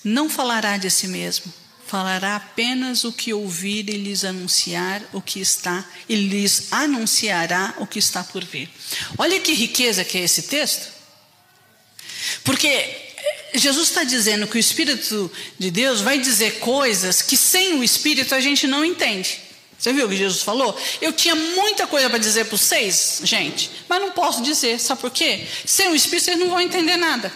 Não 0.05 0.31
falará 0.31 0.77
de 0.77 0.89
si 0.89 1.09
mesmo, 1.09 1.53
falará 1.85 2.37
apenas 2.37 3.03
o 3.03 3.13
que 3.13 3.35
ouvir 3.35 3.91
e 3.91 3.97
lhes 3.97 4.25
anunciar 4.25 5.03
o 5.13 5.21
que 5.21 5.41
está, 5.41 5.85
e 6.09 6.15
lhes 6.15 6.73
anunciará 6.73 7.75
o 7.79 7.89
que 7.89 7.99
está 7.99 8.23
por 8.23 8.45
vir. 8.45 8.71
Olha 9.19 9.41
que 9.41 9.53
riqueza 9.53 10.05
que 10.05 10.17
é 10.17 10.23
esse 10.23 10.43
texto. 10.43 10.89
Porque 12.45 13.02
Jesus 13.55 13.89
está 13.89 14.05
dizendo 14.05 14.47
que 14.47 14.57
o 14.57 14.59
Espírito 14.59 15.31
de 15.59 15.71
Deus 15.71 16.01
vai 16.01 16.19
dizer 16.19 16.59
coisas 16.59 17.21
que 17.23 17.37
sem 17.37 17.75
o 17.75 17.85
Espírito 17.85 18.35
a 18.35 18.41
gente 18.41 18.67
não 18.67 18.85
entende. 18.85 19.41
Você 19.79 19.93
viu 19.93 20.07
o 20.07 20.09
que 20.09 20.17
Jesus 20.17 20.43
falou? 20.43 20.79
Eu 21.01 21.13
tinha 21.13 21.35
muita 21.35 21.87
coisa 21.87 22.09
para 22.09 22.19
dizer 22.19 22.47
para 22.47 22.57
vocês, 22.57 23.21
gente, 23.25 23.69
mas 23.89 24.01
não 24.01 24.13
posso 24.13 24.43
dizer. 24.43 24.79
Sabe 24.79 25.01
por 25.01 25.11
quê? 25.11 25.45
Sem 25.67 25.89
o 25.89 25.95
Espírito 25.95 26.25
vocês 26.25 26.39
não 26.39 26.49
vão 26.49 26.61
entender 26.61 26.97
nada. 26.97 27.33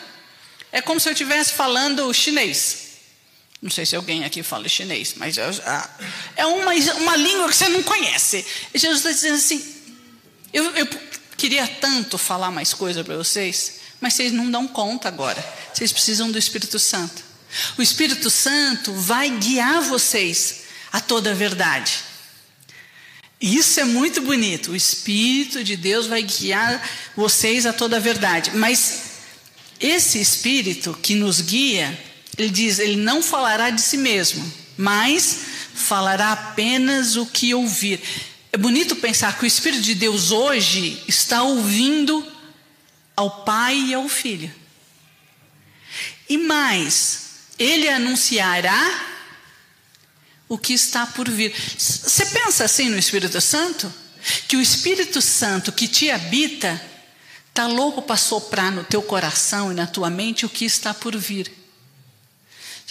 É 0.71 0.81
como 0.81 1.01
se 1.01 1.09
eu 1.09 1.13
estivesse 1.13 1.53
falando 1.53 2.13
chinês. 2.15 2.87
Não 3.61 3.71
sei 3.71 3.85
se 3.85 3.97
alguém 3.97 4.25
aqui 4.25 4.43
fala 4.43 4.69
chinês, 4.69 5.15
mas 5.17 5.37
é 5.39 6.47
uma, 6.47 6.73
uma 6.73 7.17
língua 7.17 7.49
que 7.49 7.57
você 7.57 7.69
não 7.69 7.83
conhece. 7.83 8.47
Jesus 8.75 8.99
está 8.99 9.11
dizendo 9.11 9.37
assim: 9.37 9.75
eu, 10.53 10.65
eu 10.77 10.89
queria 11.37 11.67
tanto 11.67 12.17
falar 12.17 12.51
mais 12.51 12.73
coisa 12.73 13.03
para 13.03 13.17
vocês, 13.17 13.81
mas 14.01 14.15
vocês 14.15 14.33
não 14.33 14.51
dão 14.51 14.67
conta 14.67 15.09
agora. 15.09 15.45
Vocês 15.73 15.93
precisam 15.93 16.31
do 16.31 16.39
Espírito 16.39 16.79
Santo. 16.79 17.23
O 17.79 17.83
Espírito 17.83 18.31
Santo 18.31 18.93
vai 18.93 19.31
guiar 19.31 19.83
vocês 19.83 20.63
a 20.93 21.01
toda 21.01 21.31
a 21.31 21.35
verdade. 21.35 21.93
Isso 23.41 23.79
é 23.81 23.85
muito 23.85 24.23
bonito. 24.23 24.73
O 24.73 24.77
Espírito 24.77 25.63
de 25.63 25.77
Deus 25.77 26.07
vai 26.07 26.23
guiar 26.23 26.83
vocês 27.15 27.67
a 27.67 27.73
toda 27.73 27.97
a 27.97 28.01
verdade. 28.01 28.53
Mas 28.55 29.03
esse 29.79 30.19
espírito 30.21 30.99
que 31.03 31.15
nos 31.15 31.41
guia, 31.41 31.99
ele 32.39 32.49
diz, 32.49 32.79
ele 32.79 32.97
não 32.97 33.23
falará 33.23 33.71
de 33.71 33.83
si 33.83 33.99
mesmo, 33.99 34.51
mas 34.77 35.41
falará 35.75 36.33
apenas 36.33 37.17
o 37.17 37.27
que 37.27 37.55
ouvir. 37.55 38.01
É 38.53 38.57
bonito 38.57 38.97
pensar 38.97 39.37
que 39.39 39.45
o 39.45 39.47
Espírito 39.47 39.83
de 39.83 39.95
Deus 39.95 40.31
hoje 40.31 41.03
está 41.07 41.43
ouvindo 41.43 42.27
ao 43.17 43.45
Pai 43.45 43.77
e 43.77 43.95
ao 43.95 44.09
Filho. 44.09 44.55
E 46.29 46.37
mais, 46.37 47.31
ele 47.59 47.89
anunciará 47.89 49.07
o 50.49 50.59
que 50.59 50.75
está 50.75 51.07
por 51.07 51.29
vir. 51.29 51.53
Você 51.79 52.27
pensa 52.27 52.65
assim 52.65 52.89
no 52.91 52.99
Espírito 52.99 53.41
Santo? 53.41 53.93
Que 54.47 54.57
o 54.57 54.61
Espírito 54.61 55.21
Santo 55.23 55.73
que 55.73 55.89
te 55.89 56.11
habita 56.11 56.81
Está 57.57 57.67
louco 57.67 58.03
para 58.03 58.19
soprar 58.19 58.71
no 58.71 58.85
teu 58.85 59.01
coração 59.01 59.73
e 59.73 59.75
na 59.75 59.87
tua 59.87 60.11
mente 60.11 60.45
o 60.45 60.49
que 60.49 60.67
está 60.67 60.93
por 60.93 61.17
vir. 61.17 61.51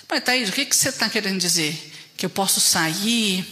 Mas, 0.10 0.24
Thaís, 0.24 0.50
o 0.50 0.52
que, 0.52 0.66
que 0.66 0.76
você 0.76 0.90
está 0.90 1.08
querendo 1.08 1.40
dizer? 1.40 1.94
Que 2.18 2.26
eu 2.26 2.32
posso 2.32 2.60
sair 2.60 3.46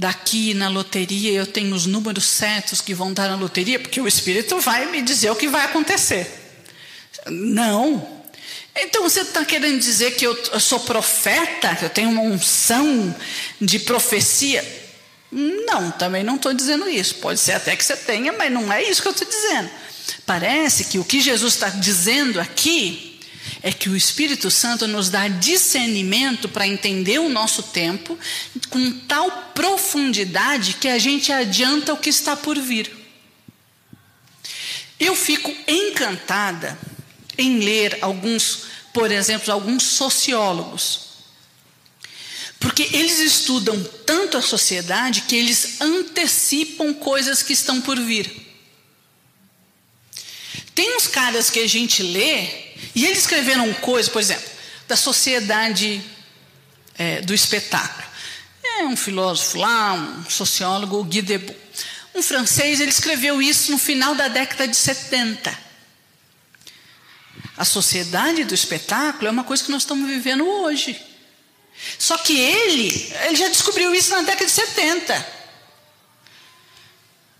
daqui 0.00 0.54
na 0.54 0.70
loteria, 0.70 1.30
eu 1.30 1.46
tenho 1.46 1.74
os 1.74 1.84
números 1.84 2.24
certos 2.24 2.80
que 2.80 2.94
vão 2.94 3.12
dar 3.12 3.28
na 3.28 3.36
loteria, 3.36 3.78
porque 3.78 4.00
o 4.00 4.08
Espírito 4.08 4.58
vai 4.58 4.90
me 4.90 5.02
dizer 5.02 5.30
o 5.30 5.36
que 5.36 5.46
vai 5.46 5.66
acontecer. 5.66 6.26
Não. 7.26 8.22
Então 8.74 9.02
você 9.02 9.20
está 9.20 9.44
querendo 9.44 9.78
dizer 9.78 10.12
que 10.12 10.26
eu, 10.26 10.34
eu 10.54 10.58
sou 10.58 10.80
profeta, 10.80 11.76
que 11.76 11.84
eu 11.84 11.90
tenho 11.90 12.08
uma 12.08 12.22
unção 12.22 13.14
de 13.60 13.78
profecia? 13.80 14.64
Não, 15.30 15.90
também 15.90 16.24
não 16.24 16.36
estou 16.36 16.54
dizendo 16.54 16.88
isso. 16.88 17.16
Pode 17.16 17.38
ser 17.38 17.52
até 17.52 17.76
que 17.76 17.84
você 17.84 17.94
tenha, 17.94 18.32
mas 18.32 18.50
não 18.50 18.72
é 18.72 18.82
isso 18.82 19.02
que 19.02 19.08
eu 19.08 19.12
estou 19.12 19.28
dizendo. 19.28 19.68
Parece 20.24 20.84
que 20.84 20.98
o 20.98 21.04
que 21.04 21.20
Jesus 21.20 21.52
está 21.52 21.68
dizendo 21.68 22.40
aqui 22.40 23.09
é 23.62 23.72
que 23.72 23.88
o 23.88 23.96
Espírito 23.96 24.50
Santo 24.50 24.86
nos 24.86 25.08
dá 25.08 25.28
discernimento 25.28 26.48
para 26.48 26.66
entender 26.66 27.18
o 27.18 27.28
nosso 27.28 27.62
tempo 27.64 28.18
com 28.68 28.90
tal 29.06 29.30
profundidade 29.54 30.74
que 30.74 30.88
a 30.88 30.98
gente 30.98 31.32
adianta 31.32 31.92
o 31.92 31.98
que 31.98 32.10
está 32.10 32.36
por 32.36 32.58
vir. 32.58 32.90
Eu 34.98 35.16
fico 35.16 35.54
encantada 35.66 36.78
em 37.38 37.58
ler 37.60 37.98
alguns, 38.02 38.64
por 38.92 39.10
exemplo, 39.10 39.52
alguns 39.52 39.84
sociólogos. 39.84 41.08
Porque 42.58 42.82
eles 42.92 43.18
estudam 43.18 43.82
tanto 44.04 44.36
a 44.36 44.42
sociedade 44.42 45.22
que 45.22 45.34
eles 45.34 45.80
antecipam 45.80 46.92
coisas 46.92 47.42
que 47.42 47.54
estão 47.54 47.80
por 47.80 47.98
vir. 47.98 48.30
Tem 50.74 50.96
uns 50.96 51.06
caras 51.06 51.48
que 51.48 51.60
a 51.60 51.66
gente 51.66 52.02
lê 52.02 52.69
e 52.94 53.04
eles 53.06 53.18
escreveram 53.18 53.72
coisas, 53.74 54.10
por 54.10 54.20
exemplo, 54.20 54.48
da 54.88 54.96
sociedade 54.96 56.02
é, 56.98 57.20
do 57.20 57.34
espetáculo. 57.34 58.08
É 58.62 58.84
um 58.84 58.96
filósofo 58.96 59.58
lá, 59.58 59.94
um 59.94 60.28
sociólogo, 60.28 61.04
Guy 61.04 61.22
Debord. 61.22 61.58
Um 62.14 62.22
francês, 62.22 62.80
ele 62.80 62.90
escreveu 62.90 63.40
isso 63.40 63.70
no 63.70 63.78
final 63.78 64.14
da 64.14 64.28
década 64.28 64.66
de 64.66 64.76
70. 64.76 65.56
A 67.56 67.64
sociedade 67.64 68.44
do 68.44 68.54
espetáculo 68.54 69.28
é 69.28 69.30
uma 69.30 69.44
coisa 69.44 69.62
que 69.62 69.70
nós 69.70 69.82
estamos 69.82 70.08
vivendo 70.08 70.46
hoje. 70.46 71.00
Só 71.98 72.18
que 72.18 72.38
ele, 72.38 73.12
ele 73.26 73.36
já 73.36 73.48
descobriu 73.48 73.94
isso 73.94 74.10
na 74.10 74.22
década 74.22 74.46
de 74.46 74.50
70. 74.50 75.40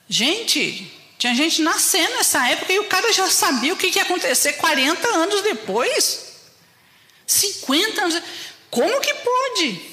Gente, 0.09 0.93
tinha 1.21 1.35
gente 1.35 1.61
nascendo 1.61 2.15
nessa 2.15 2.49
época 2.49 2.73
e 2.73 2.79
o 2.79 2.85
cara 2.85 3.13
já 3.13 3.29
sabia 3.29 3.75
o 3.75 3.77
que 3.77 3.95
ia 3.95 4.03
acontecer 4.03 4.55
40 4.55 5.07
anos 5.07 5.43
depois. 5.43 6.31
50 7.27 8.01
anos. 8.01 8.23
Como 8.71 9.01
que 9.03 9.13
pode? 9.13 9.91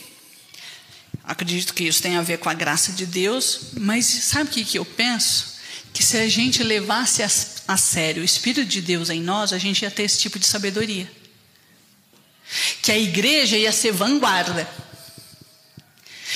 acredito 1.28 1.74
que 1.74 1.84
isso 1.84 2.02
tem 2.02 2.16
a 2.16 2.22
ver 2.22 2.40
com 2.40 2.50
a 2.50 2.54
graça 2.54 2.94
de 2.94 3.06
Deus, 3.06 3.74
mas 3.78 4.06
sabe 4.06 4.50
o 4.50 4.54
que, 4.54 4.64
que 4.64 4.80
eu 4.80 4.86
penso? 4.86 5.58
Que 5.94 6.02
se 6.02 6.16
a 6.18 6.30
gente 6.30 6.64
levasse 6.64 7.22
a, 7.22 7.30
a 7.68 7.76
sério 7.76 8.22
o 8.22 8.26
Espírito 8.26 8.66
de 8.66 8.82
Deus 8.82 9.10
em 9.10 9.22
nós, 9.22 9.52
a 9.52 9.58
gente 9.58 9.82
ia 9.82 9.92
ter 9.92 10.04
esse 10.04 10.20
tipo 10.20 10.40
de 10.40 10.46
sabedoria. 10.46 11.12
Que 12.82 12.94
a 12.94 12.98
igreja 12.98 13.58
ia 13.58 13.74
ser 13.74 13.92
vanguarda. 13.92 14.66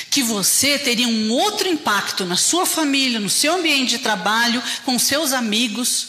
Que 0.10 0.24
você 0.24 0.80
teria 0.80 1.08
um 1.08 1.32
outro 1.32 1.68
impacto 1.68 2.26
na 2.26 2.38
sua 2.38 2.66
família, 2.66 3.20
no 3.20 3.30
seu 3.30 3.56
ambiente 3.56 3.98
de 3.98 4.00
trabalho, 4.00 4.62
com 4.86 4.98
seus 4.98 5.34
amigos. 5.34 6.08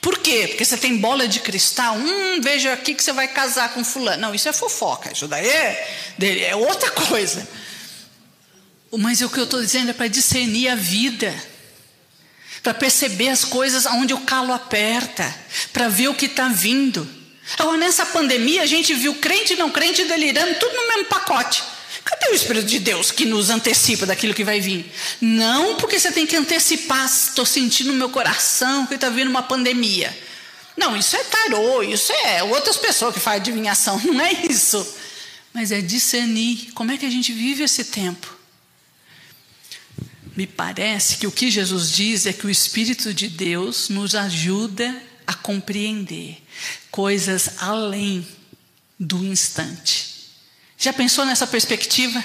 Por 0.00 0.18
quê? 0.18 0.48
Porque 0.48 0.64
você 0.64 0.76
tem 0.76 0.98
bola 0.98 1.26
de 1.26 1.40
cristal. 1.40 1.96
Hum, 1.96 2.40
veja 2.42 2.72
aqui 2.72 2.94
que 2.94 3.02
você 3.02 3.12
vai 3.12 3.28
casar 3.28 3.72
com 3.72 3.82
fulano. 3.82 4.20
Não, 4.20 4.34
isso 4.34 4.48
é 4.48 4.52
fofoca. 4.52 5.12
Isso 5.12 5.26
daí 5.26 5.48
é, 5.48 6.48
é 6.48 6.56
outra 6.56 6.90
coisa. 6.90 7.48
Mas 8.98 9.22
o 9.22 9.30
que 9.30 9.38
eu 9.38 9.44
estou 9.44 9.60
dizendo 9.60 9.90
é 9.90 9.94
para 9.94 10.08
discernir 10.08 10.68
a 10.68 10.74
vida. 10.74 11.34
Para 12.62 12.74
perceber 12.74 13.30
as 13.30 13.44
coisas 13.44 13.86
onde 13.86 14.12
o 14.12 14.20
calo 14.20 14.52
aperta. 14.52 15.34
Para 15.72 15.88
ver 15.88 16.08
o 16.08 16.14
que 16.14 16.26
está 16.26 16.48
vindo. 16.48 17.08
Agora, 17.58 17.76
nessa 17.76 18.06
pandemia, 18.06 18.62
a 18.62 18.66
gente 18.66 18.94
viu 18.94 19.14
crente 19.16 19.52
e 19.52 19.56
não 19.56 19.70
crente 19.70 20.04
delirando, 20.04 20.54
tudo 20.54 20.74
no 20.74 20.88
mesmo 20.88 21.04
pacote. 21.06 21.62
Cadê 22.14 22.30
o 22.30 22.34
Espírito 22.34 22.66
de 22.66 22.78
Deus 22.78 23.10
que 23.10 23.24
nos 23.24 23.50
antecipa 23.50 24.06
daquilo 24.06 24.34
que 24.34 24.44
vai 24.44 24.60
vir? 24.60 24.88
Não 25.20 25.74
porque 25.74 25.98
você 25.98 26.12
tem 26.12 26.24
que 26.24 26.36
antecipar, 26.36 27.06
estou 27.06 27.44
sentindo 27.44 27.90
no 27.90 27.98
meu 27.98 28.08
coração 28.08 28.86
que 28.86 28.94
está 28.94 29.08
vindo 29.08 29.28
uma 29.28 29.42
pandemia. 29.42 30.16
Não, 30.76 30.96
isso 30.96 31.16
é 31.16 31.24
tarô, 31.24 31.82
isso 31.82 32.12
é 32.12 32.42
outras 32.44 32.76
pessoas 32.76 33.14
que 33.14 33.20
fazem 33.20 33.40
adivinhação, 33.40 34.00
não 34.06 34.20
é 34.20 34.32
isso. 34.48 34.86
Mas 35.52 35.72
é 35.72 35.80
discernir 35.80 36.70
como 36.72 36.92
é 36.92 36.96
que 36.96 37.04
a 37.04 37.10
gente 37.10 37.32
vive 37.32 37.64
esse 37.64 37.82
tempo. 37.84 38.32
Me 40.36 40.46
parece 40.46 41.16
que 41.16 41.26
o 41.26 41.32
que 41.32 41.50
Jesus 41.50 41.90
diz 41.90 42.26
é 42.26 42.32
que 42.32 42.46
o 42.46 42.50
Espírito 42.50 43.12
de 43.12 43.28
Deus 43.28 43.88
nos 43.88 44.14
ajuda 44.14 45.02
a 45.26 45.34
compreender 45.34 46.38
coisas 46.92 47.58
além 47.58 48.26
do 48.98 49.24
instante. 49.24 50.13
Já 50.84 50.92
pensou 50.92 51.24
nessa 51.24 51.46
perspectiva? 51.46 52.22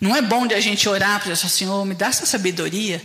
Não 0.00 0.14
é 0.14 0.22
bom 0.22 0.46
de 0.46 0.54
a 0.54 0.60
gente 0.60 0.88
orar 0.88 1.20
para 1.20 1.32
o 1.32 1.36
Senhor, 1.36 1.84
me 1.84 1.96
dá 1.96 2.06
essa 2.06 2.24
sabedoria 2.24 3.04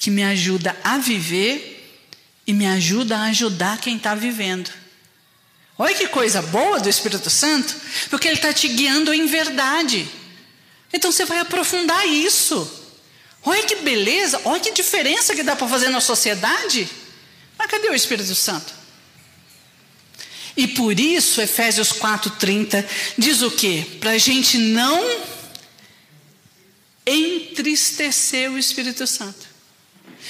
que 0.00 0.10
me 0.10 0.24
ajuda 0.24 0.76
a 0.82 0.98
viver 0.98 2.02
e 2.44 2.52
me 2.52 2.66
ajuda 2.66 3.18
a 3.18 3.26
ajudar 3.26 3.78
quem 3.78 3.96
está 3.96 4.16
vivendo. 4.16 4.68
Olha 5.78 5.94
que 5.94 6.08
coisa 6.08 6.42
boa 6.42 6.80
do 6.80 6.88
Espírito 6.88 7.30
Santo, 7.30 7.72
porque 8.10 8.26
ele 8.26 8.34
está 8.34 8.52
te 8.52 8.66
guiando 8.66 9.14
em 9.14 9.26
verdade. 9.26 10.08
Então 10.92 11.12
você 11.12 11.24
vai 11.24 11.38
aprofundar 11.38 12.04
isso. 12.08 12.68
Olha 13.44 13.62
que 13.62 13.76
beleza, 13.76 14.40
olha 14.44 14.58
que 14.58 14.72
diferença 14.72 15.36
que 15.36 15.44
dá 15.44 15.54
para 15.54 15.68
fazer 15.68 15.88
na 15.88 16.00
sociedade. 16.00 16.88
Mas 17.56 17.70
cadê 17.70 17.88
o 17.90 17.94
Espírito 17.94 18.34
Santo? 18.34 18.74
E 20.56 20.66
por 20.68 20.98
isso, 20.98 21.40
Efésios 21.40 21.92
4,30 21.92 22.84
diz 23.18 23.42
o 23.42 23.50
quê? 23.50 23.84
Para 24.00 24.12
a 24.12 24.18
gente 24.18 24.56
não 24.56 25.20
entristecer 27.06 28.50
o 28.50 28.58
Espírito 28.58 29.06
Santo. 29.06 29.46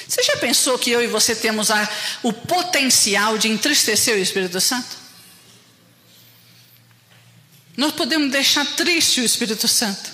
Você 0.07 0.23
já 0.23 0.37
pensou 0.37 0.79
que 0.79 0.91
eu 0.91 1.03
e 1.03 1.07
você 1.07 1.35
temos 1.35 1.71
a, 1.71 1.89
o 2.23 2.33
potencial 2.33 3.39
de 3.39 3.49
entristecer 3.49 4.17
o 4.17 4.21
Espírito 4.21 4.61
Santo? 4.61 4.97
Nós 7.77 7.93
podemos 7.93 8.31
deixar 8.31 8.65
triste 8.75 9.21
o 9.21 9.25
Espírito 9.25 9.69
Santo. 9.69 10.11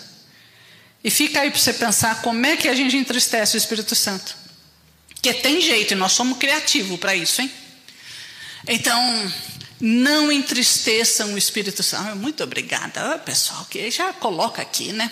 E 1.03 1.11
fica 1.11 1.41
aí 1.41 1.51
para 1.51 1.59
você 1.59 1.73
pensar 1.73 2.23
como 2.23 2.45
é 2.47 2.57
que 2.57 2.69
a 2.69 2.75
gente 2.75 2.97
entristece 2.97 3.57
o 3.57 3.59
Espírito 3.59 3.95
Santo. 3.95 4.37
Porque 5.15 5.35
tem 5.35 5.61
jeito, 5.61 5.93
e 5.93 5.97
nós 5.97 6.13
somos 6.13 6.39
criativos 6.39 6.99
para 6.99 7.15
isso, 7.15 7.41
hein? 7.41 7.51
Então, 8.67 9.33
não 9.85 10.31
entristeçam 10.31 11.35
o 11.35 11.39
Espírito 11.39 11.83
Santo. 11.83 12.11
Ah, 12.11 12.15
muito 12.15 12.45
obrigada, 12.45 13.15
ah, 13.15 13.19
pessoal, 13.19 13.67
que 13.69 13.91
já 13.91 14.13
coloca 14.13 14.63
aqui, 14.63 14.93
né? 14.93 15.11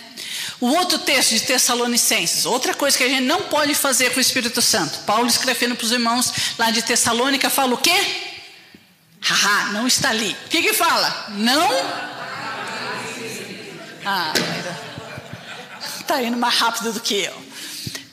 O 0.60 0.68
outro 0.68 0.96
texto 1.00 1.30
de 1.30 1.40
Tessalonicenses, 1.40 2.46
outra 2.46 2.72
coisa 2.72 2.96
que 2.96 3.02
a 3.02 3.08
gente 3.08 3.24
não 3.24 3.42
pode 3.42 3.74
fazer 3.74 4.12
com 4.12 4.18
o 4.18 4.20
Espírito 4.20 4.62
Santo. 4.62 5.00
Paulo 5.00 5.26
escrevendo 5.26 5.74
para 5.74 5.84
os 5.84 5.90
irmãos 5.90 6.32
lá 6.56 6.70
de 6.70 6.82
Tessalônica, 6.82 7.50
fala 7.50 7.74
o 7.74 7.78
quê? 7.78 7.90
Haha, 9.20 9.72
não 9.72 9.88
está 9.88 10.10
ali. 10.10 10.36
O 10.46 10.48
que 10.48 10.62
que 10.62 10.72
fala? 10.72 11.26
Não. 11.30 11.68
Ah, 14.06 14.32
está 15.98 16.22
indo 16.22 16.36
mais 16.36 16.54
rápido 16.54 16.92
do 16.92 17.00
que 17.00 17.14
eu. 17.14 17.50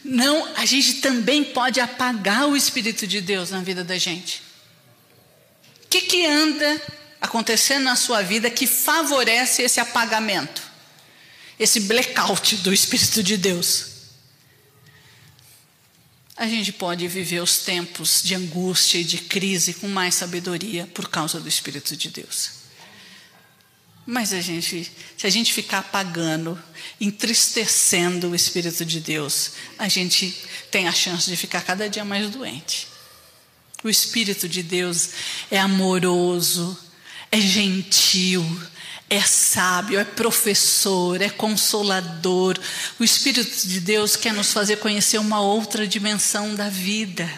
Não, 0.03 0.49
a 0.55 0.65
gente 0.65 0.95
também 0.95 1.43
pode 1.43 1.79
apagar 1.79 2.47
o 2.47 2.57
Espírito 2.57 3.05
de 3.05 3.21
Deus 3.21 3.51
na 3.51 3.61
vida 3.61 3.83
da 3.83 3.99
gente. 3.99 4.46
O 5.87 5.89
que, 5.89 6.01
que 6.01 6.25
anda 6.25 6.81
acontecendo 7.21 7.85
na 7.85 7.95
sua 7.95 8.21
vida 8.21 8.51
que 8.51 8.67
favorece 8.67 9.61
esse 9.61 9.79
apagamento, 9.79 10.61
esse 11.57 11.79
blackout 11.79 12.57
do 12.57 12.73
Espírito 12.73 13.23
de 13.23 13.37
Deus? 13.37 13.85
A 16.35 16.45
gente 16.45 16.73
pode 16.73 17.07
viver 17.07 17.41
os 17.41 17.59
tempos 17.59 18.21
de 18.21 18.35
angústia 18.35 18.97
e 18.97 19.03
de 19.05 19.17
crise 19.17 19.75
com 19.75 19.87
mais 19.87 20.13
sabedoria 20.13 20.85
por 20.93 21.07
causa 21.07 21.39
do 21.39 21.47
Espírito 21.47 21.95
de 21.95 22.09
Deus. 22.09 22.49
Mas 24.05 24.33
a 24.33 24.41
gente, 24.41 24.91
se 25.17 25.25
a 25.25 25.29
gente 25.29 25.53
ficar 25.53 25.79
apagando, 25.79 26.61
entristecendo 26.99 28.31
o 28.31 28.35
Espírito 28.35 28.83
de 28.83 28.99
Deus, 28.99 29.53
a 29.79 29.87
gente 29.87 30.35
tem 30.69 30.85
a 30.89 30.91
chance 30.91 31.29
de 31.29 31.37
ficar 31.37 31.61
cada 31.61 31.89
dia 31.89 32.03
mais 32.03 32.29
doente. 32.29 32.96
O 33.83 33.89
Espírito 33.89 34.49
de 34.49 34.63
Deus 34.63 35.09
é 35.51 35.59
amoroso, 35.59 36.77
é 37.31 37.39
gentil, 37.39 38.43
é 39.09 39.21
sábio, 39.21 39.99
é 39.99 40.03
professor, 40.03 41.21
é 41.21 41.29
consolador. 41.29 42.59
O 42.99 43.03
Espírito 43.03 43.67
de 43.67 43.79
Deus 43.79 44.15
quer 44.15 44.33
nos 44.33 44.51
fazer 44.51 44.77
conhecer 44.77 45.19
uma 45.19 45.39
outra 45.39 45.87
dimensão 45.87 46.55
da 46.55 46.69
vida. 46.69 47.29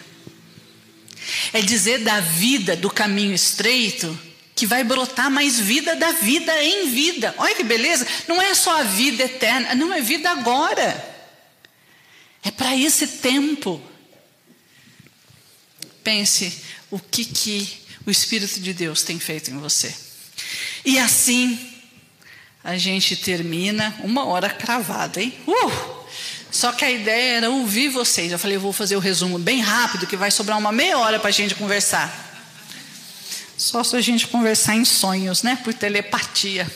É 1.52 1.60
dizer 1.60 1.98
da 1.98 2.20
vida, 2.20 2.74
do 2.74 2.90
caminho 2.90 3.34
estreito, 3.34 4.18
que 4.56 4.66
vai 4.66 4.82
brotar 4.82 5.30
mais 5.30 5.60
vida 5.60 5.94
da 5.94 6.12
vida 6.12 6.62
em 6.62 6.90
vida. 6.90 7.34
Olha 7.38 7.54
que 7.54 7.62
beleza! 7.62 8.06
Não 8.26 8.40
é 8.40 8.54
só 8.54 8.80
a 8.80 8.82
vida 8.82 9.24
eterna, 9.24 9.74
não 9.74 9.92
é 9.92 10.00
vida 10.00 10.30
agora. 10.30 11.08
É 12.42 12.50
para 12.50 12.74
esse 12.74 13.06
tempo. 13.06 13.80
Pense 16.02 16.62
o 16.90 16.98
que, 16.98 17.24
que 17.24 17.80
o 18.06 18.10
Espírito 18.10 18.60
de 18.60 18.72
Deus 18.72 19.02
tem 19.02 19.18
feito 19.18 19.50
em 19.50 19.58
você. 19.58 19.94
E 20.84 20.98
assim, 20.98 21.58
a 22.64 22.76
gente 22.76 23.16
termina 23.16 23.94
uma 24.02 24.24
hora 24.24 24.48
cravada, 24.48 25.20
hein? 25.20 25.34
Uh! 25.46 26.00
Só 26.50 26.72
que 26.72 26.84
a 26.84 26.90
ideia 26.90 27.36
era 27.36 27.50
ouvir 27.50 27.88
vocês. 27.88 28.32
Eu 28.32 28.38
falei, 28.38 28.56
eu 28.56 28.60
vou 28.60 28.72
fazer 28.72 28.96
o 28.96 29.00
resumo 29.00 29.38
bem 29.38 29.60
rápido, 29.60 30.06
que 30.06 30.16
vai 30.16 30.30
sobrar 30.30 30.58
uma 30.58 30.72
meia 30.72 30.98
hora 30.98 31.20
para 31.20 31.28
a 31.28 31.32
gente 31.32 31.54
conversar. 31.54 32.28
Só 33.56 33.84
se 33.84 33.94
a 33.94 34.00
gente 34.00 34.26
conversar 34.26 34.74
em 34.74 34.84
sonhos, 34.84 35.42
né? 35.42 35.56
Por 35.62 35.72
telepatia. 35.72 36.70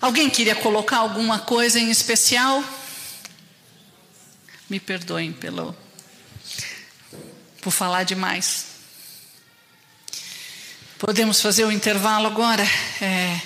Alguém 0.00 0.28
queria 0.28 0.54
colocar 0.54 0.98
alguma 0.98 1.38
coisa 1.38 1.78
em 1.78 1.90
especial? 1.90 2.64
Me 4.68 4.80
perdoem 4.80 5.32
pelo 5.32 5.76
por 7.64 7.72
falar 7.72 8.02
demais. 8.02 8.66
Podemos 10.98 11.40
fazer 11.40 11.64
o 11.64 11.68
um 11.68 11.72
intervalo 11.72 12.26
agora? 12.26 12.62
É, 13.00 13.40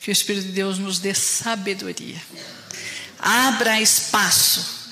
que 0.00 0.08
o 0.08 0.12
Espírito 0.12 0.46
de 0.46 0.52
Deus 0.52 0.78
nos 0.78 0.98
dê 0.98 1.14
sabedoria. 1.14 2.20
Abra 3.18 3.78
espaço 3.78 4.90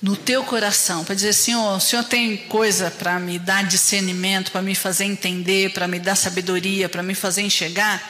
no 0.00 0.16
teu 0.16 0.42
coração 0.42 1.04
para 1.04 1.14
dizer 1.14 1.54
oh, 1.54 1.76
o 1.76 1.80
Senhor 1.80 2.04
tem 2.04 2.36
coisa 2.36 2.90
para 2.90 3.18
me 3.20 3.38
dar 3.38 3.64
discernimento, 3.64 4.50
para 4.50 4.62
me 4.62 4.74
fazer 4.74 5.04
entender, 5.04 5.74
para 5.74 5.86
me 5.86 6.00
dar 6.00 6.16
sabedoria, 6.16 6.88
para 6.88 7.02
me 7.02 7.14
fazer 7.14 7.42
enxergar. 7.42 8.02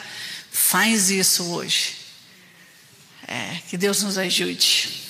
Faz 0.53 1.11
isso 1.11 1.45
hoje. 1.45 1.97
É, 3.27 3.59
que 3.69 3.77
Deus 3.77 4.01
nos 4.03 4.17
ajude. 4.17 5.08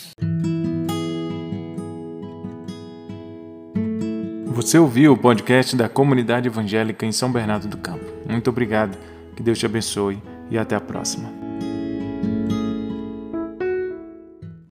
Você 4.58 4.76
ouviu 4.76 5.12
o 5.12 5.16
podcast 5.16 5.76
da 5.76 5.88
Comunidade 5.88 6.48
Evangélica 6.48 7.06
em 7.06 7.12
São 7.12 7.30
Bernardo 7.30 7.68
do 7.68 7.76
Campo. 7.76 8.04
Muito 8.28 8.50
obrigado, 8.50 8.98
que 9.36 9.40
Deus 9.40 9.56
te 9.56 9.66
abençoe 9.66 10.20
e 10.50 10.58
até 10.58 10.74
a 10.74 10.80
próxima. 10.80 11.30